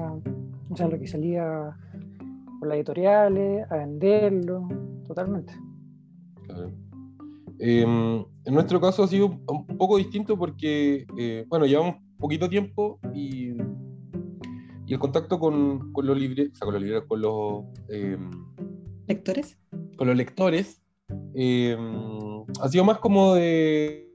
o 0.70 0.76
sea, 0.76 0.88
lo 0.88 0.98
que 0.98 1.06
salía 1.06 1.76
por 2.58 2.68
las 2.68 2.76
editoriales, 2.76 3.70
a 3.70 3.76
venderlo, 3.76 4.68
totalmente. 5.06 5.52
Claro. 6.46 6.70
Em, 7.58 8.24
en 8.44 8.54
nuestro 8.54 8.80
caso 8.80 9.02
ha 9.02 9.08
sido 9.08 9.26
un 9.48 9.66
poco 9.78 9.96
distinto 9.96 10.36
porque, 10.38 11.06
eh, 11.18 11.44
bueno, 11.48 11.66
llevamos 11.66 11.96
poquito 12.18 12.48
tiempo 12.48 13.00
y, 13.12 13.52
y 14.86 14.92
el 14.92 14.98
contacto 14.98 15.38
con, 15.38 15.92
con 15.92 16.06
los 16.06 16.16
libres, 16.18 16.50
o 16.52 16.56
sea, 16.56 16.66
con 16.66 16.74
los 16.74 16.82
libres, 16.82 17.02
con 17.08 17.20
los... 17.20 17.64
Em, 17.88 18.30
¿Lectores? 19.08 19.58
Con 19.96 20.06
los 20.06 20.16
lectores, 20.16 20.82
em, 21.34 22.44
ha 22.60 22.68
sido 22.68 22.84
más 22.84 22.98
como 22.98 23.34
de... 23.34 24.08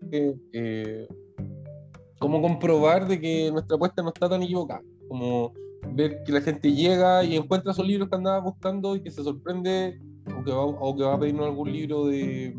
Eh, 2.20 2.26
como 2.28 2.42
comprobar 2.42 3.08
de 3.08 3.20
que 3.20 3.52
nuestra 3.52 3.76
apuesta 3.76 4.02
no 4.02 4.10
está 4.10 4.30
tan 4.30 4.44
equivocada, 4.44 4.82
como 5.08 5.54
ver 5.94 6.24
que 6.24 6.32
la 6.32 6.42
gente 6.42 6.74
llega 6.74 7.24
y 7.24 7.36
encuentra 7.36 7.72
esos 7.72 7.88
libros 7.88 8.10
que 8.10 8.16
andaba 8.16 8.40
buscando 8.40 8.96
y 8.96 9.02
que 9.02 9.12
se 9.12 9.24
sorprende 9.24 10.00
o 10.28 10.44
que 10.44 10.52
va, 10.52 10.66
o 10.66 10.96
que 10.96 11.04
va 11.04 11.16
a 11.16 11.20
pedirnos 11.20 11.48
algún 11.48 11.72
libro 11.72 12.06
de 12.08 12.56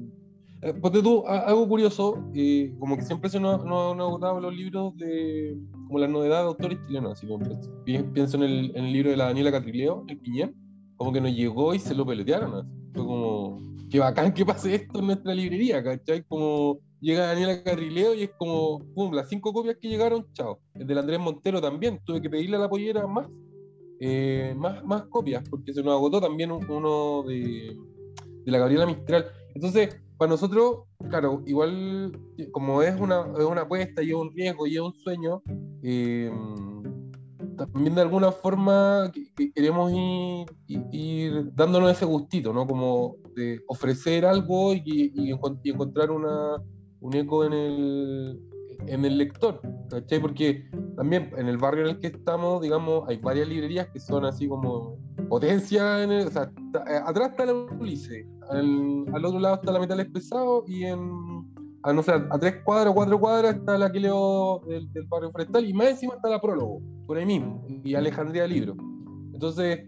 eh, 0.62 0.74
ponte 0.74 1.02
tú, 1.02 1.26
algo 1.26 1.66
curioso, 1.66 2.22
eh, 2.34 2.74
como 2.78 2.96
que 2.96 3.02
siempre 3.02 3.30
se 3.30 3.40
nos, 3.40 3.64
no, 3.64 3.94
no 3.94 4.04
agotado 4.04 4.40
los 4.40 4.54
libros 4.54 4.94
de 4.98 5.58
como 5.86 5.98
la 5.98 6.06
novedad 6.06 6.42
de 6.42 6.48
autores 6.48 6.78
chilenos, 6.86 7.12
así 7.12 7.26
como 7.26 7.46
pienso 7.84 8.36
en 8.36 8.42
el, 8.42 8.76
en 8.76 8.84
el, 8.84 8.92
libro 8.92 9.10
de 9.10 9.16
la 9.16 9.24
Daniela 9.26 9.52
Catrileo, 9.52 10.04
El 10.08 10.18
Piñén, 10.18 10.54
como 10.96 11.12
que 11.14 11.20
nos 11.22 11.34
llegó 11.34 11.74
y 11.74 11.78
se 11.78 11.94
lo 11.94 12.04
pelotearon, 12.04 12.68
fue 12.92 13.04
como, 13.06 13.39
qué 13.90 13.98
bacán 13.98 14.32
que 14.32 14.46
pase 14.46 14.74
esto 14.76 15.00
en 15.00 15.06
nuestra 15.06 15.34
librería, 15.34 15.82
¿cachai? 15.82 16.22
Como 16.24 16.80
llega 17.00 17.26
Daniela 17.26 17.62
Catrileo 17.62 18.14
y 18.14 18.24
es 18.24 18.30
como, 18.38 18.78
pum, 18.94 19.12
las 19.12 19.28
cinco 19.28 19.52
copias 19.52 19.76
que 19.80 19.88
llegaron, 19.88 20.26
chao. 20.32 20.60
El 20.74 20.86
del 20.86 20.98
Andrés 20.98 21.18
Montero 21.18 21.60
también, 21.60 22.00
tuve 22.04 22.22
que 22.22 22.30
pedirle 22.30 22.56
a 22.56 22.60
la 22.60 22.68
pollera 22.68 23.06
más, 23.06 23.26
eh, 23.98 24.54
más, 24.56 24.84
más 24.84 25.02
copias, 25.06 25.42
porque 25.48 25.74
se 25.74 25.82
nos 25.82 25.94
agotó 25.94 26.20
también 26.20 26.52
uno 26.52 27.24
de, 27.26 27.76
de 28.44 28.52
la 28.52 28.58
Gabriela 28.58 28.86
Mistral. 28.86 29.26
Entonces, 29.54 30.00
para 30.16 30.30
nosotros, 30.30 30.84
claro, 31.08 31.42
igual 31.46 32.12
como 32.52 32.82
es 32.82 32.98
una, 33.00 33.26
es 33.38 33.44
una 33.44 33.62
apuesta 33.62 34.02
y 34.02 34.10
es 34.10 34.14
un 34.14 34.32
riesgo 34.32 34.66
y 34.66 34.76
es 34.76 34.80
un 34.80 34.94
sueño, 34.94 35.42
eh, 35.82 36.30
también 37.66 37.94
de 37.94 38.02
alguna 38.02 38.32
forma 38.32 39.10
queremos 39.54 39.92
ir, 40.66 41.54
dándonos 41.54 41.92
ese 41.92 42.04
gustito, 42.04 42.52
¿no? 42.52 42.66
Como 42.66 43.16
de 43.36 43.60
ofrecer 43.68 44.24
algo 44.24 44.72
y, 44.74 45.30
encontrar 45.30 46.10
una, 46.10 46.62
un 47.00 47.14
eco 47.14 47.44
en 47.44 47.52
el, 47.52 48.40
en 48.86 49.04
el 49.04 49.18
lector, 49.18 49.60
¿cachai? 49.88 50.20
Porque 50.20 50.68
también 50.96 51.30
en 51.36 51.48
el 51.48 51.58
barrio 51.58 51.84
en 51.84 51.90
el 51.90 51.98
que 51.98 52.08
estamos, 52.08 52.62
digamos, 52.62 53.08
hay 53.08 53.18
varias 53.18 53.48
librerías 53.48 53.88
que 53.88 54.00
son 54.00 54.24
así 54.24 54.48
como 54.48 54.98
potencia, 55.28 56.02
en 56.02 56.10
o 56.26 56.30
sea, 56.30 56.50
eh, 56.88 57.00
atrás 57.04 57.30
está 57.30 57.46
la 57.46 57.52
Ulises, 57.52 58.26
al, 58.50 59.24
otro 59.24 59.38
lado 59.38 59.56
está 59.56 59.72
la 59.72 59.80
Metales 59.80 60.08
Pesado 60.10 60.64
y 60.66 60.84
en, 60.84 60.98
a, 61.82 62.38
tres 62.38 62.56
cuadras, 62.64 62.94
cuatro 62.94 63.18
cuadras 63.18 63.56
está 63.56 63.78
la 63.78 63.90
que 63.90 64.00
leo 64.00 64.60
del, 64.66 64.92
del, 64.92 65.06
barrio 65.06 65.30
forestal 65.30 65.64
y 65.64 65.72
más 65.72 65.88
encima 65.88 66.14
está 66.14 66.28
la 66.28 66.40
prólogo, 66.40 66.80
por 67.06 67.16
ahí 67.16 67.26
mismo, 67.26 67.66
y 67.84 67.94
Alejandría 67.94 68.46
Libro. 68.46 68.76
Entonces, 69.32 69.80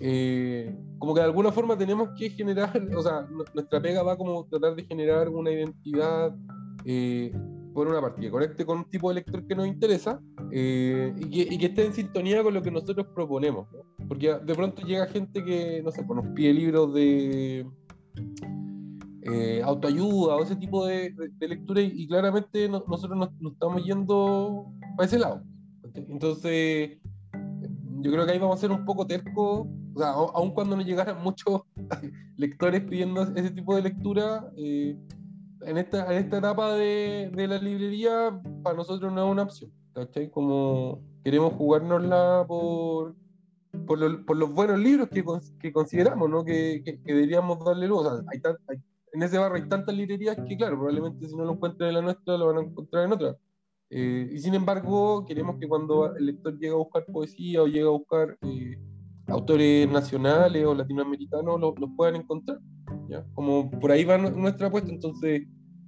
eh, 0.00 0.74
como 0.98 1.14
que 1.14 1.20
de 1.20 1.26
alguna 1.26 1.52
forma 1.52 1.76
tenemos 1.76 2.08
que 2.16 2.30
generar, 2.30 2.70
o 2.96 3.02
sea, 3.02 3.26
nuestra 3.54 3.80
pega 3.80 4.02
va 4.02 4.16
como 4.16 4.46
tratar 4.46 4.74
de 4.74 4.84
generar 4.84 5.28
una 5.28 5.50
identidad, 5.50 6.34
eh, 6.84 7.32
por 7.74 7.88
una 7.88 8.00
parte, 8.00 8.20
que 8.20 8.30
conecte 8.30 8.64
con 8.64 8.78
un 8.78 8.84
tipo 8.84 9.08
de 9.08 9.16
lector 9.16 9.46
que 9.46 9.54
nos 9.54 9.66
interesa 9.66 10.20
eh, 10.52 11.12
y, 11.16 11.30
que, 11.30 11.54
y, 11.54 11.58
que, 11.58 11.66
esté 11.66 11.84
en 11.86 11.92
sintonía 11.92 12.42
con 12.42 12.54
lo 12.54 12.62
que 12.62 12.70
nosotros 12.70 13.06
proponemos. 13.14 13.66
Porque 14.08 14.34
de 14.34 14.54
pronto 14.54 14.82
llega 14.82 15.06
gente 15.06 15.44
que, 15.44 15.82
no 15.82 15.90
sé, 15.90 16.04
pues 16.04 16.22
nos 16.22 16.34
pide 16.34 16.54
libros 16.54 16.94
de 16.94 17.66
eh, 19.24 19.62
autoayuda 19.64 20.36
o 20.36 20.42
ese 20.42 20.56
tipo 20.56 20.86
de, 20.86 21.14
lectura 21.40 21.80
y, 21.80 22.06
claramente 22.06 22.68
nosotros 22.68 23.16
nos, 23.16 23.52
estamos 23.52 23.82
yendo 23.82 24.66
para 24.96 25.06
ese 25.06 25.18
lado. 25.18 25.42
Entonces, 25.94 26.98
yo 28.00 28.12
creo 28.12 28.26
que 28.26 28.32
ahí 28.32 28.38
vamos 28.38 28.58
a 28.58 28.60
ser 28.60 28.70
un 28.70 28.84
poco 28.84 29.06
tercos, 29.06 29.66
o 29.94 29.98
sea, 29.98 30.10
aun 30.10 30.50
cuando 30.50 30.76
nos 30.76 30.84
llegaran 30.84 31.22
muchos 31.22 31.62
lectores 32.36 32.82
pidiendo 32.82 33.22
ese 33.22 33.50
tipo 33.50 33.74
de 33.74 33.82
lectura, 33.82 34.50
eh, 34.56 34.96
en, 35.62 35.78
esta, 35.78 36.12
en 36.12 36.24
esta 36.24 36.38
etapa 36.38 36.74
de, 36.74 37.30
de, 37.32 37.48
la 37.48 37.58
librería, 37.58 38.38
para 38.62 38.76
nosotros 38.76 39.10
no 39.10 39.24
es 39.24 39.32
una 39.32 39.42
opción, 39.44 39.72
¿cachai? 39.94 40.30
Como 40.30 41.00
queremos 41.24 41.54
jugárnosla 41.54 42.44
por, 42.46 43.14
por, 43.86 44.24
por 44.26 44.36
los 44.36 44.52
buenos 44.52 44.78
libros 44.78 45.08
que, 45.08 45.24
que 45.58 45.72
consideramos, 45.72 46.28
¿no? 46.28 46.44
Que, 46.44 46.82
que, 46.84 47.00
deberíamos 47.04 47.64
darle 47.64 47.88
luz. 47.88 48.06
O 48.06 48.16
sea, 48.16 48.24
hay, 48.30 48.40
hay 48.68 48.76
en 49.14 49.22
ese 49.22 49.38
barrio 49.38 49.62
hay 49.62 49.68
tantas 49.68 49.94
librerías 49.96 50.36
que, 50.36 50.56
claro, 50.56 50.76
probablemente 50.76 51.28
si 51.28 51.36
no 51.36 51.44
lo 51.44 51.52
encuentran 51.52 51.88
en 51.88 51.94
la 51.94 52.02
nuestra, 52.02 52.36
lo 52.36 52.48
van 52.48 52.58
a 52.58 52.68
encontrar 52.68 53.04
en 53.04 53.12
otra. 53.12 53.36
Eh, 53.90 54.28
y 54.32 54.38
sin 54.40 54.54
embargo, 54.54 55.24
queremos 55.24 55.56
que 55.60 55.68
cuando 55.68 56.16
el 56.16 56.26
lector 56.26 56.54
llegue 56.54 56.72
a 56.72 56.78
buscar 56.78 57.06
poesía 57.06 57.62
o 57.62 57.66
llegue 57.66 57.86
a 57.86 57.90
buscar 57.90 58.36
eh, 58.42 58.76
autores 59.28 59.88
nacionales 59.88 60.66
o 60.66 60.74
latinoamericanos, 60.74 61.60
los 61.60 61.78
lo 61.78 61.94
puedan 61.94 62.16
encontrar. 62.16 62.58
¿ya? 63.08 63.24
Como 63.34 63.70
por 63.70 63.92
ahí 63.92 64.02
va 64.02 64.18
nuestra 64.18 64.66
apuesta, 64.66 64.90
entonces, 64.90 65.46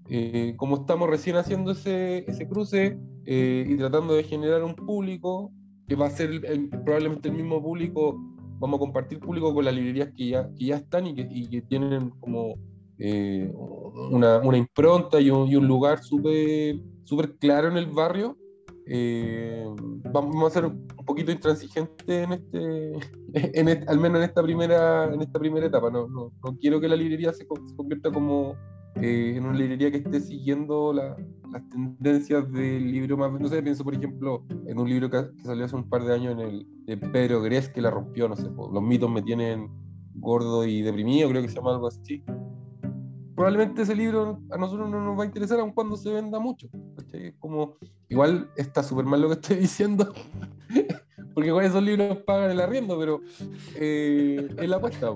eh, 0.08 0.54
como 0.56 0.76
estamos 0.76 1.10
recién 1.10 1.34
haciendo 1.34 1.72
ese, 1.72 2.30
ese 2.30 2.48
cruce 2.48 2.96
y 3.24 3.76
tratando 3.76 4.14
de 4.14 4.22
generar 4.22 4.62
un 4.62 4.76
público, 4.76 5.50
que 5.88 5.96
va 5.96 6.06
a 6.06 6.10
ser 6.10 6.40
probablemente 6.84 7.28
el 7.28 7.34
mismo 7.34 7.60
público, 7.60 8.16
vamos 8.60 8.78
a 8.78 8.78
compartir 8.78 9.18
público 9.18 9.52
con 9.52 9.64
las 9.64 9.74
librerías 9.74 10.12
que 10.16 10.28
ya, 10.28 10.48
que 10.54 10.66
ya 10.66 10.76
están 10.76 11.08
y 11.08 11.14
que, 11.16 11.26
y 11.28 11.48
que 11.48 11.62
tienen 11.62 12.10
como 12.20 12.54
eh, 12.98 13.52
una, 13.54 14.38
una, 14.38 14.56
impronta 14.56 15.20
y 15.20 15.30
un, 15.30 15.48
y 15.48 15.56
un 15.56 15.66
lugar 15.66 16.02
súper 16.02 17.36
claro 17.38 17.68
en 17.68 17.76
el 17.76 17.86
barrio, 17.86 18.36
eh, 18.88 19.66
vamos 20.12 20.46
a 20.46 20.50
ser 20.50 20.66
un 20.66 20.86
poquito 21.04 21.32
intransigentes 21.32 22.08
en 22.08 22.32
este, 22.32 22.92
en 23.34 23.88
al 23.88 23.98
menos 23.98 24.18
en 24.18 24.24
esta 24.24 24.42
primera, 24.42 25.12
en 25.12 25.20
esta 25.20 25.38
primera 25.38 25.66
etapa. 25.66 25.90
No, 25.90 26.06
no, 26.08 26.32
no 26.42 26.56
quiero 26.58 26.80
que 26.80 26.88
la 26.88 26.96
librería 26.96 27.32
se, 27.32 27.46
convierta 27.46 28.10
como 28.12 28.54
eh, 28.94 29.34
en 29.36 29.44
una 29.44 29.58
librería 29.58 29.90
que 29.90 29.98
esté 29.98 30.20
siguiendo 30.20 30.92
la, 30.92 31.16
las 31.52 31.68
tendencias 31.68 32.50
del 32.52 32.92
libro 32.92 33.16
más. 33.16 33.32
No 33.32 33.48
sé, 33.48 33.62
pienso 33.62 33.82
por 33.82 33.94
ejemplo 33.94 34.44
en 34.66 34.78
un 34.78 34.88
libro 34.88 35.10
que, 35.10 35.24
salió 35.42 35.64
hace 35.64 35.76
un 35.76 35.88
par 35.88 36.04
de 36.04 36.14
años 36.14 36.34
en 36.34 36.40
el 36.40 36.66
de 36.86 36.96
Pedro 36.96 37.42
Gres 37.42 37.68
que 37.68 37.80
la 37.80 37.90
rompió, 37.90 38.28
no 38.28 38.36
sé, 38.36 38.46
los 38.72 38.82
mitos 38.82 39.10
me 39.10 39.22
tienen 39.22 39.68
gordo 40.14 40.64
y 40.64 40.80
deprimido, 40.82 41.28
creo 41.28 41.42
que 41.42 41.48
se 41.48 41.56
llama 41.56 41.72
algo 41.72 41.88
así 41.88 42.22
probablemente 43.36 43.82
ese 43.82 43.94
libro 43.94 44.40
a 44.50 44.56
nosotros 44.56 44.88
no 44.88 45.04
nos 45.04 45.18
va 45.18 45.22
a 45.22 45.26
interesar 45.26 45.60
aun 45.60 45.72
cuando 45.72 45.96
se 45.96 46.10
venda 46.10 46.40
mucho. 46.40 46.68
Como, 47.38 47.76
igual 48.08 48.50
está 48.56 48.82
súper 48.82 49.04
mal 49.04 49.20
lo 49.20 49.28
que 49.28 49.34
estoy 49.40 49.56
diciendo, 49.58 50.12
porque 51.34 51.50
con 51.50 51.62
esos 51.62 51.82
libros 51.82 52.18
pagan 52.26 52.50
el 52.50 52.60
arriendo, 52.60 52.98
pero 52.98 53.20
eh, 53.76 54.48
es 54.56 54.68
la 54.68 54.76
apuesta. 54.76 55.10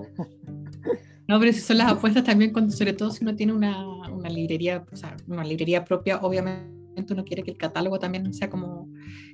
No, 1.27 1.39
pero 1.39 1.51
si 1.51 1.59
son 1.61 1.79
las 1.79 1.91
apuestas 1.91 2.23
también, 2.23 2.53
cuando, 2.53 2.71
sobre 2.71 2.93
todo 2.93 3.09
si 3.09 3.23
uno 3.23 3.35
tiene 3.35 3.53
una, 3.53 3.85
una 4.09 4.29
librería, 4.29 4.85
o 4.91 4.95
sea, 4.95 5.17
una 5.27 5.43
librería 5.43 5.83
propia, 5.83 6.19
obviamente 6.21 6.71
uno 7.09 7.23
quiere 7.23 7.41
que 7.41 7.51
el 7.51 7.57
catálogo 7.57 7.97
también 7.99 8.31
sea 8.33 8.49
como 8.49 8.89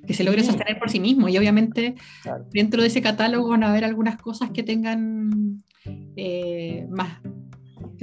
que 0.06 0.14
se 0.14 0.24
logre 0.24 0.44
sostener 0.44 0.78
por 0.78 0.90
sí 0.90 1.00
mismo 1.00 1.28
y 1.28 1.36
obviamente 1.36 1.96
dentro 2.52 2.80
de 2.80 2.86
ese 2.86 3.02
catálogo 3.02 3.48
van 3.48 3.64
a 3.64 3.70
haber 3.70 3.84
algunas 3.84 4.16
cosas 4.16 4.50
que 4.50 4.62
tengan 4.62 5.62
eh, 6.16 6.86
más 6.88 7.20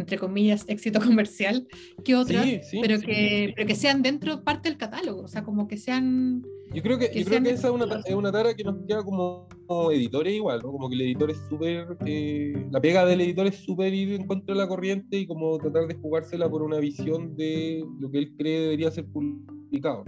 entre 0.05 0.19
comillas, 0.19 0.65
éxito 0.67 0.99
comercial 1.03 1.67
que 2.03 2.15
otras, 2.15 2.45
pero, 2.81 2.99
que, 2.99 3.53
pero 3.55 3.67
que 3.67 3.75
sean 3.75 4.03
dentro 4.03 4.43
parte 4.43 4.69
del 4.69 4.77
catálogo, 4.77 5.23
o 5.23 5.27
sea, 5.27 5.43
como 5.43 5.67
que 5.67 5.77
sean... 5.77 6.43
Yo 6.73 6.81
creo 6.81 6.97
que, 6.97 7.09
yo 7.13 7.25
creo 7.25 7.43
que 7.43 7.51
esa 7.51 7.67
es 7.67 7.73
una, 7.73 8.01
es 8.05 8.15
una, 8.15 8.31
tara 8.31 8.53
que 8.53 8.63
nos 8.63 8.75
queda 8.87 9.03
como, 9.03 9.47
editores 9.91 10.33
igual, 10.33 10.61
¿no? 10.61 10.71
Como 10.71 10.89
que 10.89 10.95
el 10.95 11.01
editor 11.01 11.31
es 11.31 11.37
súper... 11.49 11.97
Eh, 12.05 12.67
la 12.71 12.81
pega 12.81 13.05
del 13.05 13.21
editor 13.21 13.47
es 13.47 13.55
súper 13.55 13.93
ir 13.93 14.13
en 14.13 14.27
contra 14.27 14.53
de 14.53 14.61
la 14.61 14.67
corriente 14.67 15.17
y 15.17 15.27
como 15.27 15.57
tratar 15.57 15.87
de 15.87 15.95
jugársela 15.95 16.49
por 16.49 16.63
una 16.63 16.79
visión 16.79 17.35
de 17.35 17.83
lo 17.99 18.11
que 18.11 18.17
él 18.17 18.35
cree 18.37 18.61
debería 18.61 18.91
ser 18.91 19.05
publicado. 19.05 20.03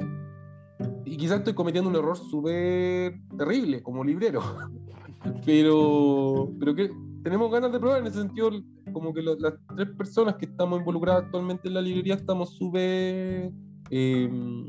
Y 1.05 1.15
quizás 1.15 1.39
estoy 1.39 1.53
cometiendo 1.53 1.89
un 1.89 1.95
error 1.95 2.17
súper 2.17 3.19
terrible 3.37 3.81
como 3.81 4.03
librero, 4.03 4.41
pero, 5.45 6.51
pero 6.59 6.75
que 6.75 6.89
tenemos 7.23 7.51
ganas 7.51 7.71
de 7.71 7.79
probar 7.79 7.99
en 8.01 8.07
ese 8.07 8.21
sentido 8.21 8.51
como 8.93 9.13
que 9.13 9.21
las 9.21 9.53
tres 9.75 9.89
personas 9.97 10.35
que 10.35 10.45
estamos 10.45 10.79
involucradas 10.79 11.25
actualmente 11.25 11.67
en 11.67 11.73
la 11.73 11.81
librería 11.81 12.15
estamos 12.15 12.55
súper 12.55 13.51
em, 13.89 14.65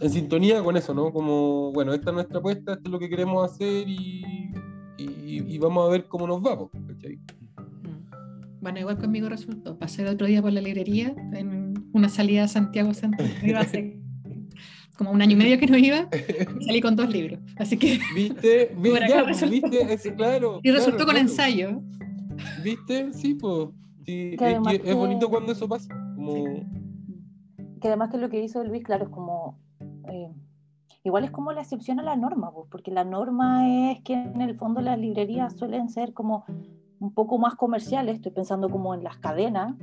en 0.00 0.10
sintonía 0.10 0.62
con 0.62 0.76
eso, 0.76 0.94
¿no? 0.94 1.12
Como, 1.12 1.72
bueno, 1.72 1.92
esta 1.92 2.10
es 2.10 2.14
nuestra 2.14 2.38
apuesta, 2.38 2.74
esto 2.74 2.82
es 2.84 2.90
lo 2.90 2.98
que 2.98 3.08
queremos 3.08 3.50
hacer 3.50 3.88
y, 3.88 5.58
vamos 5.58 5.88
a 5.88 5.92
ver 5.92 6.08
cómo 6.08 6.26
nos 6.26 6.40
va, 6.40 6.58
¿cachai? 6.88 7.16
Mm. 7.16 8.60
Bueno, 8.60 8.80
igual 8.80 8.98
conmigo 8.98 9.28
resultó. 9.28 9.78
Pasé 9.78 10.02
el 10.02 10.08
otro 10.08 10.26
día 10.26 10.42
por 10.42 10.52
la 10.52 10.60
librería 10.60 11.14
en 11.32 11.74
una 11.92 12.08
salida 12.08 12.44
a 12.44 12.48
Santiago 12.48 12.94
Centro. 12.94 13.24
Como 14.96 15.10
un 15.10 15.22
año 15.22 15.32
y 15.32 15.36
medio 15.36 15.58
que 15.58 15.66
no 15.66 15.76
iba, 15.76 16.08
y 16.60 16.64
salí 16.66 16.80
con 16.80 16.96
dos 16.96 17.08
libros. 17.08 17.40
Así 17.56 17.76
que. 17.76 17.98
¿Viste? 18.14 18.74
¿Viste? 18.76 19.46
¿Viste? 19.48 19.92
Ese, 19.92 20.14
claro. 20.14 20.60
Y 20.62 20.70
resultó 20.70 21.06
con 21.06 21.16
ensayo. 21.16 21.80
¿Viste? 22.62 23.12
Sí, 23.12 23.34
pues. 23.34 23.68
es 24.06 24.94
bonito 24.94 25.28
cuando 25.28 25.52
eso 25.52 25.68
pasa. 25.68 25.94
Que 27.80 27.88
además 27.88 28.10
que 28.10 28.18
lo 28.18 28.28
que 28.28 28.42
hizo 28.42 28.62
Luis, 28.64 28.84
claro, 28.84 29.04
es 29.04 29.10
como. 29.10 29.58
Eh, 30.08 30.30
igual 31.04 31.24
es 31.24 31.30
como 31.30 31.52
la 31.52 31.62
excepción 31.62 31.98
a 32.00 32.02
la 32.02 32.16
norma, 32.16 32.52
pues, 32.52 32.68
porque 32.70 32.90
la 32.90 33.04
norma 33.04 33.90
es 33.90 34.00
que 34.02 34.14
en 34.14 34.40
el 34.40 34.56
fondo 34.56 34.80
las 34.80 34.98
librerías 34.98 35.56
suelen 35.56 35.88
ser 35.88 36.12
como 36.12 36.44
un 37.00 37.12
poco 37.12 37.38
más 37.38 37.56
comerciales, 37.56 38.16
estoy 38.16 38.30
pensando 38.30 38.68
como 38.68 38.94
en 38.94 39.02
las 39.02 39.18
cadenas, 39.18 39.74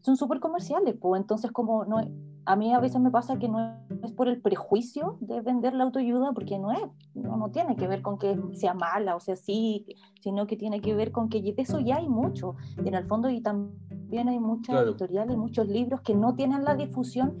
son 0.00 0.16
súper 0.16 0.40
comerciales, 0.40 0.96
pues 1.00 1.20
entonces 1.20 1.50
como 1.52 1.84
no 1.84 2.00
a 2.48 2.56
mí 2.56 2.72
a 2.72 2.80
veces 2.80 2.98
me 2.98 3.10
pasa 3.10 3.38
que 3.38 3.46
no 3.46 3.76
es 4.02 4.12
por 4.12 4.26
el 4.26 4.40
prejuicio 4.40 5.18
de 5.20 5.42
vender 5.42 5.74
la 5.74 5.84
autoayuda, 5.84 6.32
porque 6.32 6.58
no 6.58 6.72
es, 6.72 6.80
no, 7.14 7.36
no 7.36 7.50
tiene 7.50 7.76
que 7.76 7.86
ver 7.86 8.00
con 8.00 8.18
que 8.18 8.40
sea 8.54 8.72
mala 8.72 9.16
o 9.16 9.20
sea 9.20 9.36
sí, 9.36 9.84
sino 10.22 10.46
que 10.46 10.56
tiene 10.56 10.80
que 10.80 10.94
ver 10.94 11.12
con 11.12 11.28
que 11.28 11.42
de 11.42 11.54
eso 11.58 11.78
ya 11.78 11.96
hay 11.96 12.08
mucho, 12.08 12.56
en 12.78 12.94
el 12.94 13.04
fondo 13.04 13.28
y 13.28 13.42
también 13.42 14.30
hay 14.30 14.40
muchas 14.40 14.82
editoriales, 14.82 15.36
muchos 15.36 15.68
libros 15.68 16.00
que 16.00 16.14
no 16.14 16.34
tienen 16.36 16.64
la 16.64 16.74
difusión 16.74 17.36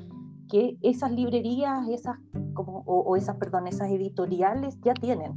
que 0.48 0.76
esas 0.82 1.10
librerías, 1.12 1.88
esas 1.88 2.18
como, 2.54 2.82
o, 2.86 3.00
o 3.00 3.16
esas, 3.16 3.36
perdón, 3.36 3.66
esas 3.66 3.90
editoriales 3.90 4.78
ya 4.82 4.94
tienen. 4.94 5.32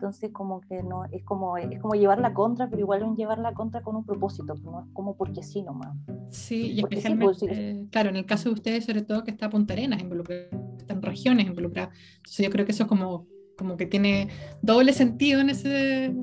Entonces, 0.00 0.30
como 0.32 0.62
que 0.62 0.82
no, 0.82 1.04
es 1.12 1.22
como, 1.24 1.58
es 1.58 1.78
como 1.78 1.92
llevar 1.92 2.20
la 2.20 2.32
contra, 2.32 2.70
pero 2.70 2.80
igual 2.80 3.02
es 3.02 3.18
llevar 3.18 3.38
la 3.38 3.52
contra 3.52 3.82
con 3.82 3.96
un 3.96 4.06
propósito, 4.06 4.54
no 4.64 4.80
es 4.80 4.86
como 4.94 5.14
porque 5.14 5.42
sí 5.42 5.60
nomás. 5.60 5.94
Sí, 6.30 6.72
y 6.72 6.80
especialmente, 6.80 7.86
claro, 7.90 8.08
en 8.08 8.16
el 8.16 8.24
caso 8.24 8.48
de 8.48 8.54
ustedes, 8.54 8.86
sobre 8.86 9.02
todo 9.02 9.24
que 9.24 9.30
está 9.30 9.50
Punta 9.50 9.74
Arenas 9.74 10.00
involucrada, 10.00 10.46
están 10.78 11.02
regiones 11.02 11.48
involucradas. 11.48 11.94
Entonces, 12.16 12.46
yo 12.46 12.50
creo 12.50 12.64
que 12.64 12.72
eso 12.72 12.84
es 12.84 12.88
como, 12.88 13.26
como 13.58 13.76
que 13.76 13.84
tiene 13.84 14.28
doble 14.62 14.94
sentido 14.94 15.42
en 15.42 15.50
ese. 15.50 16.16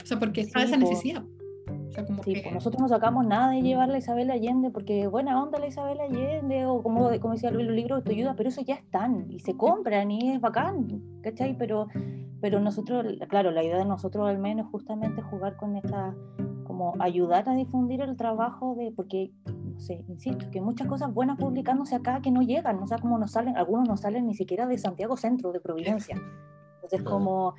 O 0.00 0.06
sea, 0.06 0.20
porque 0.20 0.42
está 0.42 0.62
esa 0.62 0.76
necesidad. 0.76 1.24
O 1.24 1.39
sea, 2.00 2.06
como 2.06 2.22
sí, 2.22 2.34
que... 2.34 2.42
pues 2.42 2.54
nosotros 2.54 2.80
no 2.80 2.88
sacamos 2.88 3.26
nada 3.26 3.50
de 3.52 3.62
llevar 3.62 3.90
a 3.90 3.98
Isabel 3.98 4.30
Allende, 4.30 4.70
porque 4.70 5.06
buena 5.06 5.42
onda 5.42 5.58
la 5.58 5.66
Isabel 5.66 6.00
Allende, 6.00 6.66
o 6.66 6.82
como, 6.82 7.10
como 7.20 7.34
decía 7.34 7.50
Luis, 7.50 7.66
los 7.66 7.76
libros 7.76 8.04
de 8.04 8.14
ayuda, 8.14 8.34
pero 8.36 8.48
eso 8.48 8.60
ya 8.62 8.74
están 8.74 9.26
y 9.30 9.40
se 9.40 9.56
compran 9.56 10.10
y 10.10 10.32
es 10.32 10.40
bacán, 10.40 11.02
¿cachai? 11.22 11.56
Pero 11.56 11.88
pero 12.40 12.58
nosotros, 12.60 13.06
claro, 13.28 13.50
la 13.50 13.62
idea 13.62 13.78
de 13.78 13.84
nosotros 13.84 14.28
al 14.28 14.38
menos 14.38 14.68
justamente 14.70 15.20
jugar 15.22 15.56
con 15.56 15.76
esta, 15.76 16.14
como 16.64 16.94
ayudar 16.98 17.48
a 17.48 17.54
difundir 17.54 18.00
el 18.00 18.16
trabajo 18.16 18.74
de, 18.76 18.92
porque, 18.92 19.30
no 19.44 19.78
sé, 19.78 20.04
insisto, 20.08 20.50
que 20.50 20.60
muchas 20.60 20.88
cosas 20.88 21.12
buenas 21.12 21.38
publicándose 21.38 21.96
acá 21.96 22.20
que 22.22 22.30
no 22.30 22.40
llegan, 22.40 22.80
no 22.80 22.86
sé 22.86 22.96
cómo 23.00 23.18
nos 23.18 23.32
salen, 23.32 23.56
algunos 23.56 23.86
no 23.88 23.96
salen 23.96 24.26
ni 24.26 24.34
siquiera 24.34 24.66
de 24.66 24.78
Santiago 24.78 25.16
Centro, 25.16 25.52
de 25.52 25.60
Providencia. 25.60 26.16
Entonces, 26.82 27.02
como 27.02 27.54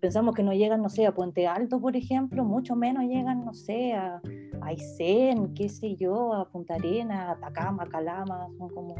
pensamos 0.00 0.34
que 0.34 0.42
no 0.42 0.52
llegan, 0.52 0.80
no 0.80 0.88
sé, 0.88 1.06
a 1.06 1.14
Puente 1.14 1.46
Alto, 1.46 1.80
por 1.80 1.96
ejemplo, 1.96 2.44
mucho 2.44 2.76
menos 2.76 3.04
llegan, 3.04 3.44
no 3.44 3.52
sé, 3.52 3.92
a, 3.92 4.20
a 4.60 4.66
Aysén, 4.66 5.54
qué 5.54 5.68
sé 5.68 5.96
yo, 5.96 6.32
a 6.32 6.48
Punta 6.48 6.74
Arena, 6.74 7.28
a 7.28 7.32
Atacama, 7.32 7.86
Calama, 7.88 8.48
son 8.56 8.68
como 8.70 8.94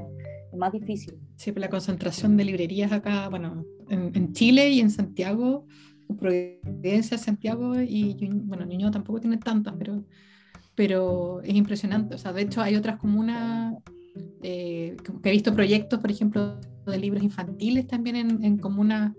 más 0.57 0.73
difícil. 0.73 1.15
Sí, 1.37 1.53
pues 1.53 1.61
la 1.61 1.71
concentración 1.71 2.37
de 2.37 2.45
librerías 2.45 2.93
acá, 2.93 3.29
bueno, 3.29 3.65
en, 3.89 4.33
Chile 4.33 4.71
y 4.71 4.81
en 4.81 4.91
Santiago, 4.91 5.67
Providencia, 6.19 7.17
Santiago 7.17 7.81
y 7.81 8.15
bueno, 8.45 8.65
Ñuñoa 8.67 8.91
tampoco 8.91 9.21
tiene 9.21 9.39
tantas, 9.39 9.75
pero, 9.79 10.05
pero 10.75 11.41
es 11.43 11.55
impresionante. 11.55 12.15
O 12.15 12.19
sea, 12.19 12.33
de 12.33 12.43
hecho 12.43 12.61
hay 12.61 12.77
otras 12.77 12.97
comunas 12.99 13.75
eh, 14.43 14.97
que 15.23 15.29
he 15.29 15.33
visto 15.33 15.55
proyectos, 15.55 16.01
por 16.01 16.11
ejemplo, 16.11 16.61
de 16.87 16.99
libros 16.99 17.23
infantiles 17.23 17.87
también 17.87 18.17
en, 18.17 18.45
en 18.45 18.59
comunas 18.59 19.13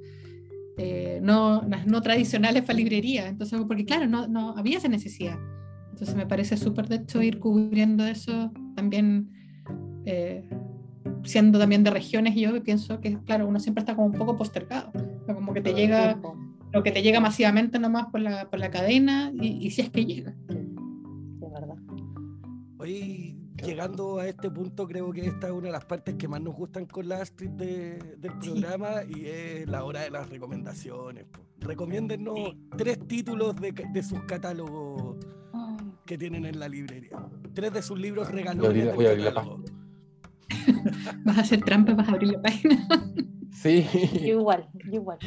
eh, 0.77 1.19
no, 1.21 1.61
no 1.61 2.01
tradicionales 2.01 2.63
para 2.63 2.77
librería. 2.77 3.27
Entonces, 3.27 3.59
porque 3.67 3.85
claro, 3.85 4.07
no, 4.07 4.27
no 4.27 4.57
había 4.57 4.77
esa 4.77 4.87
necesidad. 4.87 5.37
Entonces 5.91 6.15
me 6.15 6.25
parece 6.25 6.57
súper 6.57 6.89
de 6.89 6.97
hecho 6.97 7.21
ir 7.21 7.39
cubriendo 7.39 8.05
eso 8.05 8.51
también, 8.75 9.29
eh, 10.05 10.49
siendo 11.23 11.57
también 11.57 11.85
de 11.85 11.91
regiones, 11.91 12.35
yo 12.35 12.61
pienso 12.63 12.99
que, 12.99 13.17
claro, 13.23 13.47
uno 13.47 13.59
siempre 13.61 13.79
está 13.79 13.95
como 13.95 14.07
un 14.07 14.13
poco 14.13 14.35
postergado, 14.35 14.91
como 15.25 15.53
que 15.53 15.61
te 15.61 15.73
llega, 15.73 16.19
lo 16.73 16.83
que 16.83 16.91
te 16.91 17.01
llega 17.01 17.21
masivamente 17.21 17.79
nomás 17.79 18.07
por 18.07 18.19
la, 18.19 18.49
por 18.49 18.59
la 18.59 18.69
cadena 18.71 19.31
y, 19.39 19.65
y 19.65 19.71
si 19.71 19.83
es 19.83 19.89
que 19.89 20.05
llega. 20.05 20.35
De 20.49 21.47
verdad. 21.49 21.77
Oye, 22.77 23.24
llegando 23.63 24.19
a 24.19 24.27
este 24.27 24.49
punto, 24.49 24.87
creo 24.87 25.11
que 25.11 25.27
esta 25.27 25.47
es 25.47 25.53
una 25.53 25.67
de 25.67 25.71
las 25.71 25.85
partes 25.85 26.15
que 26.15 26.27
más 26.27 26.41
nos 26.41 26.55
gustan 26.55 26.85
con 26.85 27.07
la 27.07 27.21
Astrid 27.21 27.49
del 27.49 28.33
programa 28.39 29.03
y 29.07 29.25
es 29.25 29.67
la 29.67 29.83
hora 29.83 30.01
de 30.01 30.11
las 30.11 30.29
recomendaciones. 30.29 31.25
Recomiéndennos 31.59 32.55
tres 32.77 32.99
títulos 33.07 33.55
de, 33.55 33.71
de, 33.71 34.03
sus 34.03 34.21
catálogos 34.23 35.17
que 36.05 36.17
tienen 36.17 36.45
en 36.45 36.59
la 36.59 36.67
librería. 36.67 37.17
Tres 37.53 37.73
de 37.73 37.81
sus 37.81 37.99
libros 37.99 38.29
regalones. 38.29 38.95
Voy 38.95 39.05
a 39.05 39.11
abrir, 39.11 39.25
la 39.25 39.33
página. 39.33 39.63
vas 41.25 41.37
a 41.37 41.41
hacer 41.41 41.61
trampa, 41.61 41.93
vas 41.93 42.09
a 42.09 42.11
abrir 42.11 42.33
la 42.33 42.41
página. 42.41 42.87
sí. 43.51 43.87
igual, 44.21 44.67
igual. 44.91 45.17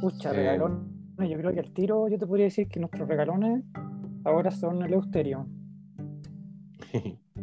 Pucha, 0.00 0.32
regalones. 0.32 0.78
Yo 1.18 1.36
creo 1.36 1.52
que 1.52 1.60
al 1.60 1.72
tiro 1.72 2.08
yo 2.08 2.18
te 2.18 2.26
podría 2.26 2.46
decir 2.46 2.66
que 2.68 2.80
nuestros 2.80 3.06
regalones 3.06 3.62
ahora 4.24 4.50
son 4.50 4.82
el 4.82 4.94
Eusterio 4.94 5.46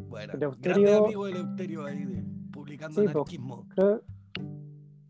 bueno, 0.09 0.33
Eleuterio, 0.33 0.83
grande 0.83 1.05
amigo 1.05 1.27
Eleuterio 1.27 1.85
ahí 1.85 2.05
de, 2.05 2.23
publicando 2.51 3.01
sí, 3.01 3.07
anarquismo. 3.07 3.67
creo, 3.69 4.01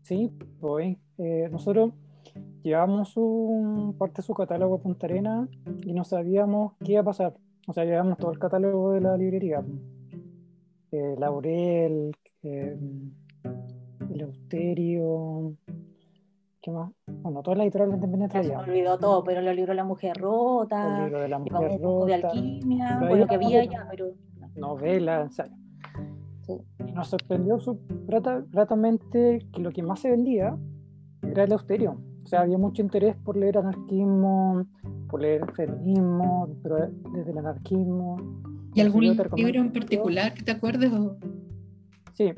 sí, 0.02 0.30
pues 0.60 0.96
eh, 1.18 1.48
nosotros 1.50 1.92
llevamos 2.62 3.16
un, 3.16 3.96
parte 3.98 4.22
de 4.22 4.26
su 4.26 4.34
catálogo 4.34 4.76
a 4.76 4.80
Punta 4.80 5.06
Arena 5.06 5.48
y 5.82 5.92
no 5.92 6.04
sabíamos 6.04 6.74
qué 6.84 6.92
iba 6.92 7.00
a 7.02 7.04
pasar. 7.04 7.34
O 7.66 7.72
sea, 7.72 7.84
llevamos 7.84 8.18
todo 8.18 8.32
el 8.32 8.38
catálogo 8.38 8.92
de 8.92 9.00
la 9.00 9.16
librería. 9.16 9.62
Eh, 10.90 11.16
Laurel, 11.18 12.16
eh, 12.42 12.78
Eleuterio, 14.10 15.54
¿qué 16.68 16.72
más? 16.72 16.92
Bueno, 17.22 17.42
todas 17.42 17.58
las 17.58 17.64
editoriales 17.64 17.94
independientes. 17.94 18.46
Se 18.46 18.52
me 18.52 18.58
olvidó 18.58 18.98
todo, 18.98 19.24
pero 19.24 19.40
el 19.40 19.56
libro 19.56 19.72
de 19.72 19.76
la 19.76 19.84
mujer 19.84 20.16
rota, 20.18 20.98
el 20.98 21.04
libro 21.04 21.20
de 21.20 21.28
la 21.28 21.38
mujer 21.38 21.54
rota, 21.62 21.74
un 21.74 21.80
poco 21.80 22.06
de 22.06 22.14
alquimia, 22.14 22.98
bueno, 23.00 23.26
que 23.26 23.34
había 23.34 23.64
ya, 23.64 23.86
pero 23.90 24.12
novela, 24.56 25.22
ensayo. 25.22 25.54
Y 26.86 26.92
nos 26.92 27.08
sorprendió 27.08 27.58
su, 27.60 27.78
gratamente 28.50 29.46
que 29.52 29.60
lo 29.60 29.70
que 29.70 29.82
más 29.82 30.00
se 30.00 30.10
vendía 30.10 30.56
era 31.22 31.44
el 31.44 31.52
austerio. 31.52 32.00
O 32.24 32.26
sea, 32.26 32.40
había 32.40 32.58
mucho 32.58 32.82
interés 32.82 33.16
por 33.16 33.36
leer 33.36 33.58
anarquismo, 33.58 34.66
por 35.08 35.22
leer 35.22 35.50
feminismo, 35.52 36.48
pero 36.62 36.90
desde 37.14 37.30
el 37.30 37.38
anarquismo. 37.38 38.16
¿Y 38.74 38.80
algún 38.80 39.04
libro 39.04 39.60
en 39.60 39.72
particular 39.72 40.34
que 40.34 40.42
te 40.42 40.52
acuerdes? 40.52 40.92
Sí, 42.14 42.32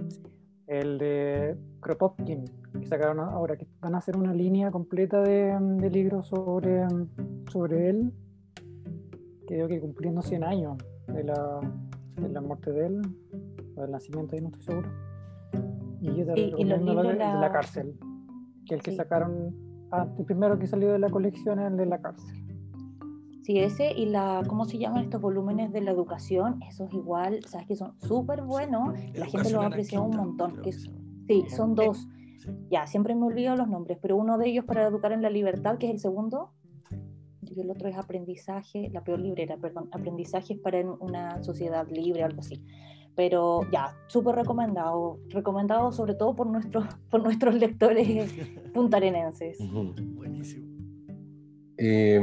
el 0.70 0.98
de 0.98 1.56
Kropotkin, 1.80 2.44
que 2.78 2.86
sacaron 2.86 3.18
ahora, 3.18 3.56
que 3.56 3.66
van 3.80 3.96
a 3.96 3.98
hacer 3.98 4.16
una 4.16 4.32
línea 4.32 4.70
completa 4.70 5.20
de, 5.20 5.58
de 5.58 5.90
libros 5.90 6.28
sobre, 6.28 6.86
sobre 7.50 7.90
él, 7.90 8.12
creo 9.48 9.66
que 9.66 9.80
cumpliendo 9.80 10.22
100 10.22 10.44
años 10.44 10.78
de 11.08 11.24
la, 11.24 11.60
de 12.14 12.28
la 12.28 12.40
muerte 12.40 12.70
de 12.70 12.86
él, 12.86 13.02
o 13.74 13.82
del 13.82 13.90
nacimiento, 13.90 14.36
ahí 14.36 14.42
no 14.42 14.48
estoy 14.50 14.62
seguro. 14.62 14.88
Y 16.00 16.14
yo 16.14 16.24
te 16.24 16.34
sí, 16.34 16.50
recomiendo 16.50 17.02
de, 17.02 17.14
la... 17.16 17.34
de, 17.34 17.40
la... 17.40 17.52
cárcel, 17.52 17.98
que 18.64 18.76
el 18.76 18.82
que 18.82 18.92
sacaron, 18.92 19.52
ah, 19.90 20.06
el 20.16 20.24
primero 20.24 20.56
que 20.56 20.68
salió 20.68 20.92
de 20.92 21.00
la 21.00 21.10
colección 21.10 21.58
es 21.58 21.66
el 21.66 21.78
de 21.78 21.86
la 21.86 22.00
cárcel. 22.00 22.39
Sí, 23.42 23.58
ese 23.58 23.92
y 23.92 24.06
la, 24.06 24.42
¿cómo 24.46 24.66
se 24.66 24.78
llaman 24.78 25.04
estos 25.04 25.20
volúmenes 25.20 25.72
de 25.72 25.80
la 25.80 25.90
educación? 25.90 26.62
Esos 26.68 26.92
igual, 26.92 27.42
sabes 27.44 27.66
que 27.66 27.76
son 27.76 27.98
súper 28.00 28.42
buenos, 28.42 28.94
la 29.14 29.26
gente 29.26 29.50
los 29.50 29.62
ha 29.62 29.66
apreciado 29.66 30.04
un 30.04 30.16
montón. 30.16 30.60
Que 30.62 30.72
sí, 30.72 31.44
son 31.48 31.74
dos. 31.74 32.06
Ya, 32.70 32.86
siempre 32.86 33.14
me 33.14 33.26
olvido 33.26 33.56
los 33.56 33.68
nombres, 33.68 33.98
pero 34.00 34.16
uno 34.16 34.38
de 34.38 34.48
ellos 34.48 34.64
para 34.64 34.86
educar 34.86 35.12
en 35.12 35.22
la 35.22 35.30
libertad, 35.30 35.78
que 35.78 35.86
es 35.86 35.92
el 35.92 35.98
segundo, 36.00 36.52
y 37.42 37.60
el 37.60 37.70
otro 37.70 37.88
es 37.88 37.96
aprendizaje, 37.96 38.90
la 38.92 39.02
peor 39.02 39.20
librera, 39.20 39.56
perdón, 39.56 39.88
aprendizaje 39.92 40.56
para 40.56 40.80
una 41.00 41.42
sociedad 41.42 41.86
libre, 41.88 42.22
algo 42.22 42.40
así. 42.40 42.62
Pero 43.16 43.68
ya, 43.72 43.96
súper 44.06 44.36
recomendado, 44.36 45.18
recomendado 45.28 45.92
sobre 45.92 46.14
todo 46.14 46.34
por, 46.34 46.46
nuestros 46.46 46.84
por 47.10 47.22
nuestros 47.22 47.54
lectores 47.54 48.32
puntarenenses. 48.74 49.58
Buenísimo. 49.60 50.69
Eh, 51.82 52.20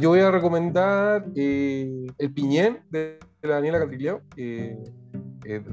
yo 0.00 0.08
voy 0.08 0.20
a 0.20 0.30
recomendar 0.30 1.26
eh, 1.36 2.06
El 2.16 2.32
Piñén 2.32 2.80
de, 2.90 3.18
la 3.42 3.56
Daniela 3.56 3.78
Catrileo. 3.78 4.22
Eh, 4.36 4.82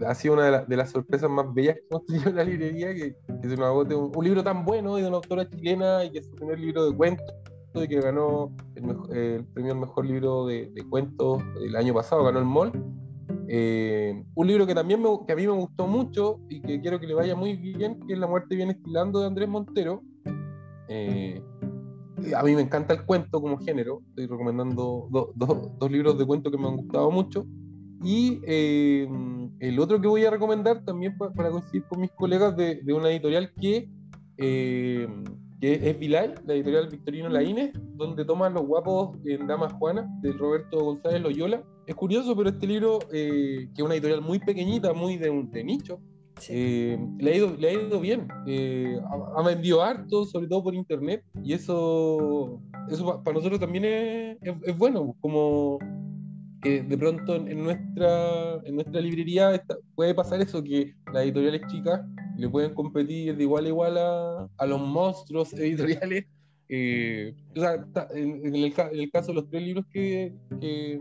ha 0.06 0.14
sido 0.14 0.34
una 0.34 0.64
de, 0.64 0.76
las 0.76 0.92
sorpresas 0.92 1.30
más 1.30 1.54
bellas 1.54 1.76
que 1.76 1.84
hemos 1.90 2.06
tenido 2.06 2.30
en 2.30 2.36
la 2.36 2.44
librería, 2.44 2.94
que, 2.94 3.16
que 3.42 3.50
se 3.50 3.56
nos 3.56 3.68
agote 3.68 3.96
un, 3.96 4.24
libro 4.24 4.44
tan 4.44 4.66
bueno 4.66 5.00
y 5.00 5.02
de 5.02 5.08
una 5.08 5.18
autora 5.18 5.50
chilena 5.50 6.04
y 6.04 6.12
que 6.12 6.20
es 6.20 6.26
su 6.26 6.36
primer 6.36 6.60
libro 6.60 6.90
de 6.90 6.98
cuentos 6.98 7.34
de 7.74 7.88
que 7.88 8.02
ganó 8.02 8.52
el, 8.76 9.46
premio 9.54 9.72
al 9.72 9.80
mejor 9.80 10.06
libro 10.06 10.46
de, 10.46 10.70
cuentos 10.90 11.42
el 11.62 11.76
año 11.78 11.94
pasado, 11.94 12.26
ganó 12.26 12.40
el 12.40 12.46
MOL. 12.46 12.72
Eh, 13.48 14.22
un 14.36 14.48
libro 14.48 14.68
que 14.68 14.76
también 14.76 15.02
que 15.26 15.34
a 15.34 15.36
mí 15.38 15.48
me 15.48 15.54
gustó 15.54 15.88
mucho 15.88 16.42
y 16.50 16.62
que 16.62 16.82
quiero 16.82 17.00
que 17.00 17.08
le 17.08 17.14
vaya 17.14 17.36
muy 17.36 17.56
bien, 17.56 18.00
que 18.06 18.14
es 18.14 18.20
La 18.20 18.28
muerte 18.28 18.56
viene 18.56 18.74
estilando 18.74 19.22
de 19.22 19.28
Andrés 19.28 19.48
Montero. 19.48 20.04
Eh, 20.90 21.42
a 22.36 22.44
mí 22.44 22.56
me 22.56 22.62
encanta 22.62 22.94
el 22.94 23.06
cuento 23.06 23.42
como 23.42 23.58
género, 23.58 24.02
estoy 24.10 24.28
recomendando 24.28 25.08
dos 25.10 25.92
libros 25.92 26.18
de 26.18 26.26
cuento 26.26 26.52
que 26.52 26.58
me 26.58 26.68
han 26.68 26.78
gustado 26.78 27.12
mucho. 27.12 27.46
Y 28.04 28.42
eh, 28.48 29.08
el 29.60 29.80
otro 29.80 30.02
que 30.02 30.08
voy 30.08 30.26
a 30.26 30.32
recomendar 30.32 30.84
también 30.84 31.16
para, 31.18 31.32
para 31.34 31.52
coincidir 31.52 31.84
con 31.84 32.02
mis 32.02 32.12
colegas 32.12 32.58
de, 32.58 32.82
de 32.82 32.94
una 32.94 33.10
editorial 33.10 33.52
que 33.60 33.90
que 35.62 35.74
es 35.90 36.00
Vilay, 36.00 36.34
la 36.48 36.56
editorial 36.56 36.90
Victorino 36.90 37.30
Laínez, 37.30 37.72
donde 37.94 38.26
toman 38.26 38.56
los 38.56 38.66
guapos 38.66 39.16
en 39.26 39.46
Dama 39.46 39.70
Juana, 39.70 40.10
de 40.22 40.34
Roberto 40.34 40.80
González 40.80 41.22
Loyola. 41.22 41.64
Es 41.86 41.94
curioso, 41.94 42.36
pero 42.36 42.50
este 42.50 42.66
libro, 42.66 42.98
eh, 43.14 43.70
que 43.76 43.82
es 43.82 43.84
una 43.84 43.94
editorial 43.94 44.22
muy 44.22 44.40
pequeñita, 44.40 44.92
muy 44.94 45.18
de, 45.18 45.30
de 45.52 45.64
nicho, 45.64 46.00
eh, 46.50 46.98
le, 47.20 47.32
ha 47.32 47.36
ido, 47.36 47.56
le, 47.58 47.70
ha 47.70 47.74
ido, 47.74 48.00
bien. 48.00 48.28
Eh, 48.48 49.00
ha, 49.36 49.42
vendido 49.44 49.82
harto, 49.82 50.26
sobre 50.26 50.48
todo 50.48 50.64
por 50.64 50.76
internet, 50.76 51.24
y 51.44 51.54
eso, 51.54 52.62
eso 52.90 53.22
para 53.24 53.36
nosotros 53.36 53.60
también 53.60 53.86
es, 53.86 54.38
es, 54.64 54.78
bueno, 54.78 55.16
como 55.22 55.80
que 56.62 56.84
de 56.84 56.98
pronto 56.98 57.36
en, 57.36 57.64
nuestra, 57.64 58.56
en 58.64 58.76
nuestra 58.76 59.02
librería 59.02 59.64
puede 59.96 60.14
pasar 60.14 60.42
eso, 60.42 60.64
que 60.64 60.94
las 61.12 61.24
editoriales 61.24 61.62
chicas 61.68 62.02
le 62.38 62.50
pueden 62.50 62.74
competir 62.74 63.36
de 63.36 63.44
igual 63.44 63.66
a 63.66 63.68
igual 63.68 63.98
a, 63.98 64.66
los 64.66 64.80
monstruos 64.80 65.54
editoriales. 65.54 66.26
Eh, 66.70 67.36
o 67.56 67.60
sea, 67.60 67.86
en, 68.16 68.56
el, 68.56 68.74
caso 69.12 69.28
de 69.28 69.34
los 69.34 69.50
tres 69.50 69.62
libros 69.62 69.86
que, 69.92 70.34
que, 70.62 71.00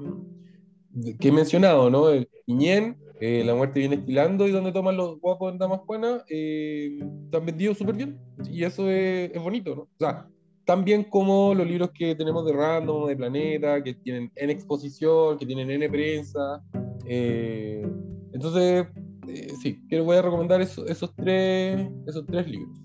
he 1.21 1.33
mencionado, 1.33 1.89
¿no? 1.91 2.11
El 2.11 2.29
Iñén, 2.47 2.97
eh, 3.21 3.43
La 3.45 3.55
muerte 3.55 3.81
viene 3.81 3.97
estilando 3.97 4.49
y 4.49 4.51
donde 4.51 4.73
toman 4.73 4.97
los 4.97 5.21
guapos 5.21 5.53
en 5.53 5.59
Damas 5.59 5.81
Juana, 5.81 6.25
eh, 6.29 6.99
han 7.33 7.47
vendido 7.47 7.75
súper 7.75 7.95
bien. 7.95 8.19
Y 8.51 8.65
eso 8.65 8.89
es, 8.91 9.31
es, 9.33 9.43
bonito, 9.43 9.75
¿no? 9.75 9.83
O 9.83 9.99
sea, 9.99 10.27
tan 10.65 10.85
bien 10.85 11.05
como 11.05 11.55
los 11.55 11.67
libros 11.67 11.91
que 11.91 12.15
tenemos 12.15 12.47
de 12.47 12.53
Random, 12.53 13.07
de 13.07 13.17
Planeta, 13.17 13.83
que 13.83 13.95
tienen 13.95 14.31
N 14.37 14.53
exposición, 14.53 15.37
que 15.37 15.45
tienen 15.45 15.71
N 15.71 15.89
prensa. 15.91 16.63
Eh, 17.07 17.87
entonces, 18.33 18.87
eh, 19.29 19.53
sí, 19.61 19.81
quiero, 19.89 20.05
voy 20.05 20.17
a 20.17 20.23
recomendar 20.23 20.61
esos, 20.61 21.15
tres, 21.17 21.91
esos 22.07 22.25
tres 22.27 22.49
libros. 22.49 22.79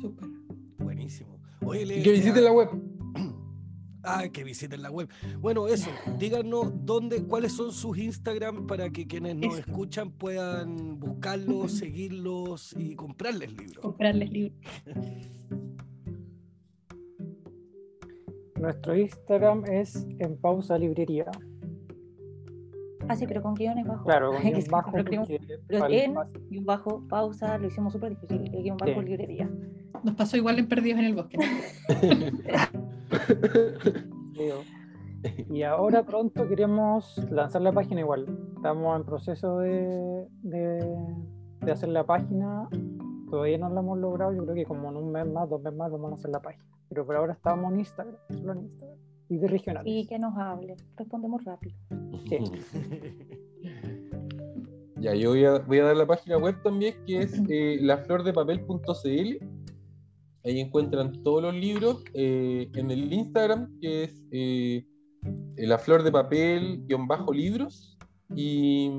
Súper. 0.00 0.28
Buenísimo. 0.78 1.38
y 1.74 2.02
que 2.02 2.12
visiten 2.12 2.44
la 2.44 2.52
web. 2.52 2.68
Ah, 4.02 4.28
que 4.32 4.44
visiten 4.44 4.82
la 4.82 4.90
web. 4.90 5.08
Bueno, 5.38 5.68
eso, 5.68 5.90
díganos 6.18 6.72
dónde, 6.84 7.24
cuáles 7.24 7.52
son 7.52 7.72
sus 7.72 7.98
Instagram 7.98 8.66
para 8.66 8.90
que 8.90 9.06
quienes 9.06 9.36
nos 9.36 9.58
escuchan 9.58 10.10
puedan 10.10 10.98
buscarlos, 10.98 11.72
seguirlos 11.72 12.74
y 12.78 12.94
comprarles 12.94 13.52
libros. 13.52 13.82
Comprarles 13.82 14.30
libros. 14.30 14.58
Nuestro 18.56 18.96
Instagram 18.96 19.64
es 19.66 20.06
en 20.18 20.36
pausa 20.36 20.76
librería. 20.76 21.30
Ah, 23.10 23.16
sí, 23.16 23.26
pero 23.26 23.42
con 23.42 23.54
guiones 23.54 23.84
bajo. 23.84 24.04
Claro, 24.04 24.30
con 24.30 24.40
guiones 24.42 24.68
bajo. 24.68 24.92
Pero, 24.92 25.10
en, 25.88 26.14
y 26.48 26.58
un 26.58 26.64
bajo, 26.64 27.02
pausa, 27.08 27.58
lo 27.58 27.66
hicimos 27.66 27.92
súper 27.92 28.10
difícil. 28.10 28.54
Y 28.54 28.70
un 28.70 28.76
bajo 28.76 29.02
librería. 29.02 29.50
Nos 30.04 30.14
pasó 30.14 30.36
igual 30.36 30.60
en 30.60 30.68
Perdidos 30.68 31.00
en 31.00 31.06
el 31.06 31.16
Bosque. 31.16 31.38
y 35.50 35.62
ahora 35.62 36.04
pronto 36.04 36.48
queremos 36.48 37.18
lanzar 37.30 37.62
la 37.62 37.72
página 37.72 38.00
igual. 38.00 38.26
Estamos 38.54 39.00
en 39.00 39.04
proceso 39.04 39.58
de, 39.58 40.28
de, 40.42 41.72
hacer 41.72 41.88
la 41.88 42.06
página. 42.06 42.68
Todavía 43.28 43.58
no 43.58 43.70
la 43.70 43.80
hemos 43.80 43.98
logrado. 43.98 44.32
Yo 44.32 44.44
creo 44.44 44.54
que 44.54 44.66
como 44.66 44.88
en 44.88 44.96
un 44.96 45.10
mes 45.10 45.26
más, 45.26 45.50
dos 45.50 45.60
meses 45.60 45.76
más, 45.76 45.90
vamos 45.90 46.12
a 46.12 46.14
hacer 46.14 46.30
la 46.30 46.40
página. 46.40 46.64
Pero 46.88 47.04
por 47.04 47.16
ahora 47.16 47.32
estamos 47.32 47.72
en 47.72 47.80
Instagram, 47.80 48.14
solo 48.28 48.52
en 48.52 48.60
Instagram. 48.60 49.09
Y 49.30 49.38
de 49.38 49.48
regional. 49.48 49.86
Y 49.86 50.06
que 50.06 50.18
nos 50.18 50.36
hable. 50.36 50.76
Respondemos 50.96 51.42
rápido. 51.44 51.74
Sí. 52.28 52.38
Ya, 55.00 55.14
yo 55.14 55.30
voy 55.30 55.44
a, 55.46 55.58
voy 55.60 55.78
a, 55.78 55.84
dar 55.84 55.96
la 55.96 56.06
página 56.06 56.36
web 56.36 56.62
también, 56.62 56.94
que 57.06 57.20
es 57.20 57.32
eh, 57.48 57.78
laflordepapel.cl. 57.80 59.46
Ahí 60.44 60.60
encuentran 60.60 61.22
todos 61.22 61.42
los 61.42 61.54
libros. 61.54 62.04
Eh, 62.12 62.70
en 62.74 62.90
el 62.90 63.10
Instagram, 63.10 63.78
que 63.80 64.04
es 64.04 64.22
eh, 64.30 64.84
la 65.56 65.78
flor 65.78 66.02
de 66.02 66.12
papel, 66.12 66.84
guion 66.86 67.08
bajo 67.08 67.32
libros. 67.32 67.96
Y, 68.36 68.90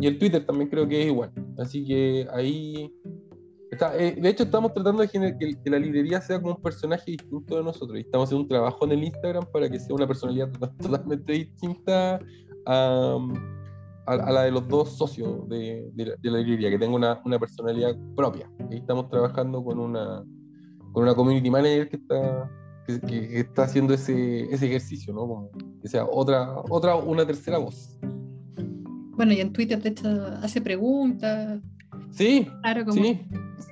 y, 0.00 0.06
el 0.08 0.18
Twitter 0.18 0.44
también 0.44 0.68
creo 0.68 0.88
que 0.88 1.02
es 1.02 1.06
igual. 1.06 1.30
Así 1.58 1.84
que 1.84 2.26
ahí. 2.32 2.92
Eh, 3.98 4.16
de 4.20 4.28
hecho, 4.28 4.44
estamos 4.44 4.72
tratando 4.74 5.02
de 5.02 5.08
que, 5.08 5.70
la 5.70 5.78
librería 5.78 6.20
sea 6.20 6.40
como 6.40 6.54
un 6.54 6.62
personaje 6.62 7.12
distinto 7.12 7.56
de 7.56 7.64
nosotros. 7.64 7.98
Y 7.98 8.02
estamos 8.02 8.28
haciendo 8.28 8.42
un 8.42 8.48
trabajo 8.48 8.84
en 8.84 8.92
el 8.92 9.04
Instagram 9.04 9.44
para 9.52 9.68
que 9.68 9.78
sea 9.78 9.94
una 9.94 10.06
personalidad 10.06 10.50
totalmente 10.78 11.32
distinta 11.32 12.20
a 12.66 13.18
a, 14.18 14.32
la 14.32 14.42
de 14.42 14.50
los 14.50 14.66
dos 14.68 14.96
socios 14.96 15.48
de, 15.48 15.90
la, 16.22 16.38
librería, 16.38 16.70
que 16.70 16.78
tenga 16.78 16.94
una, 16.94 17.20
una, 17.24 17.38
personalidad 17.38 17.96
propia. 18.16 18.50
Y 18.70 18.76
estamos 18.76 19.08
trabajando 19.08 19.62
con 19.62 19.78
una, 19.78 20.24
con 20.92 21.04
una 21.04 21.14
community 21.14 21.50
manager 21.50 21.88
que 21.88 21.96
está, 21.96 22.50
que, 23.06 23.40
está 23.40 23.62
haciendo 23.64 23.94
ese, 23.94 24.52
ese 24.52 24.66
ejercicio, 24.66 25.12
¿no? 25.12 25.20
Como 25.20 25.50
que 25.82 25.88
sea 25.88 26.04
otra, 26.04 26.56
otra, 26.68 26.96
una 26.96 27.26
tercera 27.26 27.58
voz. 27.58 27.98
Bueno, 29.16 29.32
y 29.32 29.40
en 29.40 29.52
Twitter, 29.52 29.80
de 29.80 29.90
hecho, 29.90 30.08
hace 30.42 30.60
preguntas. 30.60 31.60
Sí, 32.10 32.46
claro, 32.62 32.84
como 32.84 33.02
sí. 33.02 33.20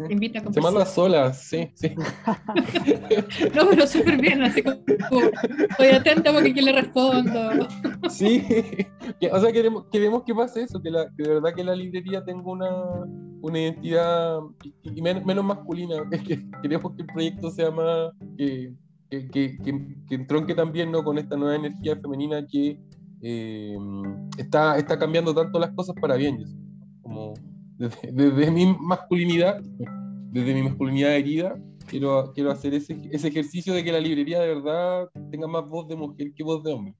Invita 0.08 0.40
a 0.40 0.52
Se 0.52 0.60
manda 0.60 0.86
sola, 0.86 1.32
sí, 1.32 1.70
sí. 1.74 1.92
no, 3.54 3.68
pero 3.68 3.86
súper 3.86 4.20
bien, 4.20 4.42
así 4.42 4.62
como, 4.62 4.76
estoy 5.70 5.88
atenta 5.88 6.32
porque 6.32 6.62
le 6.62 6.72
respondo. 6.72 7.68
sí, 8.08 8.44
o 9.30 9.40
sea, 9.40 9.52
queremos, 9.52 9.86
queremos 9.90 10.22
que 10.22 10.34
pase 10.34 10.62
eso, 10.62 10.80
que, 10.80 10.90
la, 10.90 11.08
que 11.16 11.24
de 11.24 11.34
verdad 11.34 11.54
que 11.54 11.64
la 11.64 11.74
librería 11.74 12.24
tenga 12.24 12.48
una, 12.48 12.70
una 13.40 13.58
identidad 13.58 14.38
y, 14.82 15.02
menos, 15.02 15.44
masculina, 15.44 15.96
que 16.26 16.44
queremos 16.62 16.94
que 16.94 17.02
el 17.02 17.08
proyecto 17.08 17.50
sea 17.50 17.70
más, 17.70 18.12
que, 18.36 18.72
que, 19.10 19.28
que, 19.28 19.58
que 20.08 20.14
entronque 20.14 20.54
también 20.54 20.92
¿no? 20.92 21.02
con 21.02 21.18
esta 21.18 21.36
nueva 21.36 21.56
energía 21.56 21.96
femenina 21.96 22.46
que 22.46 22.78
eh, 23.22 23.76
está, 24.36 24.76
está 24.76 24.98
cambiando 24.98 25.34
tanto 25.34 25.58
las 25.58 25.70
cosas 25.72 25.96
para 26.00 26.14
bien. 26.14 26.44
Desde, 28.12 28.50
mi 28.50 28.74
masculinidad, 28.80 29.60
desde 30.32 30.54
mi 30.54 30.62
masculinidad 30.62 31.14
herida, 31.14 31.56
quiero, 31.86 32.32
quiero 32.34 32.50
hacer 32.50 32.74
ese 32.74 33.28
ejercicio 33.28 33.72
de 33.72 33.84
que 33.84 33.92
la 33.92 34.00
librería 34.00 34.40
de 34.40 34.48
verdad 34.48 35.08
tenga 35.30 35.46
más 35.46 35.68
voz 35.68 35.86
de 35.88 35.96
mujer 35.96 36.32
que 36.34 36.42
voz 36.42 36.62
de 36.64 36.72
hombre. 36.72 36.94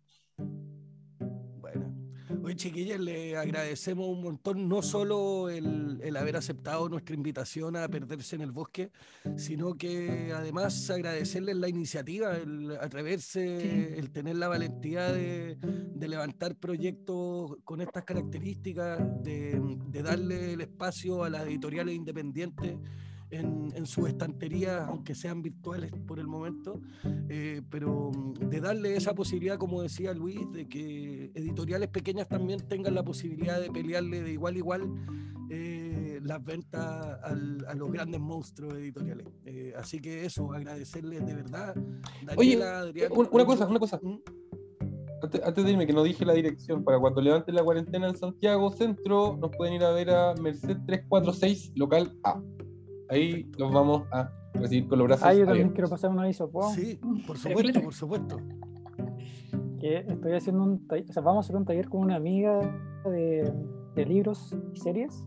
Hoy, 2.42 2.54
chiquillas, 2.56 3.00
le 3.00 3.36
agradecemos 3.36 4.06
un 4.06 4.22
montón, 4.22 4.68
no 4.68 4.82
solo 4.82 5.48
el, 5.48 5.98
el, 6.02 6.16
haber 6.16 6.36
aceptado 6.36 6.88
nuestra 6.88 7.14
invitación 7.14 7.76
a 7.76 7.88
perderse 7.88 8.36
en 8.36 8.42
el 8.42 8.52
bosque, 8.52 8.90
sino 9.36 9.74
que 9.74 10.32
además 10.34 10.90
agradecerles 10.90 11.56
la 11.56 11.68
iniciativa, 11.68 12.36
el 12.36 12.76
atreverse, 12.80 13.98
el 13.98 14.10
tener 14.10 14.36
la 14.36 14.48
valentía 14.48 15.10
de, 15.10 15.56
de, 15.56 16.08
levantar 16.08 16.56
proyectos 16.56 17.56
con 17.64 17.80
estas 17.80 18.04
características, 18.04 18.98
de, 19.22 19.60
de 19.88 20.02
darle 20.02 20.52
el 20.52 20.60
espacio 20.60 21.24
a 21.24 21.30
las 21.30 21.46
editoriales 21.46 21.94
independientes 21.94 22.76
en, 23.30 23.72
en 23.74 23.86
sus 23.86 24.08
estanterías, 24.08 24.88
aunque 24.88 25.14
sean 25.14 25.42
virtuales 25.42 25.92
por 26.06 26.18
el 26.18 26.26
momento, 26.26 26.80
eh, 27.28 27.62
pero 27.70 28.10
mm, 28.10 28.48
de 28.48 28.60
darle 28.60 28.96
esa 28.96 29.14
posibilidad, 29.14 29.58
como 29.58 29.82
decía 29.82 30.14
Luis, 30.14 30.40
de 30.52 30.68
que 30.68 31.30
editoriales 31.34 31.88
pequeñas 31.88 32.28
también 32.28 32.60
tengan 32.68 32.94
la 32.94 33.02
posibilidad 33.02 33.60
de 33.60 33.70
pelearle 33.70 34.22
de 34.22 34.32
igual 34.32 34.54
a 34.54 34.58
igual 34.58 34.94
eh, 35.50 36.20
las 36.22 36.44
ventas 36.44 36.74
a 36.74 37.74
los 37.74 37.90
grandes 37.90 38.20
monstruos 38.20 38.74
editoriales. 38.74 39.26
Eh, 39.44 39.72
así 39.76 40.00
que 40.00 40.24
eso, 40.24 40.52
agradecerles 40.52 41.24
de 41.24 41.34
verdad. 41.34 41.74
Daniela, 42.24 42.84
Oye, 42.84 43.08
una 43.10 43.44
cosa, 43.44 43.66
una 43.66 43.78
cosa. 43.78 43.98
¿Mm? 44.02 44.18
Antes, 45.20 45.64
de 45.64 45.70
irme, 45.72 45.86
que 45.86 45.92
no 45.92 46.04
dije 46.04 46.24
la 46.24 46.32
dirección, 46.32 46.84
para 46.84 46.98
cuando 46.98 47.20
levanten 47.20 47.54
la 47.54 47.64
cuarentena 47.64 48.08
en 48.08 48.16
Santiago 48.16 48.70
Centro, 48.70 49.36
nos 49.36 49.50
pueden 49.56 49.74
ir 49.74 49.82
a 49.82 49.90
ver 49.90 50.10
a 50.10 50.34
Merced 50.34 50.76
346, 50.86 51.72
local 51.74 52.16
A. 52.22 52.40
Ahí 53.08 53.50
los 53.56 53.72
vamos 53.72 54.02
a 54.10 54.30
recibir 54.54 54.88
con 54.88 54.98
los 54.98 55.08
brazos. 55.08 55.26
Ah, 55.26 55.34
yo 55.34 55.44
también 55.44 55.70
quiero 55.70 55.88
pasar 55.88 56.10
un 56.10 56.18
aviso, 56.20 56.50
¿puedo? 56.50 56.70
Sí, 56.70 57.00
por 57.26 57.38
supuesto, 57.38 57.82
por 57.82 57.94
supuesto. 57.94 58.40
Que 59.80 59.98
estoy 59.98 60.32
haciendo 60.32 60.64
un 60.64 60.86
taller, 60.86 61.06
o 61.08 61.12
sea, 61.12 61.22
vamos 61.22 61.44
a 61.44 61.46
hacer 61.46 61.56
un 61.56 61.64
taller 61.64 61.88
con 61.88 62.00
una 62.00 62.16
amiga 62.16 62.60
de, 63.04 63.52
de 63.94 64.04
libros 64.04 64.56
y 64.74 64.80
series 64.80 65.24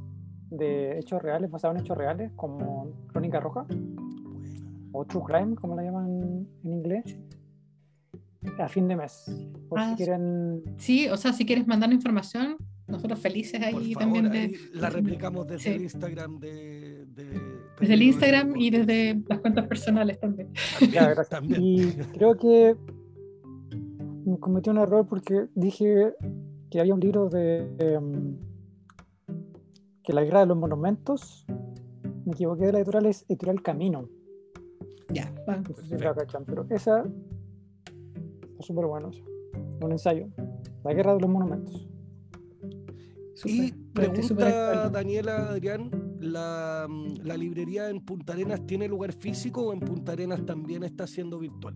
de 0.51 0.99
hechos 0.99 1.21
reales, 1.21 1.49
basados 1.49 1.77
en 1.77 1.83
hechos 1.83 1.97
reales, 1.97 2.31
como 2.35 2.91
Crónica 3.07 3.39
Roja 3.39 3.65
o 4.91 5.05
True 5.05 5.23
Crime, 5.25 5.55
como 5.55 5.75
la 5.75 5.83
llaman 5.83 6.47
en 6.63 6.71
inglés, 6.71 7.17
a 8.59 8.67
fin 8.67 8.87
de 8.87 8.97
mes. 8.97 9.25
Por 9.69 9.79
si 9.79 9.85
ah, 9.85 9.93
quieren. 9.95 10.63
Sí, 10.77 11.07
o 11.07 11.17
sea, 11.17 11.31
si 11.31 11.45
quieres 11.45 11.65
mandar 11.67 11.91
información, 11.93 12.57
nosotros 12.87 13.19
felices 13.19 13.61
ahí 13.61 13.93
también. 13.93 14.29
De... 14.29 14.53
la 14.73 14.89
replicamos 14.91 15.47
desde 15.47 15.75
el 15.75 15.83
Instagram 15.83 16.39
de, 16.39 17.05
Desde 17.81 17.93
el 17.95 18.03
Instagram 18.03 18.55
y 18.55 18.69
desde 18.69 19.21
las 19.27 19.39
cuentas 19.39 19.67
personales 19.67 20.19
también. 20.21 20.53
Y 21.61 21.91
creo 22.13 22.37
que 22.37 22.75
cometí 24.39 24.69
un 24.69 24.77
error 24.77 25.07
porque 25.07 25.47
dije 25.55 26.13
que 26.69 26.79
había 26.79 26.93
un 26.93 26.99
libro 26.99 27.29
de 27.29 27.67
em, 27.79 28.37
que 30.03 30.13
la 30.13 30.23
guerra 30.23 30.41
de 30.41 30.45
los 30.45 30.57
monumentos 30.57 31.45
me 32.25 32.33
equivoqué 32.33 32.67
de 32.67 32.71
la 32.71 32.77
editorial 32.79 33.07
es 33.07 33.25
editorial 33.27 33.61
Camino. 33.61 34.07
Ya 35.09 35.33
pero 36.45 36.65
esa 36.69 37.03
es 38.59 38.65
súper 38.65 38.85
bueno 38.85 39.11
un 39.85 39.91
ensayo. 39.91 40.27
La 40.83 40.93
guerra 40.93 41.15
de 41.15 41.21
los 41.21 41.29
monumentos. 41.29 41.87
Y 43.43 43.71
pregunta 43.71 44.89
Daniela 44.89 45.49
Adrián, 45.49 45.89
¿la, 46.21 46.87
¿la, 47.23 47.37
librería 47.37 47.89
en 47.89 47.99
Punta 48.01 48.33
Arenas 48.33 48.65
tiene 48.65 48.87
lugar 48.87 49.13
físico 49.13 49.61
o 49.63 49.73
en 49.73 49.79
Punta 49.79 50.13
Arenas 50.13 50.45
también 50.45 50.83
está 50.83 51.07
siendo 51.07 51.39
virtual? 51.39 51.75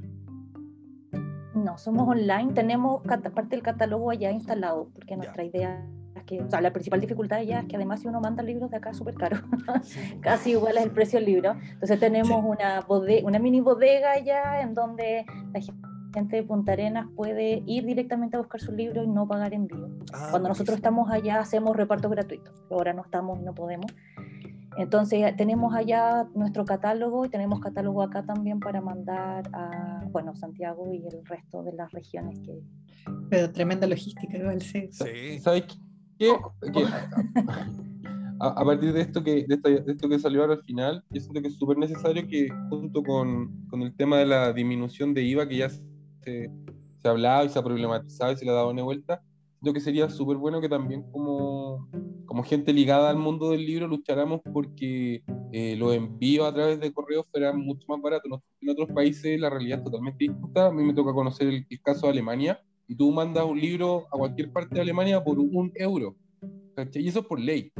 No, 1.55 1.77
somos 1.77 2.07
online, 2.07 2.53
tenemos 2.53 3.01
parte 3.03 3.55
del 3.55 3.63
catálogo 3.63 4.11
allá 4.11 4.31
instalado, 4.31 4.89
porque 4.93 5.15
nuestra 5.15 5.43
idea 5.43 5.85
es 6.15 6.23
que, 6.23 6.41
o 6.41 6.49
sea, 6.49 6.61
la 6.61 6.71
principal 6.73 6.99
dificultad 6.99 7.41
ya 7.41 7.59
es 7.59 7.65
que 7.65 7.75
además 7.75 8.01
si 8.01 8.07
uno 8.07 8.19
manda 8.19 8.43
libros 8.43 8.69
de 8.71 8.77
acá 8.77 8.91
es 8.91 8.97
súper 8.97 9.15
caro, 9.15 9.37
casi 10.21 10.51
igual 10.51 10.77
es 10.77 10.83
el 10.83 10.91
precio 10.91 11.19
del 11.19 11.27
libro. 11.27 11.55
Entonces 11.71 11.99
tenemos 11.99 12.43
una, 12.43 12.85
una 13.23 13.39
mini 13.39 13.61
bodega 13.61 14.11
allá 14.11 14.61
en 14.61 14.73
donde 14.73 15.25
la 15.53 15.59
gente 15.61 15.94
gente 16.15 16.37
de 16.37 16.43
Punta 16.43 16.71
Arenas 16.71 17.07
puede 17.15 17.61
ir 17.67 17.85
directamente 17.85 18.37
a 18.37 18.39
buscar 18.39 18.61
su 18.61 18.71
libro 18.71 19.03
y 19.03 19.07
no 19.07 19.27
pagar 19.27 19.53
envío. 19.53 19.89
Ah, 20.13 20.29
Cuando 20.31 20.49
nosotros 20.49 20.77
estamos 20.77 21.11
allá 21.11 21.39
hacemos 21.39 21.75
repartos 21.75 22.09
gratuitos, 22.09 22.53
ahora 22.71 22.93
no 22.93 23.03
estamos 23.03 23.37
y 23.39 23.43
no 23.43 23.53
podemos. 23.53 23.91
Entonces 24.77 25.35
tenemos 25.37 25.73
allá 25.73 26.27
nuestro 26.33 26.65
catálogo 26.65 27.25
y 27.25 27.29
tenemos 27.29 27.59
catálogo 27.59 28.01
acá 28.01 28.25
también 28.25 28.59
para 28.59 28.81
mandar 28.81 29.43
a, 29.53 30.03
bueno, 30.11 30.35
Santiago 30.35 30.91
y 30.93 31.05
el 31.05 31.25
resto 31.25 31.63
de 31.63 31.73
las 31.73 31.91
regiones 31.91 32.39
que... 32.39 32.59
Pero 33.29 33.51
tremenda 33.51 33.85
logística 33.87 34.37
igual, 34.37 34.61
sí. 34.61 34.89
¿Sabes 34.91 35.63
qué? 36.17 36.33
a, 38.39 38.65
partir 38.65 38.93
de 38.93 39.01
esto, 39.01 39.23
que, 39.23 39.45
de 39.47 39.59
esto, 39.87 40.09
que 40.09 40.19
salió 40.19 40.41
ahora 40.41 40.53
al 40.55 40.63
final, 40.63 41.03
yo 41.09 41.21
siento 41.21 41.41
que 41.41 41.47
es 41.49 41.55
súper 41.55 41.77
necesario 41.77 42.27
que 42.27 42.47
junto 42.69 43.03
con, 43.03 43.65
con 43.69 43.81
el 43.81 43.95
tema 43.95 44.17
de 44.17 44.25
la 44.25 44.51
disminución 44.53 45.13
de 45.13 45.23
IVA 45.23 45.47
que 45.47 45.57
ya 45.57 45.69
se, 46.25 46.51
ha 47.03 47.09
hablado 47.09 47.45
y 47.45 47.49
se 47.49 47.59
ha 47.59 47.63
problematizado 47.63 48.31
y 48.31 48.37
se 48.37 48.45
le 48.45 48.51
ha 48.51 48.55
dado 48.55 48.71
una 48.71 48.83
vuelta, 48.83 49.21
creo 49.61 49.73
que 49.73 49.79
sería 49.79 50.09
súper 50.09 50.37
bueno 50.37 50.59
que 50.59 50.69
también 50.69 51.03
como, 51.11 51.87
como 52.25 52.43
gente 52.43 52.73
ligada 52.73 53.09
al 53.09 53.17
mundo 53.17 53.51
del 53.51 53.65
libro 53.65 53.87
lucháramos 53.87 54.41
porque 54.53 55.23
eh, 55.51 55.75
los 55.75 55.93
envíos 55.95 56.47
a 56.47 56.53
través 56.53 56.79
de 56.79 56.91
correos 56.91 57.25
fueran 57.31 57.59
mucho 57.59 57.85
más 57.87 58.01
baratos. 58.01 58.41
En 58.61 58.69
otros 58.69 58.89
países 58.91 59.39
la 59.39 59.49
realidad 59.49 59.79
es 59.79 59.85
totalmente 59.85 60.25
distinta. 60.25 60.67
A 60.67 60.71
mí 60.71 60.83
me 60.83 60.93
toca 60.93 61.13
conocer 61.13 61.47
el, 61.47 61.65
caso 61.81 62.07
de 62.07 62.13
Alemania 62.13 62.59
y 62.87 62.95
tú 62.95 63.11
mandas 63.11 63.45
un 63.45 63.59
libro 63.59 64.05
a 64.11 64.17
cualquier 64.17 64.51
parte 64.51 64.75
de 64.75 64.81
Alemania 64.81 65.23
por 65.23 65.39
un 65.39 65.71
euro. 65.75 66.15
Y 66.93 67.07
eso 67.07 67.19
es 67.19 67.25
por 67.25 67.39
ley. 67.39 67.71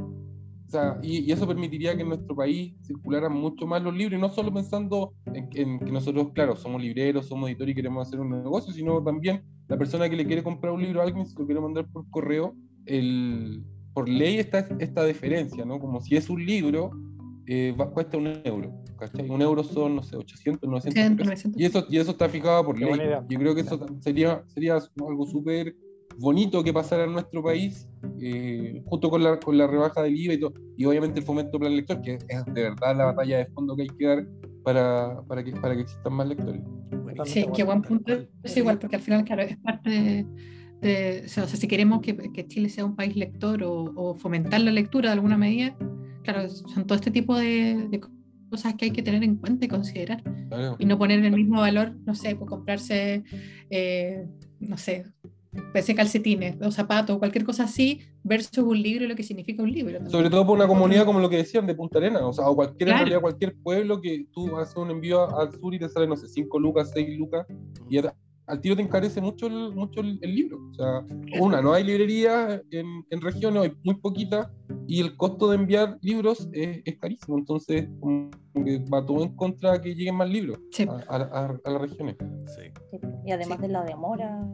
O 0.74 1.00
y, 1.04 1.32
eso 1.32 1.48
permitiría 1.48 1.96
que 1.96 2.02
en 2.02 2.10
nuestro 2.10 2.36
país 2.36 2.74
circularan 2.84 3.34
mucho 3.34 3.68
más 3.68 3.82
los 3.82 3.94
libros, 3.94 4.18
y 4.18 4.22
no 4.22 4.30
solo 4.30 4.54
pensando 4.54 5.14
en, 5.26 5.50
que 5.50 5.92
nosotros, 5.92 6.32
claro, 6.34 6.56
somos 6.56 6.82
libreros, 6.82 7.28
somos 7.28 7.50
editores 7.50 7.74
y 7.74 7.76
queremos 7.76 8.08
hacer 8.08 8.20
un 8.20 8.32
negocio, 8.32 8.74
sino 8.74 9.04
también 9.04 9.44
la 9.68 9.78
persona 9.78 10.10
que 10.10 10.16
le 10.16 10.26
quiere 10.26 10.44
comprar 10.44 10.74
un 10.74 10.82
libro 10.82 11.02
a 11.02 11.04
alguien, 11.04 11.26
si 11.26 11.36
lo 11.38 11.46
quiere 11.46 11.62
mandar 11.62 11.88
por 11.92 12.10
correo, 12.10 12.56
el, 12.86 13.64
por 13.94 14.10
ley 14.10 14.38
está 14.38 14.68
esta 14.80 15.06
diferencia, 15.06 15.66
¿no? 15.66 15.80
Como 15.80 16.02
si 16.02 16.16
es 16.16 16.30
un 16.30 16.46
libro, 16.46 16.92
eh, 17.48 17.76
cuesta 17.94 18.18
un 18.18 18.42
euro. 18.44 18.74
¿cachai? 18.98 19.30
Un 19.30 19.42
euro 19.42 19.64
son, 19.64 19.98
no 19.98 20.04
sé, 20.04 20.16
800, 20.16 20.70
900 20.70 21.28
pesos. 21.28 21.52
Y 21.56 21.66
eso, 21.66 21.86
y 21.90 21.98
eso 21.98 22.12
está 22.12 22.30
fijado 22.30 22.66
por 22.66 22.80
ley. 22.80 22.90
Yo 23.30 23.40
creo 23.40 23.56
que 23.56 23.62
eso 23.62 23.80
sería, 24.00 24.44
sería 24.48 24.76
algo 24.76 25.26
súper 25.26 25.76
bonito 26.18 26.64
que 26.64 26.74
pasara 26.74 27.06
en 27.06 27.14
nuestro 27.14 27.44
país, 27.44 27.90
eh, 28.22 28.82
junto 28.86 29.10
con 29.10 29.24
la, 29.24 29.40
con 29.40 29.58
la 29.58 29.68
rebaja 29.68 30.02
del 30.04 30.18
IVA 30.18 30.34
y 30.34 30.40
todo, 30.40 30.54
y 30.78 30.86
obviamente 30.86 31.20
el 31.20 31.26
fomento 31.26 31.60
plan 31.60 31.76
lector, 31.76 32.02
que 32.02 32.16
es 32.16 32.46
de 32.46 32.62
verdad 32.64 32.96
la 32.96 33.06
batalla 33.06 33.38
de 33.40 33.46
fondo 33.48 33.76
que 33.76 33.84
hay 33.84 33.90
que 33.90 34.06
dar 34.06 34.28
para, 34.64 35.22
para, 35.28 35.44
que, 35.44 35.52
para 35.54 35.76
que 35.76 35.82
existan 35.82 36.14
más 36.14 36.28
lectores. 36.28 36.62
Sí, 37.26 37.46
qué 37.56 37.64
buen 37.64 37.82
punto. 37.82 38.14
Es 38.44 38.58
igual, 38.58 38.80
porque 38.80 38.98
al 38.98 39.02
final, 39.02 39.24
claro, 39.24 39.44
es 39.44 39.58
parte 39.58 39.90
de, 40.82 41.24
o, 41.26 41.28
sea, 41.28 41.48
si 41.48 41.68
queremos 41.68 42.02
que, 42.02 42.16
que, 42.16 42.48
Chile 42.48 42.70
sea 42.70 42.86
un 42.86 42.96
país 42.96 43.16
lector 43.16 43.64
o, 43.64 43.94
o, 43.96 44.16
fomentar 44.16 44.62
la 44.62 44.72
lectura 44.72 45.10
de 45.10 45.14
alguna 45.14 45.38
medida, 45.38 45.76
claro, 46.24 46.50
son 46.50 46.86
todo 46.86 46.96
este 46.96 47.12
tipo 47.12 47.38
de, 47.38 47.88
de 47.90 48.02
cosas 48.50 48.76
que 48.76 48.86
hay 48.86 48.92
que 48.92 49.04
tener 49.04 49.24
en 49.24 49.36
cuenta 49.36 49.66
y 49.66 49.68
considerar. 49.68 50.24
Y 50.80 50.86
no 50.86 50.98
poner 50.98 51.24
el 51.24 51.36
mismo 51.36 51.60
valor, 51.60 51.96
no 52.06 52.16
sé, 52.16 52.36
por 52.36 52.48
comprarse, 52.48 53.24
eh, 53.70 54.26
no 54.60 54.78
sé, 54.78 55.06
pese 55.74 55.96
calcetines 55.96 56.58
o 56.62 56.72
zapatos 56.72 57.16
o 57.16 57.20
cualquier 57.20 57.46
cosa 57.46 57.64
así 57.64 58.02
versus 58.24 58.64
un 58.64 58.82
libro 58.82 59.06
y 59.06 59.08
lo 59.08 59.16
que 59.16 59.24
significa 59.24 59.64
un 59.64 59.72
libro. 59.72 60.10
Sobre 60.10 60.30
todo 60.30 60.46
por 60.46 60.58
una 60.58 60.68
comunidad 60.68 61.06
como 61.06 61.20
lo 61.20 61.30
que 61.30 61.38
decían 61.38 61.68
de 61.68 61.76
Punta 61.76 61.98
Arenas, 61.98 62.22
o 62.24 62.34
sea, 62.34 62.48
o 62.48 62.56
cualquier, 62.56 62.90
en 62.90 62.98
realidad, 62.98 63.22
cualquier 63.22 63.56
pueblo 63.56 64.02
que 64.02 64.26
tú 64.32 64.56
haces 64.58 64.76
un 64.76 64.92
envío 64.92 65.38
al 65.38 65.52
sur 65.52 65.74
y 65.74 65.80
te 65.80 65.90
sale, 65.90 66.08
no 66.08 66.16
sé, 66.16 66.28
5 66.28 66.60
lucas, 66.60 66.92
6 66.94 67.18
lucas, 67.18 67.46
y 67.90 68.00
al 68.48 68.62
tiro 68.62 68.76
te 68.76 68.82
encarece 68.82 69.22
mucho 69.22 69.48
el, 69.48 69.74
mucho 69.74 70.02
el, 70.02 70.20
libro. 70.22 70.60
O 70.72 70.74
sea, 70.74 71.06
una, 71.40 71.62
no 71.62 71.74
hay 71.74 71.84
librería 71.84 72.62
en, 72.72 73.06
en 73.10 73.22
regiones, 73.22 73.64
hay 73.64 73.74
muy 73.84 73.96
poquitas, 73.96 74.48
y 74.88 75.02
el 75.02 75.16
costo 75.18 75.50
de 75.50 75.56
enviar 75.56 75.98
libros 76.02 76.48
es, 76.54 76.82
es 76.86 76.98
carísimo. 77.00 77.38
Entonces, 77.38 77.88
como 78.00 78.30
que 78.64 78.80
va 78.92 79.06
todo 79.06 79.24
en 79.24 79.36
contra 79.36 79.74
de 79.74 79.82
que 79.82 79.96
lleguen 79.96 80.16
más 80.16 80.30
libros 80.30 80.60
a, 81.10 81.16
a, 81.16 81.60
a, 81.64 81.72
las 81.72 81.82
regiones. 81.82 82.16
Sí. 82.48 83.00
Y 83.26 83.32
además 83.32 83.60
de 83.62 83.68
la 83.68 83.84
demora. 83.84 84.48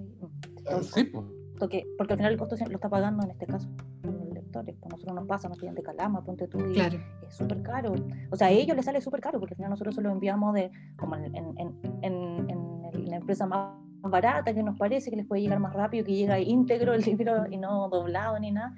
Sí, 0.81 1.03
pues. 1.05 1.25
Porque, 1.59 1.85
porque 1.97 2.13
al 2.13 2.19
final 2.19 2.31
el 2.33 2.39
costo 2.39 2.55
lo 2.67 2.75
está 2.75 2.89
pagando 2.89 3.23
en 3.23 3.31
este 3.31 3.45
caso 3.45 3.69
los 4.03 4.33
lectores. 4.33 4.75
Pues 4.79 4.91
nosotros 4.91 5.15
nos 5.15 5.27
pasa, 5.27 5.47
nos 5.47 5.59
piden 5.59 5.75
de 5.75 5.83
Calama, 5.83 6.23
ponte 6.23 6.47
tú, 6.47 6.59
y 6.71 6.79
es 6.79 6.97
súper 7.29 7.61
caro. 7.61 7.93
O 8.31 8.35
sea, 8.35 8.47
a 8.47 8.51
ellos 8.51 8.75
les 8.75 8.85
sale 8.85 8.99
súper 8.99 9.21
caro 9.21 9.39
porque 9.39 9.53
al 9.53 9.57
final 9.57 9.69
nosotros 9.69 9.95
se 9.95 10.01
lo 10.01 10.09
enviamos 10.09 10.55
de 10.55 10.71
como 10.97 11.15
en, 11.15 11.35
en, 11.35 11.55
en, 12.01 12.49
en 12.49 13.09
la 13.09 13.17
empresa 13.17 13.45
más 13.45 13.75
barata 14.01 14.53
que 14.53 14.63
nos 14.63 14.77
parece 14.77 15.09
que 15.09 15.17
les 15.17 15.27
puede 15.27 15.41
llegar 15.41 15.59
más 15.59 15.73
rápido, 15.73 16.05
que 16.05 16.15
llega 16.15 16.39
íntegro 16.39 16.93
el 16.93 17.01
libro 17.01 17.45
y 17.49 17.57
no 17.57 17.89
doblado 17.89 18.39
ni 18.39 18.51
nada. 18.51 18.73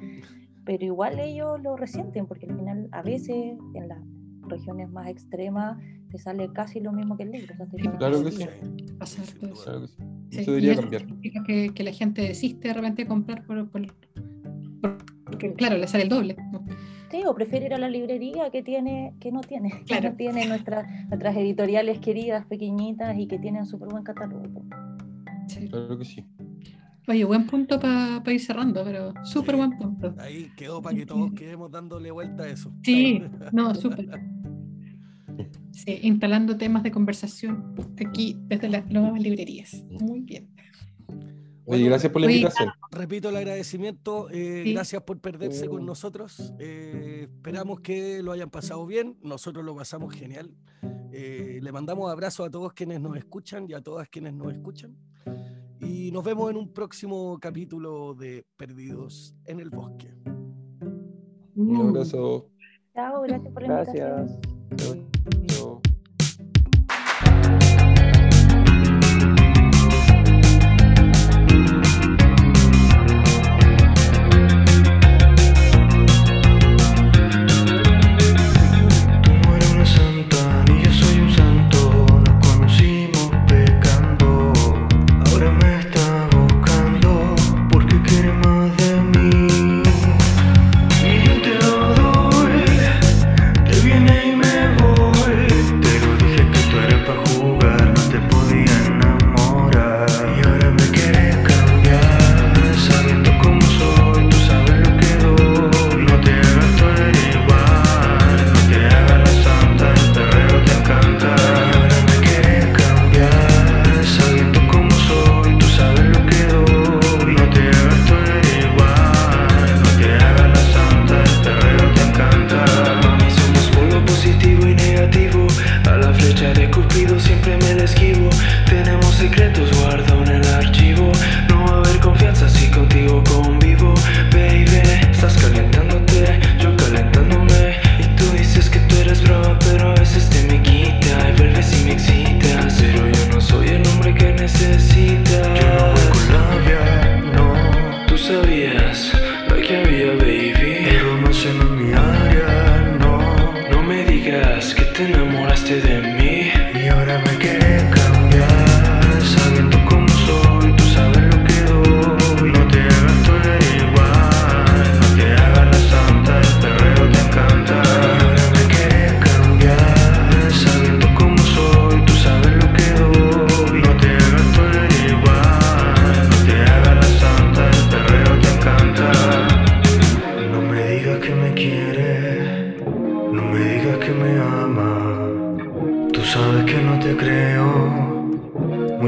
Pero 0.65 0.85
igual 0.85 1.19
ellos 1.19 1.61
lo 1.61 1.75
resienten 1.77 2.25
porque 2.25 2.47
al 2.47 2.55
final 2.55 2.89
a 2.91 3.01
veces 3.01 3.57
en 3.73 3.87
las 3.87 3.99
regiones 4.47 4.89
más 4.89 5.07
extremas 5.07 5.77
te 6.13 6.19
sale 6.19 6.47
casi 6.53 6.79
lo 6.79 6.91
mismo 6.91 7.17
que 7.17 7.23
el 7.23 7.31
libro. 7.31 7.55
claro, 7.97 8.23
que 8.23 8.31
sí. 8.31 8.45
claro 8.45 9.81
que 9.81 9.87
sí. 9.87 10.03
Eso 10.29 10.51
debería 10.51 10.75
cambiar. 10.75 11.01
Significa 11.01 11.43
que, 11.43 11.73
que, 11.73 11.83
la 11.83 11.91
gente 11.91 12.21
desiste 12.21 12.67
de 12.67 12.73
repente 12.75 13.01
de 13.01 13.07
comprar 13.07 13.43
por, 13.47 13.67
por, 13.69 13.81
porque, 15.25 15.53
claro, 15.53 15.77
le 15.77 15.87
sale 15.87 16.03
el 16.03 16.09
doble. 16.09 16.35
Sí, 17.09 17.23
o 17.25 17.33
prefiere 17.33 17.65
ir 17.65 17.73
a 17.73 17.79
la 17.79 17.89
librería 17.89 18.51
que 18.51 18.61
tiene, 18.61 19.15
que 19.19 19.31
no 19.31 19.41
tiene, 19.41 19.71
claro. 19.87 20.01
que 20.01 20.09
no 20.09 20.15
tiene 20.15 20.45
nuestras, 20.45 20.87
nuestras 21.07 21.35
editoriales 21.35 21.97
queridas, 21.97 22.45
pequeñitas 22.45 23.17
y 23.17 23.25
que 23.25 23.39
tienen 23.39 23.65
súper 23.65 23.89
buen 23.89 24.03
catálogo. 24.03 24.47
Sí. 25.47 25.67
Claro 25.67 25.97
que 25.97 26.05
sí. 26.05 26.23
Oye, 27.07 27.23
buen 27.25 27.47
punto 27.47 27.79
para 27.79 28.23
pa 28.23 28.31
ir 28.31 28.39
cerrando, 28.39 28.83
pero 28.83 29.13
súper 29.23 29.55
buen 29.55 29.77
punto. 29.77 30.13
Ahí 30.19 30.51
quedó 30.55 30.79
para 30.79 30.95
que 30.95 31.07
todos 31.07 31.33
quedemos 31.33 31.71
dándole 31.71 32.11
vuelta 32.11 32.43
a 32.43 32.49
eso. 32.49 32.71
Sí, 32.83 33.21
no, 33.51 33.73
súper. 33.73 34.07
Sí, 35.73 35.99
instalando 36.03 36.55
temas 36.55 36.83
de 36.83 36.91
conversación 36.91 37.75
aquí 38.05 38.37
desde 38.47 38.69
las 38.69 38.87
nuevas 38.87 39.19
librerías. 39.19 39.83
Muy 39.89 40.21
bien. 40.21 40.47
Oye, 41.65 41.85
gracias 41.85 42.11
por 42.11 42.21
la 42.21 42.31
invitación. 42.31 42.69
Repito 42.91 43.29
el 43.29 43.37
agradecimiento. 43.37 44.29
Eh, 44.29 44.71
gracias 44.73 45.01
por 45.01 45.19
perderse 45.19 45.67
con 45.67 45.85
nosotros. 45.85 46.53
Eh, 46.59 47.27
esperamos 47.31 47.79
que 47.79 48.21
lo 48.21 48.33
hayan 48.33 48.49
pasado 48.49 48.85
bien. 48.85 49.17
Nosotros 49.21 49.65
lo 49.65 49.75
pasamos 49.75 50.13
genial. 50.13 50.51
Eh, 51.11 51.59
le 51.61 51.71
mandamos 51.71 52.11
abrazos 52.11 52.47
a 52.47 52.51
todos 52.51 52.73
quienes 52.73 52.99
nos 53.01 53.17
escuchan 53.17 53.65
y 53.69 53.73
a 53.73 53.81
todas 53.81 54.09
quienes 54.09 54.33
nos 54.33 54.53
escuchan. 54.53 54.95
Y 55.79 56.11
nos 56.11 56.23
vemos 56.23 56.51
en 56.51 56.57
un 56.57 56.73
próximo 56.73 57.39
capítulo 57.39 58.13
de 58.13 58.45
Perdidos 58.57 59.35
en 59.45 59.59
el 59.59 59.69
Bosque. 59.69 60.13
Un 61.55 61.75
abrazo. 61.77 62.49
Chao, 62.93 63.21
gracias 63.21 63.53
por 63.53 63.63
la 63.63 63.79
invitación. 63.79 64.27
Gracias. 64.69 65.42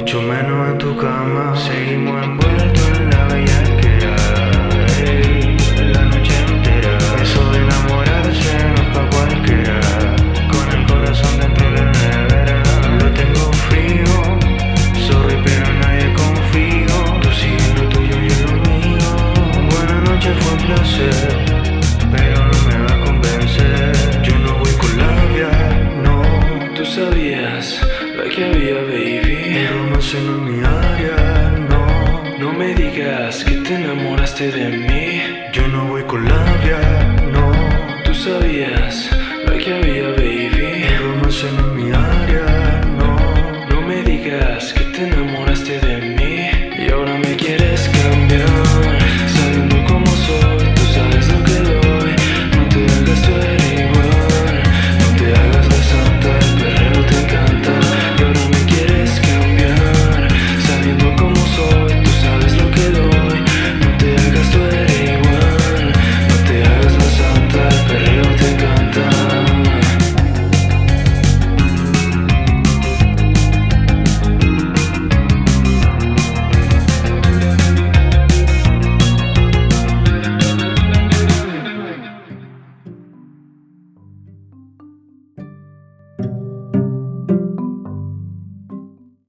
Mucho 0.06 0.22
menos 0.22 0.70
en 0.70 0.78
tu 0.78 0.96
cama. 0.98 1.56
Seguimos 1.56 2.24
envueltos 2.24 3.00
en 3.00 3.10
la 3.10 3.26
bella 3.28 3.75
to 34.36 34.52
them. 34.52 34.85